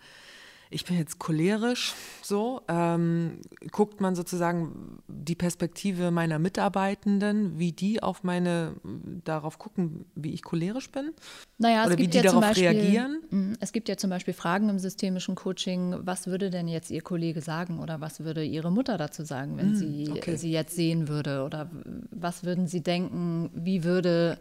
ich 0.71 0.85
bin 0.85 0.97
jetzt 0.97 1.19
cholerisch, 1.19 1.93
so, 2.21 2.61
ähm, 2.67 3.39
guckt 3.71 4.01
man 4.01 4.15
sozusagen 4.15 4.99
die 5.07 5.35
Perspektive 5.35 6.11
meiner 6.11 6.39
Mitarbeitenden, 6.39 7.59
wie 7.59 7.73
die 7.73 8.01
auf 8.01 8.23
meine, 8.23 8.75
darauf 9.23 9.59
gucken, 9.59 10.05
wie 10.15 10.33
ich 10.33 10.43
cholerisch 10.43 10.91
bin? 10.91 11.11
Naja, 11.57 11.85
Oder 11.85 11.97
wie 11.97 12.07
die 12.07 12.17
ja 12.17 12.23
darauf 12.23 12.41
Beispiel, 12.41 12.69
reagieren? 12.69 13.21
Mm, 13.29 13.53
es 13.59 13.71
gibt 13.73 13.89
ja 13.89 13.97
zum 13.97 14.09
Beispiel 14.09 14.33
Fragen 14.33 14.69
im 14.69 14.79
systemischen 14.79 15.35
Coaching, 15.35 15.95
was 15.99 16.27
würde 16.27 16.49
denn 16.49 16.67
jetzt 16.67 16.89
Ihr 16.89 17.01
Kollege 17.01 17.41
sagen 17.41 17.79
oder 17.79 18.01
was 18.01 18.21
würde 18.21 18.43
Ihre 18.43 18.71
Mutter 18.71 18.97
dazu 18.97 19.23
sagen, 19.23 19.57
wenn 19.57 19.73
mm, 19.73 19.75
sie 19.75 20.09
okay. 20.11 20.37
sie 20.37 20.51
jetzt 20.51 20.75
sehen 20.75 21.07
würde? 21.07 21.43
Oder 21.43 21.69
was 22.11 22.43
würden 22.43 22.67
Sie 22.67 22.81
denken, 22.81 23.51
wie 23.53 23.83
würde 23.83 24.39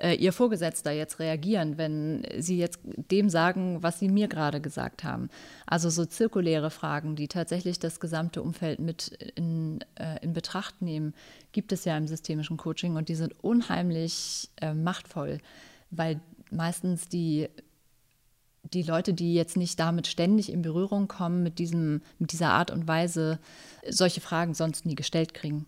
äh, 0.00 0.14
Ihr 0.14 0.32
Vorgesetzter 0.32 0.90
jetzt 0.90 1.18
reagieren, 1.18 1.78
wenn 1.78 2.22
Sie 2.38 2.58
jetzt 2.58 2.80
dem 2.84 3.28
sagen, 3.30 3.82
was 3.82 3.98
Sie 3.98 4.08
mir 4.08 4.28
gerade 4.28 4.60
gesagt 4.60 5.04
haben. 5.04 5.28
Also 5.66 5.90
so 5.90 6.04
zirkuläre 6.04 6.70
Fragen, 6.70 7.16
die 7.16 7.28
tatsächlich 7.28 7.78
das 7.78 8.00
gesamte 8.00 8.42
Umfeld 8.42 8.78
mit 8.78 9.08
in, 9.34 9.80
äh, 9.96 10.22
in 10.22 10.32
Betracht 10.32 10.82
nehmen, 10.82 11.14
gibt 11.52 11.72
es 11.72 11.84
ja 11.84 11.96
im 11.96 12.06
systemischen 12.06 12.56
Coaching 12.56 12.96
und 12.96 13.08
die 13.08 13.14
sind 13.14 13.34
unheimlich 13.42 14.50
äh, 14.60 14.74
machtvoll, 14.74 15.38
weil 15.90 16.20
meistens 16.50 17.08
die 17.08 17.48
die 18.74 18.82
Leute, 18.82 19.14
die 19.14 19.34
jetzt 19.34 19.56
nicht 19.56 19.78
damit 19.80 20.06
ständig 20.06 20.52
in 20.52 20.62
Berührung 20.62 21.08
kommen, 21.08 21.42
mit, 21.42 21.58
diesem, 21.58 22.02
mit 22.18 22.32
dieser 22.32 22.50
Art 22.50 22.70
und 22.70 22.86
Weise 22.86 23.38
solche 23.88 24.20
Fragen 24.20 24.54
sonst 24.54 24.84
nie 24.84 24.94
gestellt 24.94 25.32
kriegen. 25.32 25.66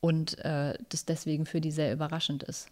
Und 0.00 0.38
äh, 0.44 0.76
das 0.88 1.04
deswegen 1.04 1.46
für 1.46 1.60
die 1.60 1.70
sehr 1.70 1.92
überraschend 1.92 2.42
ist. 2.42 2.68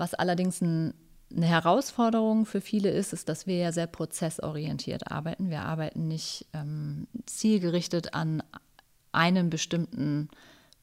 Was 0.00 0.14
allerdings 0.14 0.62
ein, 0.62 0.94
eine 1.30 1.44
Herausforderung 1.44 2.46
für 2.46 2.62
viele 2.62 2.88
ist, 2.88 3.12
ist, 3.12 3.28
dass 3.28 3.46
wir 3.46 3.58
ja 3.58 3.70
sehr 3.70 3.86
prozessorientiert 3.86 5.12
arbeiten. 5.12 5.50
Wir 5.50 5.60
arbeiten 5.60 6.08
nicht 6.08 6.46
ähm, 6.54 7.06
zielgerichtet 7.26 8.14
an 8.14 8.42
einem 9.12 9.50
bestimmten 9.50 10.30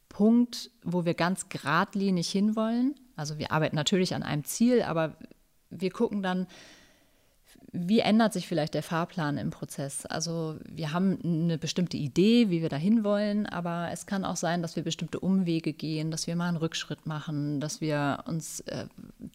Punkt, 0.08 0.70
wo 0.84 1.04
wir 1.04 1.16
ganz 1.16 1.50
geradlinig 1.50 2.30
hinwollen. 2.30 2.94
Also 3.16 3.40
wir 3.40 3.52
arbeiten 3.52 3.76
natürlich 3.76 4.14
an 4.14 4.22
einem 4.22 4.44
Ziel, 4.44 4.84
aber 4.84 5.16
wir 5.72 5.90
gucken 5.90 6.22
dann, 6.22 6.46
wie 7.80 8.00
ändert 8.00 8.34
sich 8.34 8.48
vielleicht 8.48 8.74
der 8.74 8.84
Fahrplan 8.84 9.38
im 9.38 9.52
Prozess? 9.52 10.06
Also 10.06 10.58
wir 10.70 10.94
haben 10.94 11.20
eine 11.24 11.58
bestimmte 11.58 11.98
Idee, 11.98 12.50
wie 12.50 12.62
wir 12.62 12.70
dahin 12.70 13.04
wollen, 13.04 13.46
aber 13.46 13.90
es 13.92 14.06
kann 14.06 14.26
auch 14.26 14.36
sein, 14.36 14.62
dass 14.62 14.76
wir 14.76 14.84
bestimmte 14.84 15.20
Umwege 15.20 15.74
gehen, 15.74 16.12
dass 16.12 16.28
wir 16.28 16.36
mal 16.36 16.48
einen 16.48 16.58
Rückschritt 16.58 17.06
machen, 17.06 17.60
dass 17.60 17.82
wir 17.82 18.24
uns 18.26 18.62
äh, 18.62 18.88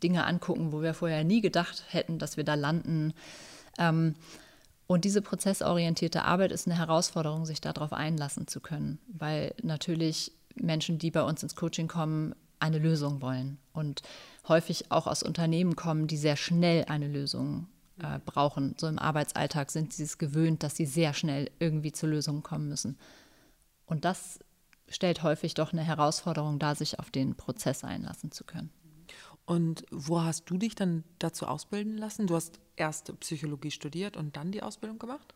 Dinge 0.03 0.25
angucken, 0.25 0.73
wo 0.73 0.83
wir 0.83 0.95
vorher 0.95 1.25
nie 1.25 1.41
gedacht 1.41 1.85
hätten, 1.89 2.19
dass 2.19 2.37
wir 2.37 2.45
da 2.45 2.55
landen. 2.55 3.13
Ähm, 3.79 4.15
und 4.87 5.05
diese 5.05 5.23
prozessorientierte 5.23 6.25
Arbeit 6.25 6.53
ist 6.53 6.67
eine 6.67 6.77
Herausforderung, 6.77 7.47
sich 7.47 7.61
darauf 7.61 7.93
einlassen 7.93 8.47
zu 8.47 8.61
können, 8.61 8.99
weil 9.09 9.55
natürlich 9.63 10.33
Menschen, 10.55 10.99
die 10.99 11.11
bei 11.11 11.23
uns 11.23 11.43
ins 11.43 11.57
Coaching 11.57 11.89
kommen, 11.89 12.35
eine 12.59 12.79
Lösung 12.79 13.23
wollen 13.23 13.59
und 13.73 14.03
häufig 14.49 14.91
auch 14.91 15.07
aus 15.07 15.23
Unternehmen 15.23 15.77
kommen, 15.77 16.07
die 16.07 16.17
sehr 16.17 16.37
schnell 16.37 16.85
eine 16.87 17.09
Lösung 17.09 17.67
äh, 18.03 18.19
brauchen. 18.25 18.75
So 18.79 18.87
im 18.87 18.99
Arbeitsalltag 18.99 19.71
sind 19.71 19.93
sie 19.93 20.05
es 20.05 20.19
gewöhnt, 20.19 20.62
dass 20.62 20.77
sie 20.77 20.87
sehr 20.87 21.15
schnell 21.15 21.51
irgendwie 21.59 21.93
zu 21.93 22.07
Lösungen 22.07 22.43
kommen 22.43 22.69
müssen. 22.69 22.99
Und 23.87 24.05
das 24.05 24.38
stellt 24.88 25.23
häufig 25.23 25.55
doch 25.55 25.73
eine 25.73 25.83
Herausforderung 25.83 26.59
dar, 26.59 26.75
sich 26.75 26.99
auf 26.99 27.11
den 27.11 27.35
Prozess 27.35 27.85
einlassen 27.85 28.31
zu 28.31 28.45
können. 28.45 28.71
Und 29.45 29.85
wo 29.91 30.23
hast 30.23 30.49
du 30.51 30.57
dich 30.57 30.75
dann 30.75 31.05
dazu 31.19 31.47
ausbilden 31.47 31.99
lassen? 31.99 32.27
Du 32.27 32.35
hast 32.35 32.61
erst 32.77 33.19
Psychologie 33.21 33.71
studiert 33.71 34.17
und 34.17 34.37
dann 34.37 34.53
die 34.53 34.62
Ausbildung 34.62 34.99
gemacht? 34.99 35.35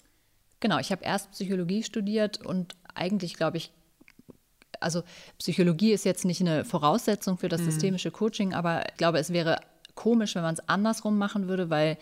Genau, 0.61 0.79
ich 0.79 0.91
habe 0.93 1.05
erst 1.05 1.33
Psychologie 1.33 1.83
studiert 1.83 2.45
und 2.45 2.77
eigentlich 2.95 3.35
glaube 3.35 3.57
ich, 3.59 3.73
also 4.81 5.03
Psychologie 5.39 5.93
ist 5.93 6.05
jetzt 6.05 6.25
nicht 6.25 6.41
eine 6.41 6.65
Voraussetzung 6.65 7.39
für 7.39 7.49
das 7.49 7.63
mhm. 7.63 7.67
systemische 7.67 8.11
Coaching, 8.11 8.55
aber 8.55 8.89
ich 8.89 8.97
glaube, 8.97 9.19
es 9.19 9.33
wäre 9.33 9.61
komisch, 9.95 10.35
wenn 10.35 10.43
man 10.43 10.55
es 10.55 10.69
andersrum 10.69 11.19
machen 11.19 11.49
würde, 11.49 11.71
weil 11.71 11.99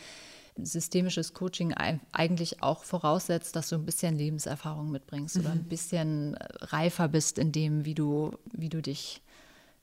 systemisches 0.56 1.34
Coaching 1.34 1.74
eigentlich 2.12 2.62
auch 2.62 2.84
voraussetzt, 2.84 3.56
dass 3.56 3.68
du 3.68 3.76
ein 3.76 3.84
bisschen 3.84 4.16
Lebenserfahrung 4.16 4.90
mitbringst 4.90 5.36
mhm. 5.36 5.40
oder 5.42 5.50
ein 5.52 5.64
bisschen 5.64 6.34
äh, 6.34 6.46
reifer 6.60 7.08
bist 7.08 7.38
in 7.38 7.52
dem, 7.52 7.84
wie 7.84 7.94
du, 7.94 8.32
wie 8.52 8.68
du 8.68 8.80
dich 8.80 9.22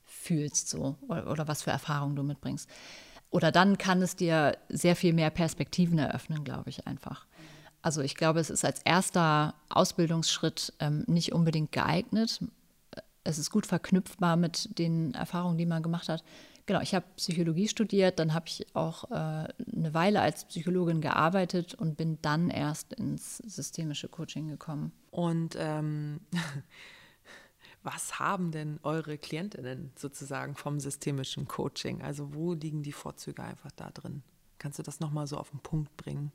fühlst 0.04 0.68
so 0.68 0.96
oder, 1.08 1.30
oder 1.30 1.48
was 1.48 1.62
für 1.62 1.70
Erfahrungen 1.70 2.16
du 2.16 2.22
mitbringst. 2.22 2.68
Oder 3.30 3.50
dann 3.50 3.78
kann 3.78 4.02
es 4.02 4.14
dir 4.14 4.58
sehr 4.68 4.94
viel 4.94 5.14
mehr 5.14 5.30
Perspektiven 5.30 5.98
eröffnen, 5.98 6.44
glaube 6.44 6.68
ich 6.68 6.86
einfach. 6.86 7.26
Also 7.80 8.02
ich 8.02 8.14
glaube, 8.14 8.40
es 8.40 8.50
ist 8.50 8.64
als 8.64 8.80
erster 8.82 9.54
Ausbildungsschritt 9.68 10.72
ähm, 10.78 11.04
nicht 11.06 11.32
unbedingt 11.32 11.72
geeignet. 11.72 12.40
Es 13.24 13.38
ist 13.38 13.50
gut 13.50 13.66
verknüpfbar 13.66 14.36
mit 14.36 14.78
den 14.78 15.14
Erfahrungen, 15.14 15.58
die 15.58 15.66
man 15.66 15.82
gemacht 15.82 16.08
hat. 16.08 16.22
Genau, 16.66 16.80
ich 16.80 16.94
habe 16.94 17.06
Psychologie 17.16 17.66
studiert, 17.66 18.18
dann 18.18 18.34
habe 18.34 18.46
ich 18.46 18.66
auch 18.74 19.10
äh, 19.10 19.14
eine 19.14 19.94
Weile 19.94 20.20
als 20.20 20.44
Psychologin 20.44 21.00
gearbeitet 21.00 21.74
und 21.74 21.96
bin 21.96 22.18
dann 22.22 22.50
erst 22.50 22.92
ins 22.92 23.38
systemische 23.38 24.08
Coaching 24.08 24.48
gekommen. 24.48 24.92
Und 25.10 25.56
ähm, 25.58 26.20
was 27.82 28.20
haben 28.20 28.52
denn 28.52 28.78
eure 28.84 29.18
Klientinnen 29.18 29.92
sozusagen 29.96 30.54
vom 30.54 30.78
systemischen 30.78 31.48
Coaching? 31.48 32.00
Also 32.00 32.32
wo 32.32 32.52
liegen 32.54 32.82
die 32.84 32.92
Vorzüge 32.92 33.42
einfach 33.42 33.72
da 33.72 33.90
drin? 33.90 34.22
Kannst 34.58 34.78
du 34.78 34.84
das 34.84 35.00
nochmal 35.00 35.26
so 35.26 35.38
auf 35.38 35.50
den 35.50 35.60
Punkt 35.60 35.96
bringen? 35.96 36.30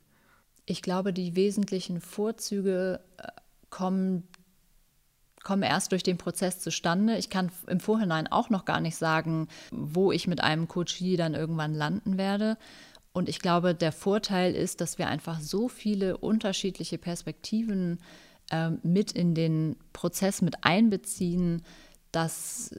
Ich 0.66 0.82
glaube, 0.82 1.14
die 1.14 1.34
wesentlichen 1.36 2.02
Vorzüge 2.02 3.00
äh, 3.16 3.28
kommen 3.70 4.28
kommen 5.48 5.62
erst 5.62 5.92
durch 5.92 6.02
den 6.02 6.18
Prozess 6.18 6.60
zustande. 6.60 7.16
Ich 7.16 7.30
kann 7.30 7.50
im 7.68 7.80
Vorhinein 7.80 8.26
auch 8.26 8.50
noch 8.50 8.66
gar 8.66 8.82
nicht 8.82 8.96
sagen, 8.96 9.48
wo 9.70 10.12
ich 10.12 10.26
mit 10.26 10.42
einem 10.42 10.68
Coachie 10.68 11.16
dann 11.16 11.32
irgendwann 11.32 11.72
landen 11.72 12.18
werde. 12.18 12.58
Und 13.14 13.30
ich 13.30 13.38
glaube, 13.38 13.74
der 13.74 13.92
Vorteil 13.92 14.54
ist, 14.54 14.82
dass 14.82 14.98
wir 14.98 15.08
einfach 15.08 15.40
so 15.40 15.68
viele 15.68 16.18
unterschiedliche 16.18 16.98
Perspektiven 16.98 17.98
äh, 18.50 18.72
mit 18.82 19.12
in 19.12 19.34
den 19.34 19.76
Prozess 19.94 20.42
mit 20.42 20.64
einbeziehen, 20.64 21.62
dass 22.12 22.74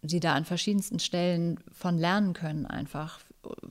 sie 0.00 0.20
da 0.20 0.32
an 0.32 0.46
verschiedensten 0.46 1.00
Stellen 1.00 1.60
von 1.70 1.98
lernen 1.98 2.32
können, 2.32 2.64
einfach 2.64 3.20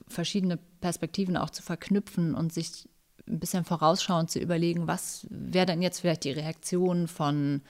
verschiedene 0.06 0.60
Perspektiven 0.80 1.36
auch 1.36 1.50
zu 1.50 1.64
verknüpfen 1.64 2.36
und 2.36 2.52
sich 2.52 2.88
ein 3.26 3.40
bisschen 3.40 3.64
vorausschauend 3.64 4.30
zu 4.30 4.38
überlegen, 4.38 4.86
was 4.86 5.26
wäre 5.30 5.66
denn 5.66 5.82
jetzt 5.82 5.98
vielleicht 5.98 6.22
die 6.22 6.30
Reaktion 6.30 7.08
von 7.08 7.62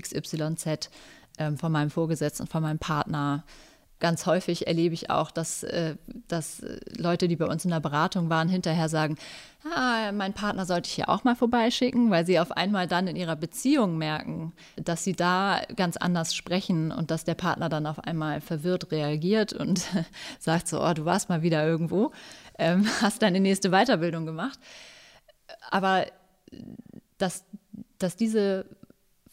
XYZ 0.00 0.90
ähm, 1.38 1.58
von 1.58 1.72
meinem 1.72 1.90
Vorgesetzten, 1.90 2.46
von 2.46 2.62
meinem 2.62 2.78
Partner 2.78 3.44
ganz 4.00 4.26
häufig 4.26 4.66
erlebe 4.66 4.94
ich 4.94 5.10
auch, 5.10 5.30
dass, 5.30 5.62
äh, 5.64 5.96
dass 6.28 6.62
Leute, 6.96 7.28
die 7.28 7.36
bei 7.36 7.46
uns 7.46 7.64
in 7.64 7.70
der 7.70 7.80
Beratung 7.80 8.30
waren, 8.30 8.48
hinterher 8.48 8.88
sagen, 8.88 9.16
ah, 9.74 10.12
mein 10.12 10.34
Partner 10.34 10.66
sollte 10.66 10.88
ich 10.88 10.94
hier 10.94 11.08
auch 11.08 11.24
mal 11.24 11.34
vorbeischicken, 11.34 12.10
weil 12.10 12.24
sie 12.24 12.38
auf 12.38 12.52
einmal 12.52 12.86
dann 12.86 13.08
in 13.08 13.16
ihrer 13.16 13.36
Beziehung 13.36 13.98
merken, 13.98 14.52
dass 14.76 15.04
sie 15.04 15.14
da 15.14 15.62
ganz 15.74 15.96
anders 15.96 16.34
sprechen 16.34 16.92
und 16.92 17.10
dass 17.10 17.24
der 17.24 17.34
Partner 17.34 17.68
dann 17.68 17.86
auf 17.86 17.98
einmal 18.00 18.40
verwirrt 18.40 18.90
reagiert 18.92 19.52
und 19.52 19.84
sagt 20.38 20.68
so, 20.68 20.82
oh, 20.82 20.92
du 20.94 21.04
warst 21.04 21.28
mal 21.28 21.42
wieder 21.42 21.66
irgendwo, 21.66 22.12
ähm, 22.58 22.86
hast 23.00 23.22
deine 23.22 23.40
nächste 23.40 23.70
Weiterbildung 23.70 24.26
gemacht. 24.26 24.58
Aber 25.70 26.06
dass, 27.18 27.44
dass 27.98 28.16
diese 28.16 28.64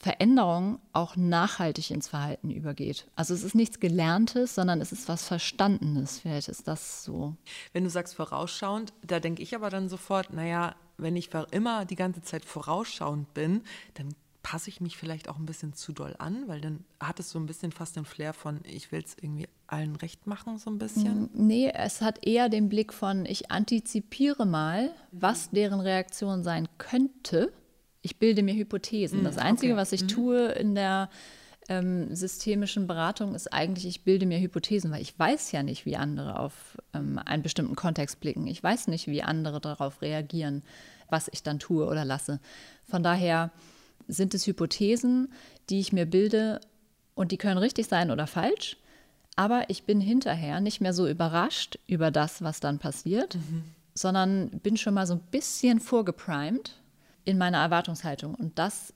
Veränderung 0.05 0.77
auch 0.93 1.15
nachhaltig 1.15 1.89
ins 1.89 2.07
Verhalten 2.07 2.51
übergeht. 2.51 3.07
Also 3.15 3.33
es 3.33 3.41
ist 3.41 3.55
nichts 3.55 3.79
Gelerntes, 3.79 4.53
sondern 4.53 4.79
es 4.79 4.91
ist 4.91 5.09
was 5.09 5.27
Verstandenes. 5.27 6.19
Vielleicht 6.19 6.47
ist 6.47 6.67
das 6.67 7.03
so. 7.03 7.35
Wenn 7.73 7.85
du 7.85 7.89
sagst 7.89 8.13
vorausschauend, 8.13 8.93
da 9.01 9.19
denke 9.19 9.41
ich 9.41 9.55
aber 9.55 9.71
dann 9.71 9.89
sofort, 9.89 10.31
naja, 10.31 10.75
wenn 10.99 11.15
ich 11.15 11.31
immer 11.49 11.85
die 11.85 11.95
ganze 11.95 12.21
Zeit 12.21 12.45
vorausschauend 12.45 13.33
bin, 13.33 13.63
dann 13.95 14.09
passe 14.43 14.69
ich 14.69 14.79
mich 14.79 14.95
vielleicht 14.95 15.27
auch 15.27 15.39
ein 15.39 15.47
bisschen 15.47 15.73
zu 15.73 15.91
doll 15.91 16.15
an, 16.19 16.47
weil 16.47 16.61
dann 16.61 16.83
hat 16.99 17.19
es 17.19 17.31
so 17.31 17.39
ein 17.39 17.47
bisschen 17.47 17.71
fast 17.71 17.95
den 17.95 18.05
Flair 18.05 18.33
von, 18.33 18.59
ich 18.63 18.91
will 18.91 19.01
es 19.03 19.17
irgendwie 19.19 19.47
allen 19.65 19.95
recht 19.95 20.27
machen, 20.27 20.59
so 20.59 20.69
ein 20.69 20.77
bisschen. 20.77 21.31
Nee, 21.33 21.71
es 21.73 22.01
hat 22.01 22.27
eher 22.27 22.47
den 22.47 22.69
Blick 22.69 22.93
von, 22.93 23.25
ich 23.25 23.49
antizipiere 23.49 24.45
mal, 24.45 24.91
was 25.11 25.49
deren 25.49 25.79
Reaktion 25.79 26.43
sein 26.43 26.67
könnte 26.77 27.51
ich 28.05 28.17
bilde 28.17 28.43
mir 28.43 28.53
Hypothesen. 28.53 29.23
Das 29.23 29.37
hm, 29.37 29.43
Einzige, 29.43 29.73
okay. 29.73 29.81
was 29.81 29.91
ich 29.91 30.03
mhm. 30.03 30.07
tue 30.07 30.45
in 30.49 30.75
der 30.75 31.09
ähm, 31.67 32.15
systemischen 32.15 32.85
Beratung, 32.85 33.33
ist 33.33 33.51
eigentlich, 33.51 33.87
ich 33.87 34.03
bilde 34.03 34.27
mir 34.27 34.39
Hypothesen, 34.39 34.91
weil 34.91 35.01
ich 35.01 35.17
weiß 35.17 35.51
ja 35.51 35.63
nicht, 35.63 35.87
wie 35.87 35.95
andere 35.95 36.39
auf 36.39 36.77
ähm, 36.93 37.19
einen 37.25 37.41
bestimmten 37.41 37.75
Kontext 37.75 38.19
blicken. 38.19 38.45
Ich 38.45 38.61
weiß 38.61 38.89
nicht, 38.89 39.07
wie 39.07 39.23
andere 39.23 39.59
darauf 39.59 40.03
reagieren, 40.03 40.61
was 41.09 41.29
ich 41.33 41.41
dann 41.41 41.57
tue 41.57 41.87
oder 41.87 42.05
lasse. 42.05 42.39
Von 42.83 43.01
daher 43.01 43.49
sind 44.07 44.35
es 44.35 44.45
Hypothesen, 44.45 45.33
die 45.71 45.79
ich 45.79 45.91
mir 45.91 46.05
bilde 46.05 46.61
und 47.15 47.31
die 47.31 47.37
können 47.37 47.57
richtig 47.57 47.87
sein 47.87 48.11
oder 48.11 48.27
falsch. 48.27 48.77
Aber 49.35 49.63
ich 49.67 49.83
bin 49.83 49.99
hinterher 49.99 50.61
nicht 50.61 50.79
mehr 50.79 50.93
so 50.93 51.07
überrascht 51.07 51.79
über 51.87 52.11
das, 52.11 52.43
was 52.43 52.59
dann 52.59 52.77
passiert, 52.77 53.33
mhm. 53.33 53.63
sondern 53.95 54.49
bin 54.59 54.77
schon 54.77 54.93
mal 54.93 55.07
so 55.07 55.15
ein 55.15 55.23
bisschen 55.31 55.79
vorgeprimed 55.79 56.75
in 57.25 57.37
meiner 57.37 57.57
Erwartungshaltung. 57.57 58.35
Und 58.35 58.57
das 58.57 58.93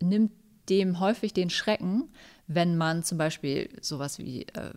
nimmt 0.00 0.32
dem 0.68 1.00
häufig 1.00 1.32
den 1.32 1.50
Schrecken, 1.50 2.08
wenn 2.46 2.76
man 2.76 3.02
zum 3.02 3.18
Beispiel 3.18 3.68
sowas 3.80 4.18
wie, 4.18 4.42
äh, 4.42 4.70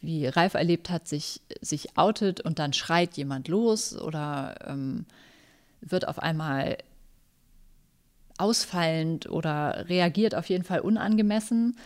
wie 0.00 0.26
Ralf 0.26 0.54
erlebt 0.54 0.90
hat, 0.90 1.06
sich, 1.08 1.40
sich 1.60 1.96
outet 1.96 2.40
und 2.40 2.58
dann 2.58 2.72
schreit 2.72 3.16
jemand 3.16 3.48
los 3.48 3.96
oder 3.96 4.54
ähm, 4.66 5.06
wird 5.80 6.08
auf 6.08 6.18
einmal 6.18 6.78
ausfallend 8.38 9.28
oder 9.28 9.88
reagiert 9.88 10.34
auf 10.34 10.48
jeden 10.48 10.64
Fall 10.64 10.80
unangemessen. 10.80 11.76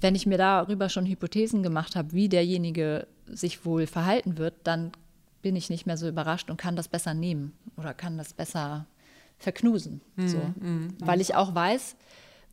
Wenn 0.00 0.14
ich 0.14 0.26
mir 0.26 0.38
darüber 0.38 0.88
schon 0.88 1.06
Hypothesen 1.06 1.62
gemacht 1.62 1.96
habe, 1.96 2.12
wie 2.12 2.28
derjenige 2.28 3.06
sich 3.26 3.64
wohl 3.64 3.86
verhalten 3.86 4.38
wird, 4.38 4.54
dann 4.64 4.92
bin 5.42 5.56
ich 5.56 5.70
nicht 5.70 5.86
mehr 5.86 5.96
so 5.96 6.08
überrascht 6.08 6.50
und 6.50 6.56
kann 6.56 6.76
das 6.76 6.88
besser 6.88 7.14
nehmen 7.14 7.52
oder 7.76 7.94
kann 7.94 8.16
das 8.18 8.32
besser 8.32 8.86
verknusen. 9.40 10.00
Mhm, 10.16 10.28
so. 10.28 10.38
Mhm, 10.60 10.88
weil 11.00 11.20
ich 11.20 11.34
auch 11.34 11.54
weiß, 11.54 11.96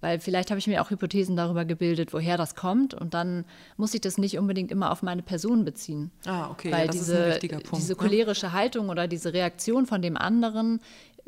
weil 0.01 0.19
vielleicht 0.19 0.49
habe 0.49 0.59
ich 0.59 0.67
mir 0.67 0.81
auch 0.81 0.89
Hypothesen 0.89 1.35
darüber 1.35 1.65
gebildet, 1.65 2.13
woher 2.13 2.37
das 2.37 2.55
kommt 2.55 2.93
und 2.93 3.13
dann 3.13 3.45
muss 3.77 3.93
ich 3.93 4.01
das 4.01 4.17
nicht 4.17 4.37
unbedingt 4.37 4.71
immer 4.71 4.91
auf 4.91 5.03
meine 5.03 5.21
Person 5.21 5.65
beziehen. 5.65 6.11
Ah, 6.25 6.49
okay, 6.49 6.71
weil 6.71 6.85
ja, 6.85 6.91
diese, 6.91 7.39
diese 7.39 7.93
ne? 7.93 7.97
cholerische 7.97 8.53
Haltung 8.53 8.89
oder 8.89 9.07
diese 9.07 9.33
Reaktion 9.33 9.85
von 9.85 10.01
dem 10.01 10.17
anderen 10.17 10.79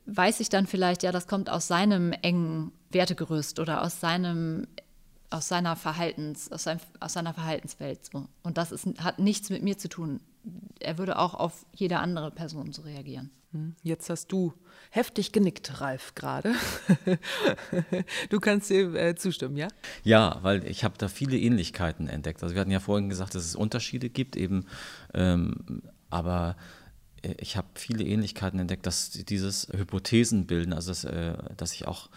weiß 0.05 0.39
ich 0.39 0.49
dann 0.49 0.65
vielleicht, 0.65 1.03
ja, 1.03 1.11
das 1.11 1.27
kommt 1.27 1.49
aus 1.49 1.67
seinem 1.67 2.13
engen 2.13 2.71
Wertegerüst 2.91 3.59
oder 3.59 3.83
aus 3.83 3.99
seinem 3.99 4.65
aus 5.31 5.47
seiner 5.47 5.75
Verhaltens, 5.75 6.51
aus, 6.51 6.63
seinem, 6.63 6.79
aus 6.99 7.13
seiner 7.13 7.35
Verhaltenswelt. 7.35 8.03
So. 8.03 8.25
Und 8.41 8.57
das 8.57 8.71
ist, 8.71 8.87
hat 8.97 9.19
nichts 9.19 9.51
mit 9.51 9.61
mir 9.61 9.77
zu 9.77 9.87
tun. 9.87 10.21
Er 10.79 10.97
würde 10.97 11.19
auch 11.19 11.35
auf 11.35 11.67
jede 11.75 11.99
andere 11.99 12.31
Person 12.31 12.73
so 12.73 12.81
reagieren. 12.81 13.29
Hm, 13.51 13.75
jetzt 13.83 14.09
hast 14.09 14.31
du 14.31 14.53
heftig 14.89 15.31
genickt, 15.31 15.81
Ralf, 15.81 16.15
gerade. 16.15 16.53
du 18.29 18.39
kannst 18.39 18.69
dir 18.69 18.93
äh, 18.95 19.15
zustimmen, 19.15 19.55
ja? 19.55 19.67
Ja, 20.03 20.39
weil 20.41 20.65
ich 20.65 20.83
habe 20.83 20.95
da 20.97 21.07
viele 21.07 21.37
Ähnlichkeiten 21.37 22.07
entdeckt. 22.07 22.41
Also 22.43 22.55
wir 22.55 22.61
hatten 22.61 22.71
ja 22.71 22.79
vorhin 22.79 23.09
gesagt, 23.09 23.35
dass 23.35 23.45
es 23.45 23.55
Unterschiede 23.55 24.09
gibt, 24.09 24.35
eben, 24.35 24.65
ähm, 25.13 25.83
aber 26.09 26.57
äh, 27.21 27.35
ich 27.37 27.55
habe 27.55 27.67
viele 27.75 28.03
Ähnlichkeiten 28.03 28.59
entdeckt, 28.59 28.85
dass 28.85 29.11
dieses 29.11 29.67
Hypothesenbilden, 29.71 30.73
also 30.73 30.89
dass, 30.89 31.03
äh, 31.03 31.37
dass 31.55 31.73
ich 31.73 31.87
auch 31.87 32.09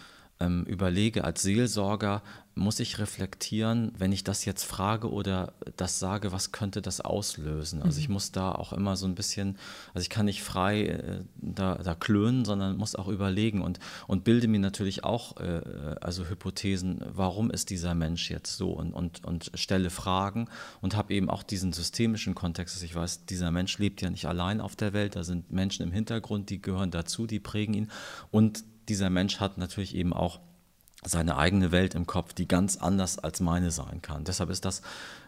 ähm, 0.43 0.63
überlege, 0.65 1.23
als 1.23 1.41
Seelsorger 1.41 2.21
muss 2.55 2.79
ich 2.79 2.99
reflektieren, 2.99 3.91
wenn 3.97 4.11
ich 4.11 4.23
das 4.23 4.45
jetzt 4.45 4.63
frage 4.63 5.11
oder 5.11 5.53
das 5.75 5.97
sage, 5.97 6.31
was 6.31 6.51
könnte 6.51 6.83
das 6.83 7.01
auslösen? 7.01 7.81
Also 7.81 7.99
ich 7.99 8.09
mhm. 8.09 8.13
muss 8.13 8.31
da 8.31 8.51
auch 8.51 8.73
immer 8.73 8.95
so 8.95 9.07
ein 9.07 9.15
bisschen, 9.15 9.57
also 9.93 10.03
ich 10.03 10.09
kann 10.11 10.25
nicht 10.25 10.43
frei 10.43 10.85
äh, 10.85 11.21
da, 11.37 11.75
da 11.75 11.95
klönen, 11.95 12.45
sondern 12.45 12.77
muss 12.77 12.95
auch 12.95 13.07
überlegen 13.07 13.61
und, 13.61 13.79
und 14.07 14.23
bilde 14.23 14.47
mir 14.47 14.59
natürlich 14.59 15.03
auch 15.03 15.37
äh, 15.37 15.61
also 15.99 16.29
Hypothesen, 16.29 17.03
warum 17.11 17.49
ist 17.49 17.71
dieser 17.71 17.95
Mensch 17.95 18.29
jetzt 18.29 18.55
so 18.55 18.71
und, 18.71 18.93
und, 18.93 19.25
und 19.25 19.49
stelle 19.55 19.89
Fragen 19.89 20.47
und 20.81 20.95
habe 20.95 21.13
eben 21.13 21.31
auch 21.31 21.41
diesen 21.41 21.73
systemischen 21.73 22.35
Kontext, 22.35 22.75
dass 22.75 22.83
ich 22.83 22.93
weiß, 22.93 23.25
dieser 23.25 23.49
Mensch 23.49 23.79
lebt 23.79 24.01
ja 24.01 24.11
nicht 24.11 24.27
allein 24.27 24.61
auf 24.61 24.75
der 24.75 24.93
Welt, 24.93 25.15
da 25.15 25.23
sind 25.23 25.51
Menschen 25.51 25.81
im 25.81 25.91
Hintergrund, 25.91 26.51
die 26.51 26.61
gehören 26.61 26.91
dazu, 26.91 27.25
die 27.25 27.39
prägen 27.39 27.73
ihn 27.73 27.91
und 28.29 28.63
dieser 28.89 29.09
Mensch 29.09 29.39
hat 29.39 29.57
natürlich 29.57 29.95
eben 29.95 30.13
auch 30.13 30.39
seine 31.05 31.37
eigene 31.37 31.71
Welt 31.71 31.95
im 31.95 32.05
Kopf, 32.05 32.33
die 32.33 32.47
ganz 32.47 32.77
anders 32.77 33.19
als 33.19 33.39
meine 33.39 33.71
sein 33.71 34.01
kann. 34.01 34.23
Deshalb 34.23 34.49
ist 34.49 34.65
das, 34.65 34.81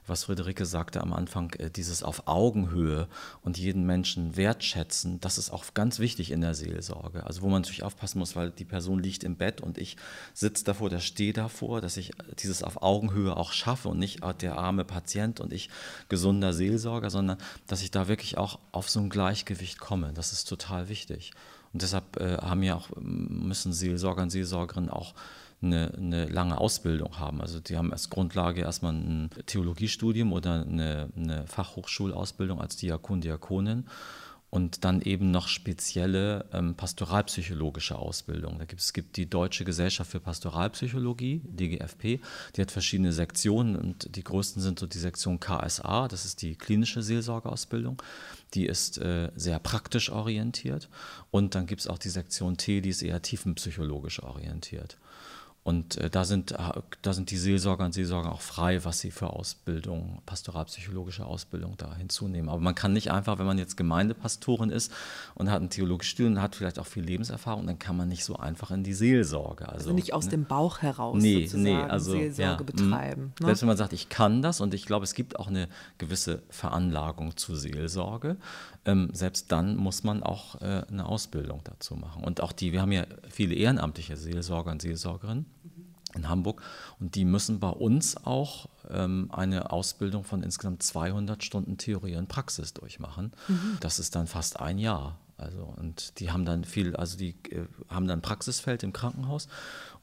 was 0.08 0.26
Friederike 0.26 0.66
sagte 0.66 1.02
am 1.02 1.14
Anfang, 1.14 1.52
äh, 1.54 1.70
dieses 1.70 2.04
auf 2.04 2.28
Augenhöhe 2.28 3.08
und 3.42 3.58
jeden 3.58 3.86
Menschen 3.86 4.38
wertschätzen, 4.38 5.20
das 5.20 5.38
ist 5.38 5.50
auch 5.50 5.66
ganz 5.74 6.00
wichtig 6.00 6.32
in 6.32 6.42
der 6.42 6.54
Seelsorge. 6.54 7.26
Also 7.26 7.42
wo 7.42 7.50
man 7.50 7.62
natürlich 7.62 7.84
aufpassen 7.84 8.20
muss, 8.20 8.36
weil 8.36 8.52
die 8.52 8.66
Person 8.66 9.00
liegt 9.00 9.24
im 9.24 9.36
Bett 9.36 9.62
und 9.62 9.78
ich 9.78 9.98
sitze 10.34 10.64
davor, 10.64 10.90
der 10.90 11.00
stehe 11.00 11.34
davor, 11.34 11.82
dass 11.82 11.98
ich 11.98 12.12
dieses 12.40 12.64
auf 12.64 12.82
Augenhöhe 12.82 13.36
auch 13.36 13.52
schaffe 13.52 13.90
und 13.90 14.00
nicht 14.00 14.22
der 14.42 14.58
arme 14.58 14.86
Patient 14.86 15.40
und 15.40 15.52
ich 15.52 15.70
gesunder 16.08 16.54
Seelsorger, 16.54 17.10
sondern 17.10 17.38
dass 17.68 17.82
ich 17.82 17.92
da 17.92 18.08
wirklich 18.08 18.38
auch 18.38 18.60
auf 18.72 18.90
so 18.90 19.00
ein 19.00 19.10
Gleichgewicht 19.10 19.80
komme. 19.80 20.14
Das 20.14 20.32
ist 20.32 20.48
total 20.48 20.88
wichtig. 20.88 21.34
Und 21.76 21.82
deshalb 21.82 22.16
äh, 22.22 22.38
haben 22.38 22.64
ja 22.64 22.76
auch, 22.76 22.88
müssen 22.96 23.74
Seelsorger 23.74 24.24
und 24.24 24.30
Seelsorgerinnen 24.30 24.90
auch 24.90 25.14
eine, 25.62 25.92
eine, 25.98 26.26
lange 26.28 26.58
Ausbildung 26.58 27.20
haben. 27.20 27.42
Also 27.42 27.60
die 27.60 27.76
haben 27.76 27.92
als 27.92 28.10
Grundlage 28.10 28.62
erstmal 28.62 28.94
ein 28.94 29.30
Theologiestudium 29.46 30.32
oder 30.32 30.62
eine, 30.62 31.10
eine 31.18 31.46
Fachhochschulausbildung 31.48 32.62
als 32.62 32.78
Diakon, 32.78 33.20
Diakonin 33.20 33.88
und 34.56 34.86
dann 34.86 35.02
eben 35.02 35.32
noch 35.32 35.50
spezielle 35.50 36.46
ähm, 36.54 36.76
pastoralpsychologische 36.76 37.98
Ausbildung. 37.98 38.58
Da 38.58 38.64
gibt, 38.64 38.80
es 38.80 38.94
gibt 38.94 39.18
die 39.18 39.30
Deutsche 39.30 39.66
Gesellschaft 39.66 40.10
für 40.10 40.22
Pastoralpsychologie, 40.22 41.42
DGFP, 41.44 42.22
die 42.56 42.62
hat 42.62 42.72
verschiedene 42.72 43.12
Sektionen 43.12 43.76
und 43.76 44.16
die 44.16 44.24
größten 44.24 44.62
sind 44.62 44.80
so 44.80 44.88
die 44.88 44.98
Sektion 44.98 45.42
KSA, 45.42 46.08
das 46.08 46.24
ist 46.24 46.42
die 46.42 46.56
klinische 46.56 47.04
Seelsorgeausbildung, 47.04 48.02
die 48.54 48.66
ist 48.66 48.98
äh, 48.98 49.30
sehr 49.36 49.60
praktisch 49.60 50.10
orientiert 50.10 50.88
und 51.32 51.54
dann 51.54 51.66
gibt 51.66 51.82
es 51.82 51.88
auch 51.88 51.98
die 51.98 52.08
Sektion 52.08 52.56
T, 52.56 52.80
die 52.80 52.92
ist 52.92 53.02
eher 53.02 53.22
tiefenpsychologisch 53.22 54.24
orientiert. 54.24 54.98
Und 55.66 55.98
äh, 55.98 56.12
da, 56.12 56.26
sind, 56.26 56.54
da 57.02 57.14
sind 57.14 57.32
die 57.32 57.38
Seelsorger 57.38 57.86
und 57.86 57.92
Seelsorger 57.92 58.32
auch 58.32 58.42
frei, 58.42 58.86
was 58.86 59.00
sie 59.00 59.10
für 59.10 59.32
Ausbildung, 59.32 60.22
pastoralpsychologische 60.28 61.26
Ausbildung 61.26 61.74
da 61.76 61.96
hinzunehmen. 61.96 62.50
Aber 62.50 62.60
man 62.60 62.76
kann 62.76 62.94
nicht 62.94 63.12
einfach, 63.12 63.40
wenn 63.40 63.48
man 63.48 63.58
jetzt 63.58 63.76
Gemeindepastorin 63.76 64.70
ist 64.70 64.92
und 65.34 65.50
hat 65.50 65.64
ein 65.64 65.72
theologisches 65.72 66.12
Studium 66.12 66.36
und 66.36 66.42
hat 66.44 66.56
vielleicht 66.56 66.78
auch 66.78 66.86
viel 66.86 67.04
Lebenserfahrung, 67.04 67.66
dann 67.66 67.80
kann 67.80 67.98
man 67.98 68.10
nicht 68.10 68.24
so 68.26 68.36
einfach 68.36 68.70
in 68.70 68.84
die 68.84 68.94
Seelsorge. 68.94 69.68
Also, 69.68 69.86
also 69.86 69.94
nicht 69.94 70.14
aus 70.14 70.26
ne? 70.26 70.32
dem 70.32 70.46
Bauch 70.46 70.84
heraus 70.84 71.20
nee, 71.20 71.50
nee, 71.56 71.74
also, 71.74 72.12
Seelsorge 72.12 72.44
ja, 72.44 72.58
mhm. 72.62 72.66
betreiben. 72.68 73.34
Ne? 73.40 73.46
Selbst 73.48 73.62
wenn 73.64 73.68
man 73.68 73.78
sagt, 73.78 73.94
ich 73.94 74.08
kann 74.10 74.44
das 74.44 74.62
und 74.62 74.76
ich 74.76 74.86
glaube, 74.86 75.04
es 75.06 75.16
gibt 75.16 75.40
auch 75.40 75.48
eine 75.48 75.68
gewisse 75.98 76.44
Veranlagung 76.52 77.38
zur 77.38 77.56
Seelsorge, 77.56 78.38
ähm, 78.86 79.10
selbst 79.14 79.52
dann 79.52 79.78
muss 79.78 80.04
man 80.04 80.22
auch 80.22 80.62
äh, 80.62 80.84
eine 80.88 81.08
Ausbildung 81.08 81.62
dazu 81.64 81.96
machen. 81.96 82.24
Und 82.24 82.42
auch 82.42 82.52
die, 82.52 82.72
wir 82.72 82.84
haben 82.84 82.92
ja 82.92 83.08
viele 83.28 83.56
ehrenamtliche 83.56 84.16
Seelsorger 84.16 84.70
und 84.70 84.84
Seelsorgerinnen 84.84 85.55
in 86.16 86.30
Hamburg 86.30 86.62
und 87.00 87.16
die 87.16 87.26
müssen 87.26 87.60
bei 87.60 87.70
uns 87.70 88.18
auch 88.26 88.68
ähm, 88.90 89.30
eine 89.32 89.72
Ausbildung 89.72 90.24
von 90.24 90.44
insgesamt 90.44 90.84
200 90.84 91.44
Stunden 91.44 91.78
Theorie 91.78 92.16
und 92.16 92.28
Praxis 92.28 92.74
durchmachen. 92.74 93.32
Mhm. 93.48 93.78
Das 93.80 94.00
ist 94.00 94.16
dann 94.16 94.28
fast 94.28 94.60
ein 94.60 94.78
Jahr. 94.78 95.20
Also 95.38 95.74
und 95.78 96.20
die 96.20 96.32
haben 96.32 96.46
dann 96.46 96.64
viel, 96.64 96.96
also 96.96 97.18
die 97.18 97.36
äh, 97.50 97.66
haben 97.90 98.08
dann 98.08 98.22
Praxisfeld 98.22 98.84
im 98.84 98.94
Krankenhaus 98.94 99.48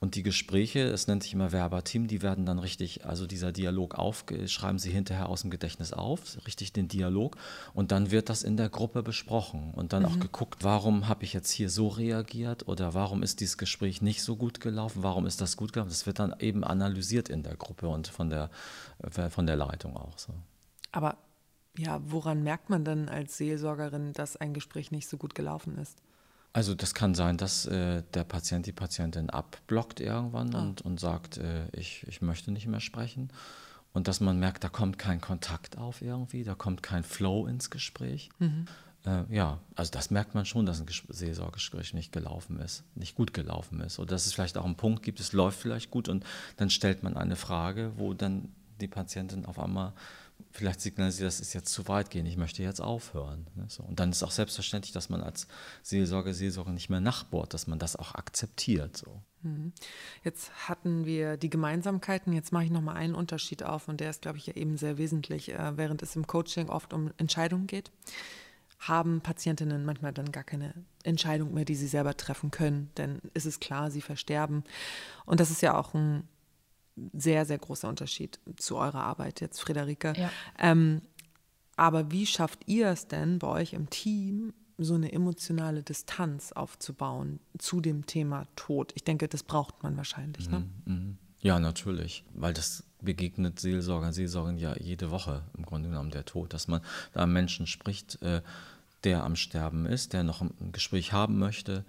und 0.02 0.16
die 0.16 0.24
Gespräche, 0.24 0.80
es 0.80 1.06
nennt 1.06 1.22
sich 1.22 1.32
immer 1.32 1.52
Verbatim, 1.52 2.08
die 2.08 2.22
werden 2.22 2.44
dann 2.44 2.58
richtig, 2.58 3.06
also 3.06 3.24
dieser 3.24 3.52
Dialog 3.52 3.94
auf, 3.94 4.24
schreiben 4.46 4.80
sie 4.80 4.90
hinterher 4.90 5.28
aus 5.28 5.42
dem 5.42 5.50
Gedächtnis 5.52 5.92
auf, 5.92 6.44
richtig 6.44 6.72
den 6.72 6.88
Dialog 6.88 7.36
und 7.72 7.92
dann 7.92 8.10
wird 8.10 8.28
das 8.28 8.42
in 8.42 8.56
der 8.56 8.68
Gruppe 8.68 9.04
besprochen 9.04 9.72
und 9.72 9.92
dann 9.92 10.02
mhm. 10.02 10.08
auch 10.08 10.18
geguckt, 10.18 10.64
warum 10.64 11.06
habe 11.06 11.22
ich 11.22 11.32
jetzt 11.32 11.52
hier 11.52 11.70
so 11.70 11.86
reagiert 11.86 12.66
oder 12.66 12.94
warum 12.94 13.22
ist 13.22 13.38
dieses 13.38 13.56
Gespräch 13.58 14.02
nicht 14.02 14.24
so 14.24 14.34
gut 14.34 14.58
gelaufen, 14.58 15.04
warum 15.04 15.24
ist 15.24 15.40
das 15.40 15.56
gut 15.56 15.72
gelaufen, 15.72 15.90
das 15.90 16.04
wird 16.04 16.18
dann 16.18 16.34
eben 16.40 16.64
analysiert 16.64 17.28
in 17.28 17.44
der 17.44 17.54
Gruppe 17.54 17.86
und 17.86 18.08
von 18.08 18.28
der, 18.28 18.50
äh, 18.98 19.30
von 19.30 19.46
der 19.46 19.54
Leitung 19.54 19.96
auch 19.96 20.18
so. 20.18 20.34
Aber 20.90 21.16
ja, 21.78 22.00
woran 22.04 22.42
merkt 22.42 22.70
man 22.70 22.84
dann 22.84 23.08
als 23.08 23.36
Seelsorgerin, 23.36 24.14
dass 24.14 24.36
ein 24.36 24.52
Gespräch 24.52 24.90
nicht 24.90 25.08
so 25.08 25.16
gut 25.16 25.36
gelaufen 25.36 25.78
ist? 25.78 26.02
Also 26.52 26.74
das 26.74 26.94
kann 26.94 27.14
sein, 27.14 27.38
dass 27.38 27.66
äh, 27.66 28.02
der 28.14 28.24
Patient 28.24 28.66
die 28.66 28.72
Patientin 28.72 29.30
abblockt 29.30 30.00
irgendwann 30.00 30.54
ah. 30.54 30.60
und, 30.60 30.82
und 30.82 31.00
sagt, 31.00 31.38
äh, 31.38 31.66
ich, 31.72 32.06
ich 32.06 32.20
möchte 32.20 32.52
nicht 32.52 32.66
mehr 32.66 32.80
sprechen. 32.80 33.30
Und 33.94 34.08
dass 34.08 34.20
man 34.20 34.38
merkt, 34.38 34.64
da 34.64 34.68
kommt 34.68 34.98
kein 34.98 35.20
Kontakt 35.20 35.76
auf 35.78 36.02
irgendwie, 36.02 36.44
da 36.44 36.54
kommt 36.54 36.82
kein 36.82 37.04
Flow 37.04 37.46
ins 37.46 37.70
Gespräch. 37.70 38.30
Mhm. 38.38 38.66
Äh, 39.04 39.24
ja, 39.34 39.60
also 39.74 39.90
das 39.90 40.10
merkt 40.10 40.34
man 40.34 40.44
schon, 40.44 40.66
dass 40.66 40.80
ein 40.80 40.86
Seelsorgegespräch 40.88 41.94
nicht 41.94 42.12
gelaufen 42.12 42.60
ist, 42.60 42.84
nicht 42.94 43.14
gut 43.14 43.34
gelaufen 43.34 43.80
ist. 43.80 43.98
Oder 43.98 44.10
dass 44.10 44.26
es 44.26 44.32
vielleicht 44.32 44.56
auch 44.56 44.64
einen 44.64 44.76
Punkt 44.76 45.02
gibt, 45.02 45.20
es 45.20 45.32
läuft 45.32 45.58
vielleicht 45.58 45.90
gut 45.90 46.08
und 46.08 46.24
dann 46.56 46.70
stellt 46.70 47.02
man 47.02 47.16
eine 47.16 47.36
Frage, 47.36 47.92
wo 47.96 48.14
dann 48.14 48.52
die 48.80 48.88
Patientin 48.88 49.44
auf 49.44 49.58
einmal 49.58 49.92
vielleicht 50.50 50.80
signalisiert, 50.80 51.26
das 51.26 51.40
ist 51.40 51.52
jetzt 51.52 51.72
zu 51.72 51.88
weit 51.88 52.10
gehen, 52.10 52.26
ich 52.26 52.36
möchte 52.36 52.62
jetzt 52.62 52.80
aufhören. 52.80 53.46
Ne. 53.54 53.66
Und 53.86 54.00
dann 54.00 54.10
ist 54.10 54.22
auch 54.22 54.30
selbstverständlich, 54.30 54.92
dass 54.92 55.08
man 55.08 55.22
als 55.22 55.46
Seelsorger, 55.82 56.34
Seelsorger 56.34 56.72
nicht 56.72 56.90
mehr 56.90 57.00
nachbohrt, 57.00 57.54
dass 57.54 57.66
man 57.66 57.78
das 57.78 57.96
auch 57.96 58.14
akzeptiert. 58.14 59.04
Mhm. 59.42 59.72
Jetzt 60.24 60.50
hatten 60.68 61.04
wir 61.04 61.36
die 61.36 61.50
Gemeinsamkeiten, 61.50 62.32
jetzt 62.32 62.52
mache 62.52 62.64
ich 62.64 62.70
nochmal 62.70 62.96
einen 62.96 63.14
Unterschied 63.14 63.62
auf 63.62 63.88
und 63.88 64.00
der 64.00 64.10
ist, 64.10 64.22
glaube 64.22 64.38
ich, 64.38 64.46
ja 64.46 64.54
eben 64.54 64.76
sehr 64.76 64.98
wesentlich, 64.98 65.52
äh, 65.52 65.76
während 65.76 66.02
es 66.02 66.16
im 66.16 66.26
Coaching 66.26 66.68
oft 66.68 66.92
um 66.92 67.12
Entscheidungen 67.18 67.66
geht 67.66 67.90
haben 68.82 69.20
Patientinnen 69.20 69.84
manchmal 69.84 70.12
dann 70.12 70.32
gar 70.32 70.42
keine 70.42 70.74
Entscheidung 71.04 71.54
mehr, 71.54 71.64
die 71.64 71.76
sie 71.76 71.86
selber 71.86 72.16
treffen 72.16 72.50
können, 72.50 72.90
denn 72.96 73.20
es 73.32 73.46
ist 73.46 73.60
klar, 73.60 73.90
sie 73.90 74.00
versterben. 74.00 74.64
Und 75.24 75.38
das 75.38 75.50
ist 75.50 75.62
ja 75.62 75.78
auch 75.78 75.94
ein 75.94 76.28
sehr, 77.12 77.44
sehr 77.44 77.58
großer 77.58 77.88
Unterschied 77.88 78.38
zu 78.56 78.76
eurer 78.76 79.02
Arbeit 79.02 79.40
jetzt, 79.40 79.60
Friederike. 79.60 80.12
Ja. 80.16 80.30
Ähm, 80.58 81.02
aber 81.76 82.10
wie 82.10 82.26
schafft 82.26 82.60
ihr 82.66 82.88
es 82.88 83.08
denn 83.08 83.38
bei 83.38 83.48
euch 83.48 83.72
im 83.72 83.88
Team, 83.90 84.52
so 84.78 84.94
eine 84.94 85.12
emotionale 85.12 85.82
Distanz 85.82 86.52
aufzubauen 86.52 87.40
zu 87.58 87.80
dem 87.80 88.06
Thema 88.06 88.46
Tod? 88.56 88.92
Ich 88.94 89.04
denke, 89.04 89.28
das 89.28 89.42
braucht 89.42 89.82
man 89.82 89.96
wahrscheinlich. 89.96 90.48
Ne? 90.50 90.66
Mhm, 90.84 90.92
mhm. 90.92 91.18
Ja, 91.40 91.58
natürlich, 91.58 92.24
weil 92.34 92.54
das 92.54 92.84
begegnet 93.00 93.58
Seelsorger, 93.58 94.12
Seelsorgern 94.12 94.58
ja 94.58 94.76
jede 94.78 95.10
Woche 95.10 95.42
im 95.56 95.66
Grunde 95.66 95.88
genommen 95.88 96.12
der 96.12 96.24
Tod, 96.24 96.54
dass 96.54 96.68
man 96.68 96.80
da 97.12 97.26
Menschen 97.26 97.66
spricht, 97.66 98.22
äh, 98.22 98.42
der 99.02 99.24
am 99.24 99.34
Sterben 99.34 99.86
ist, 99.86 100.12
der 100.12 100.22
noch 100.22 100.40
ein 100.40 100.70
Gespräch 100.70 101.12
haben 101.12 101.38
möchte, 101.38 101.84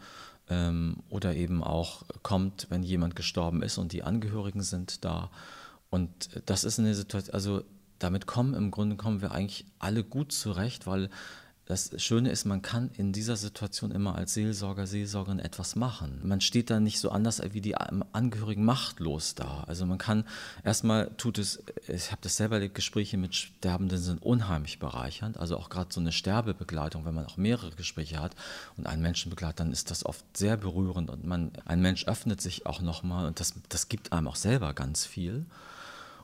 oder 1.10 1.36
eben 1.36 1.64
auch 1.64 2.04
kommt, 2.22 2.68
wenn 2.70 2.84
jemand 2.84 3.16
gestorben 3.16 3.64
ist 3.64 3.78
und 3.78 3.94
die 3.94 4.04
Angehörigen 4.04 4.62
sind 4.62 5.06
da. 5.06 5.32
Und 5.90 6.30
das 6.46 6.64
ist 6.64 6.80
eine 6.80 6.94
Situation, 6.96 7.34
also 7.34 7.64
damit 8.00 8.28
kommen 8.28 8.54
im 8.54 8.70
Grunde 8.70 8.98
kommen 8.98 9.22
wir 9.22 9.32
eigentlich 9.32 9.66
alle 9.80 10.04
gut 10.04 10.32
zurecht, 10.32 10.86
weil 10.86 11.10
das 11.66 11.92
Schöne 11.98 12.30
ist, 12.30 12.44
man 12.44 12.62
kann 12.62 12.92
in 12.98 13.14
dieser 13.14 13.38
Situation 13.38 13.92
immer 13.92 14.16
als 14.16 14.34
Seelsorger, 14.34 14.86
Seelsorgerin 14.86 15.40
etwas 15.40 15.78
machen. 15.78 16.20
Man 16.22 16.42
steht 16.42 16.70
da 16.70 16.82
nicht 16.82 17.00
so 17.00 17.10
anders 17.10 17.42
wie 17.52 17.62
die 17.62 17.76
Angehörigen 17.78 18.66
machtlos 18.66 19.34
da. 19.36 19.64
Also 19.66 19.86
man 19.86 19.98
kann 19.98 20.26
erstmal 20.66 21.12
tut 21.16 21.38
es, 21.38 21.64
ich 21.88 22.12
habe 22.12 22.22
das 22.22 22.36
selber 22.36 22.56
erlebt, 22.56 22.76
Gespräche 22.76 23.18
mit 23.18 23.34
Sterbenden 23.34 23.98
sind 23.98 24.22
unheimlich 24.22 24.80
bereichernd. 24.80 25.38
Also 25.38 25.58
auch 25.58 25.70
gerade 25.70 25.94
so 25.94 26.02
eine 26.02 26.12
Sterbebegleitung, 26.12 27.06
wenn 27.06 27.16
man 27.16 27.26
auch 27.26 27.38
mehrere 27.38 27.72
Gespräche 27.72 28.20
hat 28.20 28.36
und 28.76 28.86
einen 28.86 29.02
Menschen 29.02 29.30
begleitet, 29.30 29.62
dann 29.62 29.72
ist 29.72 29.90
das 29.90 30.06
oft 30.06 30.26
sehr 30.36 30.58
berührend 30.58 31.10
und 31.10 31.24
man, 31.24 31.52
ein 31.64 31.82
Mensch 31.82 32.06
öffnet 32.08 32.42
sich 32.42 32.66
auch 32.66 32.82
nochmal 32.82 33.26
und 33.26 33.40
das, 33.40 33.54
das 33.70 33.88
gibt 33.88 34.12
einem 34.12 34.28
auch 34.28 34.36
selber 34.36 34.74
ganz 34.74 35.06
viel. 35.06 35.46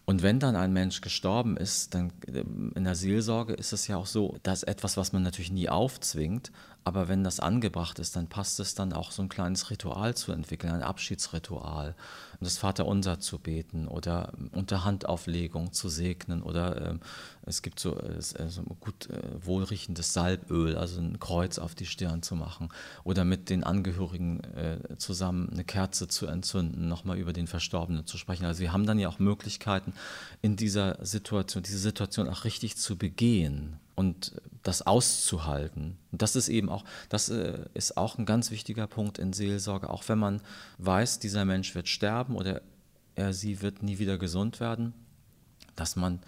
Und 0.09 0.23
wenn 0.23 0.39
dann 0.39 0.55
ein 0.55 0.73
Mensch 0.73 1.01
gestorben 1.01 1.55
ist, 1.55 1.93
dann 1.93 2.11
ähm, 2.27 2.71
in 2.73 2.83
der 2.83 2.95
Seelsorge 2.95 3.53
ist 3.53 3.73
es 3.73 3.85
ja 3.85 3.97
auch 3.97 4.07
so, 4.07 4.39
dass 4.41 4.63
etwas, 4.63 4.97
was 4.97 5.13
man 5.13 5.21
natürlich 5.21 5.51
nie 5.51 5.69
aufzwingt, 5.69 6.51
aber 6.89 7.07
wenn 7.07 7.23
das 7.23 7.39
angebracht 7.39 7.99
ist, 7.99 8.15
dann 8.15 8.25
passt 8.25 8.59
es 8.59 8.73
dann 8.73 8.93
auch 8.93 9.11
so 9.11 9.21
ein 9.21 9.29
kleines 9.29 9.69
Ritual 9.69 10.15
zu 10.15 10.31
entwickeln, 10.31 10.73
ein 10.73 10.81
Abschiedsritual, 10.81 11.93
das 12.39 12.57
Vaterunser 12.57 13.19
zu 13.19 13.37
beten 13.37 13.87
oder 13.87 14.33
unter 14.53 14.85
Handauflegung 14.85 15.71
zu 15.71 15.87
segnen 15.87 16.41
oder 16.41 16.93
äh, 16.93 16.95
es 17.43 17.61
gibt 17.61 17.79
so, 17.79 17.95
äh, 17.95 18.19
so 18.19 18.63
gut 18.79 19.07
äh, 19.11 19.21
wohlriechendes 19.39 20.13
Salböl, 20.13 20.75
also 20.77 20.99
ein 20.99 21.19
Kreuz 21.19 21.59
auf 21.59 21.75
die 21.75 21.85
Stirn 21.85 22.23
zu 22.23 22.35
machen 22.35 22.69
oder 23.03 23.23
mit 23.23 23.51
den 23.51 23.63
Angehörigen 23.63 24.43
äh, 24.55 24.79
zusammen 24.97 25.47
eine 25.51 25.65
Kerze 25.65 26.07
zu 26.07 26.25
entzünden, 26.25 26.87
nochmal 26.87 27.19
über 27.19 27.33
den 27.33 27.45
Verstorbenen 27.45 28.07
zu 28.07 28.17
sprechen. 28.17 28.45
Also 28.45 28.61
wir 28.61 28.73
haben 28.73 28.87
dann 28.87 28.97
ja 28.97 29.09
auch 29.09 29.19
Möglichkeiten 29.19 29.93
in 30.41 30.55
dieser 30.55 30.97
Situation, 31.05 31.61
diese 31.61 31.77
Situation 31.77 32.27
auch 32.27 32.45
richtig 32.45 32.77
zu 32.77 32.97
begehen 32.97 33.77
und 33.99 34.31
das 34.63 34.87
auszuhalten. 34.87 35.97
Und 36.13 36.21
das 36.21 36.37
ist 36.37 36.47
eben 36.47 36.69
auch, 36.69 36.85
das 37.09 37.27
äh, 37.27 37.65
ist 37.73 37.97
auch 37.97 38.17
ein 38.17 38.25
ganz 38.25 38.49
wichtiger 38.49 38.87
Punkt 38.87 39.17
in 39.17 39.33
Seelsorge, 39.33 39.89
auch 39.89 40.07
wenn 40.07 40.19
man 40.19 40.41
weiß, 40.77 41.19
dieser 41.19 41.43
Mensch 41.43 41.75
wird 41.75 41.89
sterben 41.89 42.37
oder 42.37 42.61
er, 43.15 43.33
sie 43.33 43.61
wird 43.61 43.83
nie 43.83 43.99
wieder 43.99 44.17
gesund 44.17 44.61
werden, 44.61 44.93
dass 45.75 45.97
man 45.97 46.21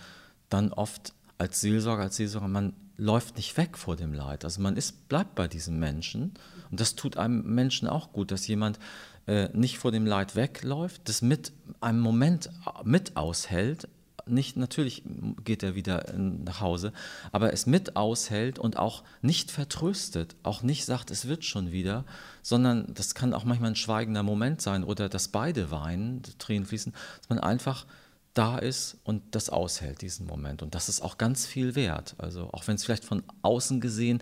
dann 0.50 0.74
oft 0.74 1.14
als 1.38 1.62
Seelsorger, 1.62 2.04
als 2.04 2.18
Seelsorger, 2.18 2.50
man 2.50 2.74
läuft 2.98 3.38
nicht 3.38 3.56
weg 3.56 3.78
vor 3.78 3.96
dem 3.96 4.14
Leid. 4.14 4.44
Also 4.44 4.62
man 4.62 4.76
ist, 4.76 5.08
bleibt 5.08 5.36
bei 5.36 5.48
diesem 5.48 5.80
Menschen. 5.80 6.34
Und 6.72 6.82
das 6.82 6.96
tut 6.96 7.16
einem 7.16 7.56
Menschen 7.56 7.88
auch 7.88 8.12
gut, 8.12 8.32
dass 8.32 8.48
jemand 8.48 8.80
äh, 9.28 9.48
nicht 9.54 9.78
vor 9.78 9.94
dem 9.94 10.06
Leid 10.06 10.36
wegläuft, 10.36 11.04
das 11.06 11.22
mit 11.22 11.54
einem 11.80 12.02
Moment 12.02 12.50
mit 12.84 13.16
aushält, 13.16 13.88
nicht, 14.32 14.58
natürlich 14.58 15.04
geht 15.44 15.64
er 15.64 15.76
wieder 15.76 16.14
nach 16.18 16.62
Hause, 16.62 16.94
aber 17.32 17.54
es 17.54 17.66
mit 17.66 17.96
aushält 17.96 18.60
und 18.60 18.78
auch 18.78 19.04
nicht 19.22 19.52
vertröstet, 19.52 20.36
auch 20.44 20.64
nicht 20.64 20.86
sagt, 20.86 21.12
es 21.12 21.28
wird 21.28 21.46
schon 21.46 21.72
wieder, 21.72 22.06
sondern 22.42 22.94
das 22.94 23.16
kann 23.16 23.34
auch 23.34 23.44
manchmal 23.44 23.72
ein 23.72 23.76
schweigender 23.76 24.24
Moment 24.24 24.62
sein 24.62 24.84
oder 24.84 25.10
dass 25.10 25.28
beide 25.28 25.72
weinen, 25.72 26.22
Tränen 26.40 26.66
fließen, 26.66 26.94
dass 27.20 27.30
man 27.30 27.40
einfach 27.40 27.86
da 28.34 28.58
ist 28.58 28.98
und 29.04 29.36
das 29.36 29.50
aushält, 29.50 30.02
diesen 30.02 30.26
Moment. 30.26 30.62
Und 30.62 30.74
das 30.74 30.90
ist 30.90 31.02
auch 31.02 31.18
ganz 31.18 31.46
viel 31.46 31.76
wert. 31.76 32.16
Also 32.18 32.50
auch 32.52 32.68
wenn 32.68 32.76
es 32.76 32.86
vielleicht 32.86 33.06
von 33.06 33.24
außen 33.42 33.82
gesehen 33.82 34.20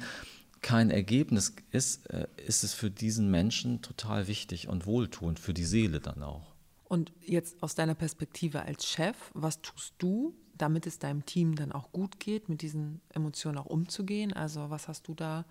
kein 0.61 0.89
Ergebnis 0.89 1.53
ist, 1.71 2.09
äh, 2.09 2.27
ist 2.45 2.63
es 2.63 2.73
für 2.73 2.89
diesen 2.91 3.31
Menschen 3.31 3.81
total 3.81 4.27
wichtig 4.27 4.67
und 4.67 4.85
wohltuend, 4.85 5.39
für 5.39 5.53
die 5.53 5.63
Seele 5.63 5.99
dann 5.99 6.23
auch. 6.23 6.48
Und 6.89 7.13
jetzt 7.21 7.61
aus 7.61 7.75
deiner 7.75 7.93
Perspektive 7.93 8.63
als 8.63 8.85
Chef, 8.85 9.15
was 9.33 9.61
tust 9.61 9.93
du, 9.99 10.35
damit 10.57 10.87
es 10.87 10.97
deinem 10.99 11.23
Team 11.23 11.55
dann 11.55 11.71
auch 11.71 11.91
gut 11.91 12.19
geht, 12.19 12.49
mit 12.49 12.63
diesen 12.63 12.99
Emotionen 13.13 13.59
auch 13.59 13.67
umzugehen? 13.67 14.33
Also 14.33 14.71
was 14.71 14.87
hast 14.87 15.07
du 15.07 15.13
da, 15.13 15.45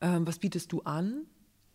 äh, 0.00 0.18
was 0.20 0.40
bietest 0.40 0.72
du 0.72 0.82
an 0.82 1.24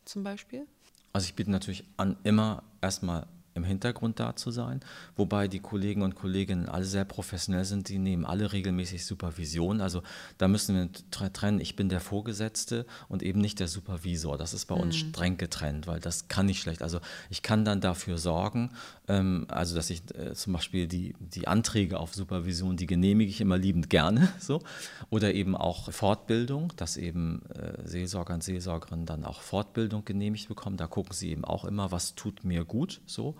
zum 0.04 0.24
Beispiel? 0.24 0.68
Also 1.14 1.26
ich 1.26 1.36
biete 1.36 1.50
natürlich 1.50 1.86
an, 1.96 2.18
immer 2.24 2.64
erstmal 2.82 3.28
im 3.54 3.64
Hintergrund 3.64 4.20
da 4.20 4.36
zu 4.36 4.52
sein, 4.52 4.80
wobei 5.16 5.48
die 5.48 5.60
Kollegen 5.60 6.02
und 6.04 6.16
Kolleginnen 6.16 6.70
alle 6.70 6.86
sehr 6.86 7.06
professionell 7.06 7.66
sind, 7.66 7.90
die 7.90 7.98
nehmen 7.98 8.26
alle 8.26 8.52
regelmäßig 8.52 9.06
Supervision. 9.06 9.82
Also 9.82 10.04
da 10.38 10.48
müssen 10.48 10.76
wir 10.76 11.32
trennen, 11.34 11.60
ich 11.60 11.76
bin 11.76 11.90
der 11.90 12.00
Vorgesetzte 12.00 12.86
und 13.10 13.24
eben 13.24 13.42
nicht 13.42 13.60
der 13.60 13.68
Supervisor. 13.68 14.38
Das 14.38 14.54
ist 14.54 14.66
bei 14.66 14.76
mhm. 14.76 14.82
uns 14.82 14.96
streng 14.96 15.38
getrennt, 15.38 15.88
weil 15.88 16.00
das 16.00 16.28
kann 16.28 16.48
ich 16.48 16.62
schlecht. 16.62 16.82
Also 16.82 17.00
ich 17.30 17.42
kann 17.42 17.66
dann 17.66 17.82
dafür 17.82 18.18
sorgen, 18.18 18.72
ähm, 19.08 19.46
also 19.50 19.76
dass 19.76 19.90
ich 19.90 20.04
äh, 20.16 20.34
zum 20.34 20.54
Beispiel 20.54 20.88
die, 20.88 21.14
die 21.20 21.48
Anträge 21.48 22.00
auf 22.00 22.14
Supervision, 22.14 22.78
die 22.78 22.88
genehmige 22.88 23.30
ich 23.30 23.42
immer 23.42 23.58
liebend 23.58 23.90
gerne 23.90 24.30
so. 24.40 24.62
Oder 25.10 25.34
eben 25.34 25.56
auch 25.56 25.92
Fortbildung, 25.92 26.74
dass 26.78 26.96
eben 26.96 27.42
äh, 27.50 27.88
Seelsorger 27.88 28.34
und 28.34 28.44
Seelsorgerinnen 28.44 29.06
dann 29.06 29.26
auch 29.26 29.42
Fortbildung 29.42 30.06
genehmigt 30.06 30.48
bekommen. 30.48 30.78
Da 30.78 30.88
gucken 30.88 31.14
sie 31.14 31.32
eben 31.32 31.44
auch 31.44 31.66
immer, 31.66 31.92
was 31.92 32.16
tut 32.16 32.44
mir 32.44 32.64
gut 32.64 33.02
so. 33.06 33.36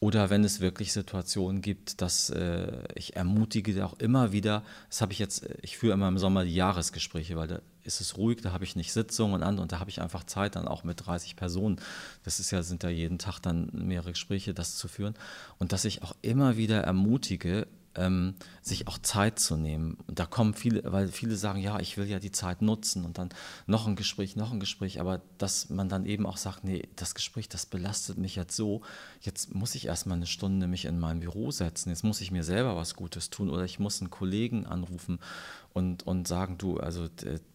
Oder 0.00 0.28
wenn 0.28 0.44
es 0.44 0.60
wirklich 0.60 0.92
Situationen 0.92 1.62
gibt, 1.62 2.02
dass 2.02 2.28
äh, 2.28 2.82
ich 2.94 3.16
ermutige 3.16 3.86
auch 3.86 3.98
immer 3.98 4.32
wieder, 4.32 4.62
das 4.90 5.00
habe 5.00 5.12
ich 5.12 5.18
jetzt, 5.18 5.44
äh, 5.44 5.56
ich 5.62 5.78
führe 5.78 5.94
immer 5.94 6.08
im 6.08 6.18
Sommer 6.18 6.44
die 6.44 6.54
Jahresgespräche, 6.54 7.36
weil 7.36 7.48
da 7.48 7.60
ist 7.84 8.00
es 8.00 8.16
ruhig, 8.16 8.40
da 8.42 8.52
habe 8.52 8.64
ich 8.64 8.76
nicht 8.76 8.92
Sitzungen 8.92 9.42
an 9.42 9.58
und 9.58 9.72
da 9.72 9.78
habe 9.78 9.90
ich 9.90 10.02
einfach 10.02 10.24
Zeit 10.24 10.56
dann 10.56 10.68
auch 10.68 10.84
mit 10.84 11.06
30 11.06 11.36
Personen. 11.36 11.80
Das 12.22 12.38
ist 12.38 12.50
ja, 12.50 12.62
sind 12.62 12.82
ja 12.82 12.90
jeden 12.90 13.18
Tag 13.18 13.40
dann 13.40 13.70
mehrere 13.72 14.10
Gespräche, 14.10 14.52
das 14.52 14.76
zu 14.76 14.88
führen. 14.88 15.14
Und 15.58 15.72
dass 15.72 15.84
ich 15.84 16.02
auch 16.02 16.14
immer 16.22 16.56
wieder 16.56 16.82
ermutige, 16.82 17.66
ähm, 17.96 18.34
sich 18.62 18.88
auch 18.88 18.98
Zeit 18.98 19.38
zu 19.38 19.56
nehmen. 19.56 19.98
Und 20.06 20.18
da 20.18 20.26
kommen 20.26 20.54
viele, 20.54 20.82
weil 20.92 21.08
viele 21.08 21.36
sagen, 21.36 21.60
ja, 21.60 21.78
ich 21.80 21.96
will 21.96 22.06
ja 22.06 22.18
die 22.18 22.32
Zeit 22.32 22.62
nutzen 22.62 23.04
und 23.04 23.18
dann 23.18 23.30
noch 23.66 23.86
ein 23.86 23.96
Gespräch, 23.96 24.36
noch 24.36 24.52
ein 24.52 24.60
Gespräch, 24.60 25.00
aber 25.00 25.20
dass 25.38 25.70
man 25.70 25.88
dann 25.88 26.06
eben 26.06 26.26
auch 26.26 26.36
sagt, 26.36 26.64
nee, 26.64 26.88
das 26.96 27.14
Gespräch, 27.14 27.48
das 27.48 27.66
belastet 27.66 28.18
mich 28.18 28.36
jetzt 28.36 28.56
so, 28.56 28.82
jetzt 29.20 29.54
muss 29.54 29.74
ich 29.74 29.86
erstmal 29.86 30.16
eine 30.16 30.26
Stunde 30.26 30.66
mich 30.66 30.84
in 30.84 30.98
mein 30.98 31.20
Büro 31.20 31.50
setzen, 31.50 31.90
jetzt 31.90 32.04
muss 32.04 32.20
ich 32.20 32.30
mir 32.30 32.44
selber 32.44 32.76
was 32.76 32.94
Gutes 32.94 33.30
tun 33.30 33.50
oder 33.50 33.64
ich 33.64 33.78
muss 33.78 34.00
einen 34.00 34.10
Kollegen 34.10 34.66
anrufen 34.66 35.18
und, 35.72 36.06
und 36.06 36.28
sagen, 36.28 36.56
du, 36.56 36.78
also 36.78 37.08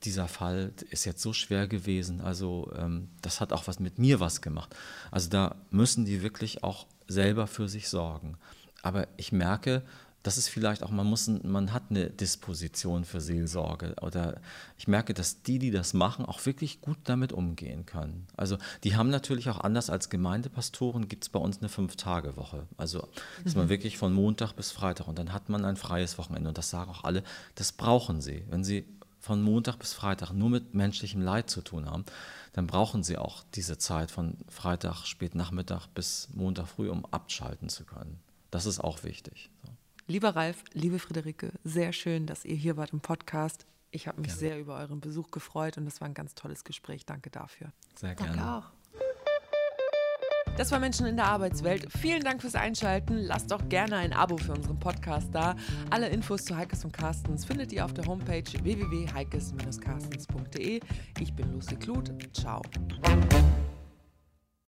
dieser 0.04 0.28
Fall 0.28 0.74
ist 0.90 1.06
jetzt 1.06 1.22
so 1.22 1.34
schwer 1.34 1.68
gewesen, 1.68 2.22
also 2.22 2.72
ähm, 2.78 3.10
das 3.22 3.40
hat 3.40 3.54
auch 3.54 3.68
was 3.68 3.80
mit 3.80 3.98
mir 3.98 4.20
was 4.20 4.42
gemacht. 4.42 4.76
Also 5.10 5.30
da 5.30 5.56
müssen 5.70 6.06
die 6.06 6.22
wirklich 6.22 6.64
auch 6.64 6.86
selber 7.08 7.48
für 7.48 7.68
sich 7.68 7.90
sorgen. 7.90 8.38
Aber 8.82 9.08
ich 9.18 9.32
merke, 9.32 9.84
das 10.24 10.38
ist 10.38 10.50
vielleicht 10.50 10.84
auch, 10.84 10.92
man 10.92 11.08
muss, 11.08 11.28
man 11.28 11.72
hat 11.72 11.84
eine 11.90 12.10
Disposition 12.10 13.06
für 13.06 13.22
Seelsorge 13.22 13.96
oder 14.02 14.42
ich 14.78 14.88
merke, 14.88 15.14
dass 15.14 15.44
die, 15.44 15.60
die 15.60 15.72
das 15.72 15.94
machen, 15.94 16.26
auch 16.26 16.46
wirklich 16.46 16.82
gut 16.82 16.98
damit 17.06 17.32
umgehen 17.32 17.86
können. 17.86 18.28
Also 18.36 18.58
die 18.84 18.98
haben 18.98 19.10
natürlich 19.10 19.50
auch 19.50 19.60
anders 19.62 19.90
als 19.90 20.10
Gemeindepastoren, 20.10 21.08
gibt 21.08 21.24
es 21.24 21.30
bei 21.30 21.40
uns 21.40 21.60
eine 21.60 21.70
Fünf-Tage-Woche. 21.70 22.68
Also 22.76 23.08
ist 23.46 23.56
man 23.56 23.66
mhm. 23.66 23.70
wirklich 23.70 23.98
von 23.98 24.14
Montag 24.14 24.54
bis 24.54 24.72
Freitag 24.72 25.08
und 25.08 25.18
dann 25.18 25.32
hat 25.32 25.48
man 25.48 25.64
ein 25.64 25.78
freies 25.78 26.18
Wochenende 26.18 26.50
und 26.50 26.58
das 26.58 26.70
sagen 26.70 26.92
auch 26.92 27.06
alle, 27.06 27.24
das 27.56 27.72
brauchen 27.72 28.22
sie. 28.22 28.44
Wenn 28.50 28.66
sie 28.66 28.86
von 29.22 29.42
Montag 29.42 29.78
bis 29.78 29.94
Freitag 29.94 30.32
nur 30.32 30.50
mit 30.50 30.74
menschlichem 30.74 31.22
Leid 31.22 31.50
zu 31.50 31.62
tun 31.62 31.90
haben, 31.90 32.06
dann 32.54 32.68
brauchen 32.68 33.04
sie 33.04 33.18
auch 33.18 33.44
diese 33.56 33.78
Zeit 33.78 34.12
von 34.12 34.38
Freitag 34.50 35.06
spät 35.06 35.36
Nachmittag 35.36 35.88
bis 35.88 36.30
Montag 36.34 36.68
früh, 36.68 36.90
um 36.90 37.06
abschalten 37.06 37.70
zu 37.70 37.86
können. 37.86 38.20
Das 38.52 38.66
ist 38.66 38.80
auch 38.80 39.04
wichtig. 39.04 39.50
Lieber 40.10 40.36
Ralf, 40.36 40.64
liebe 40.74 40.98
Friederike, 40.98 41.52
sehr 41.64 41.94
schön, 41.94 42.26
dass 42.26 42.44
ihr 42.44 42.56
hier 42.56 42.78
wart 42.78 42.94
im 42.94 43.00
Podcast. 43.00 43.68
Ich 43.92 44.08
habe 44.08 44.20
mich 44.20 44.30
gerne. 44.30 44.40
sehr 44.40 44.60
über 44.60 44.80
euren 44.80 45.02
Besuch 45.02 45.30
gefreut 45.30 45.78
und 45.78 45.86
das 45.86 46.02
war 46.02 46.08
ein 46.08 46.16
ganz 46.16 46.34
tolles 46.34 46.64
Gespräch. 46.64 47.06
Danke 47.06 47.30
dafür. 47.30 47.72
Sehr 47.96 48.16
gerne. 48.16 48.36
Danke 48.36 48.52
auch. 48.52 48.64
Das 50.58 50.72
war 50.72 50.80
Menschen 50.80 51.06
in 51.06 51.16
der 51.16 51.28
Arbeitswelt. 51.28 51.86
Vielen 52.02 52.24
Dank 52.24 52.42
fürs 52.42 52.56
Einschalten. 52.56 53.20
Lasst 53.20 53.52
doch 53.52 53.70
gerne 53.70 53.98
ein 53.98 54.12
Abo 54.12 54.38
für 54.38 54.54
unseren 54.54 54.80
Podcast 54.80 55.28
da. 55.32 55.56
Alle 55.92 56.10
Infos 56.10 56.44
zu 56.44 56.58
Heikes 56.58 56.84
und 56.84 56.92
Carstens 56.92 57.46
findet 57.46 57.72
ihr 57.72 57.86
auf 57.86 57.94
der 57.94 58.06
Homepage 58.06 58.52
www.heikes-carstens.de. 58.64 60.80
Ich 61.20 61.36
bin 61.36 61.54
Lucy 61.54 61.76
Kluth. 61.76 62.12
Ciao. 62.34 62.64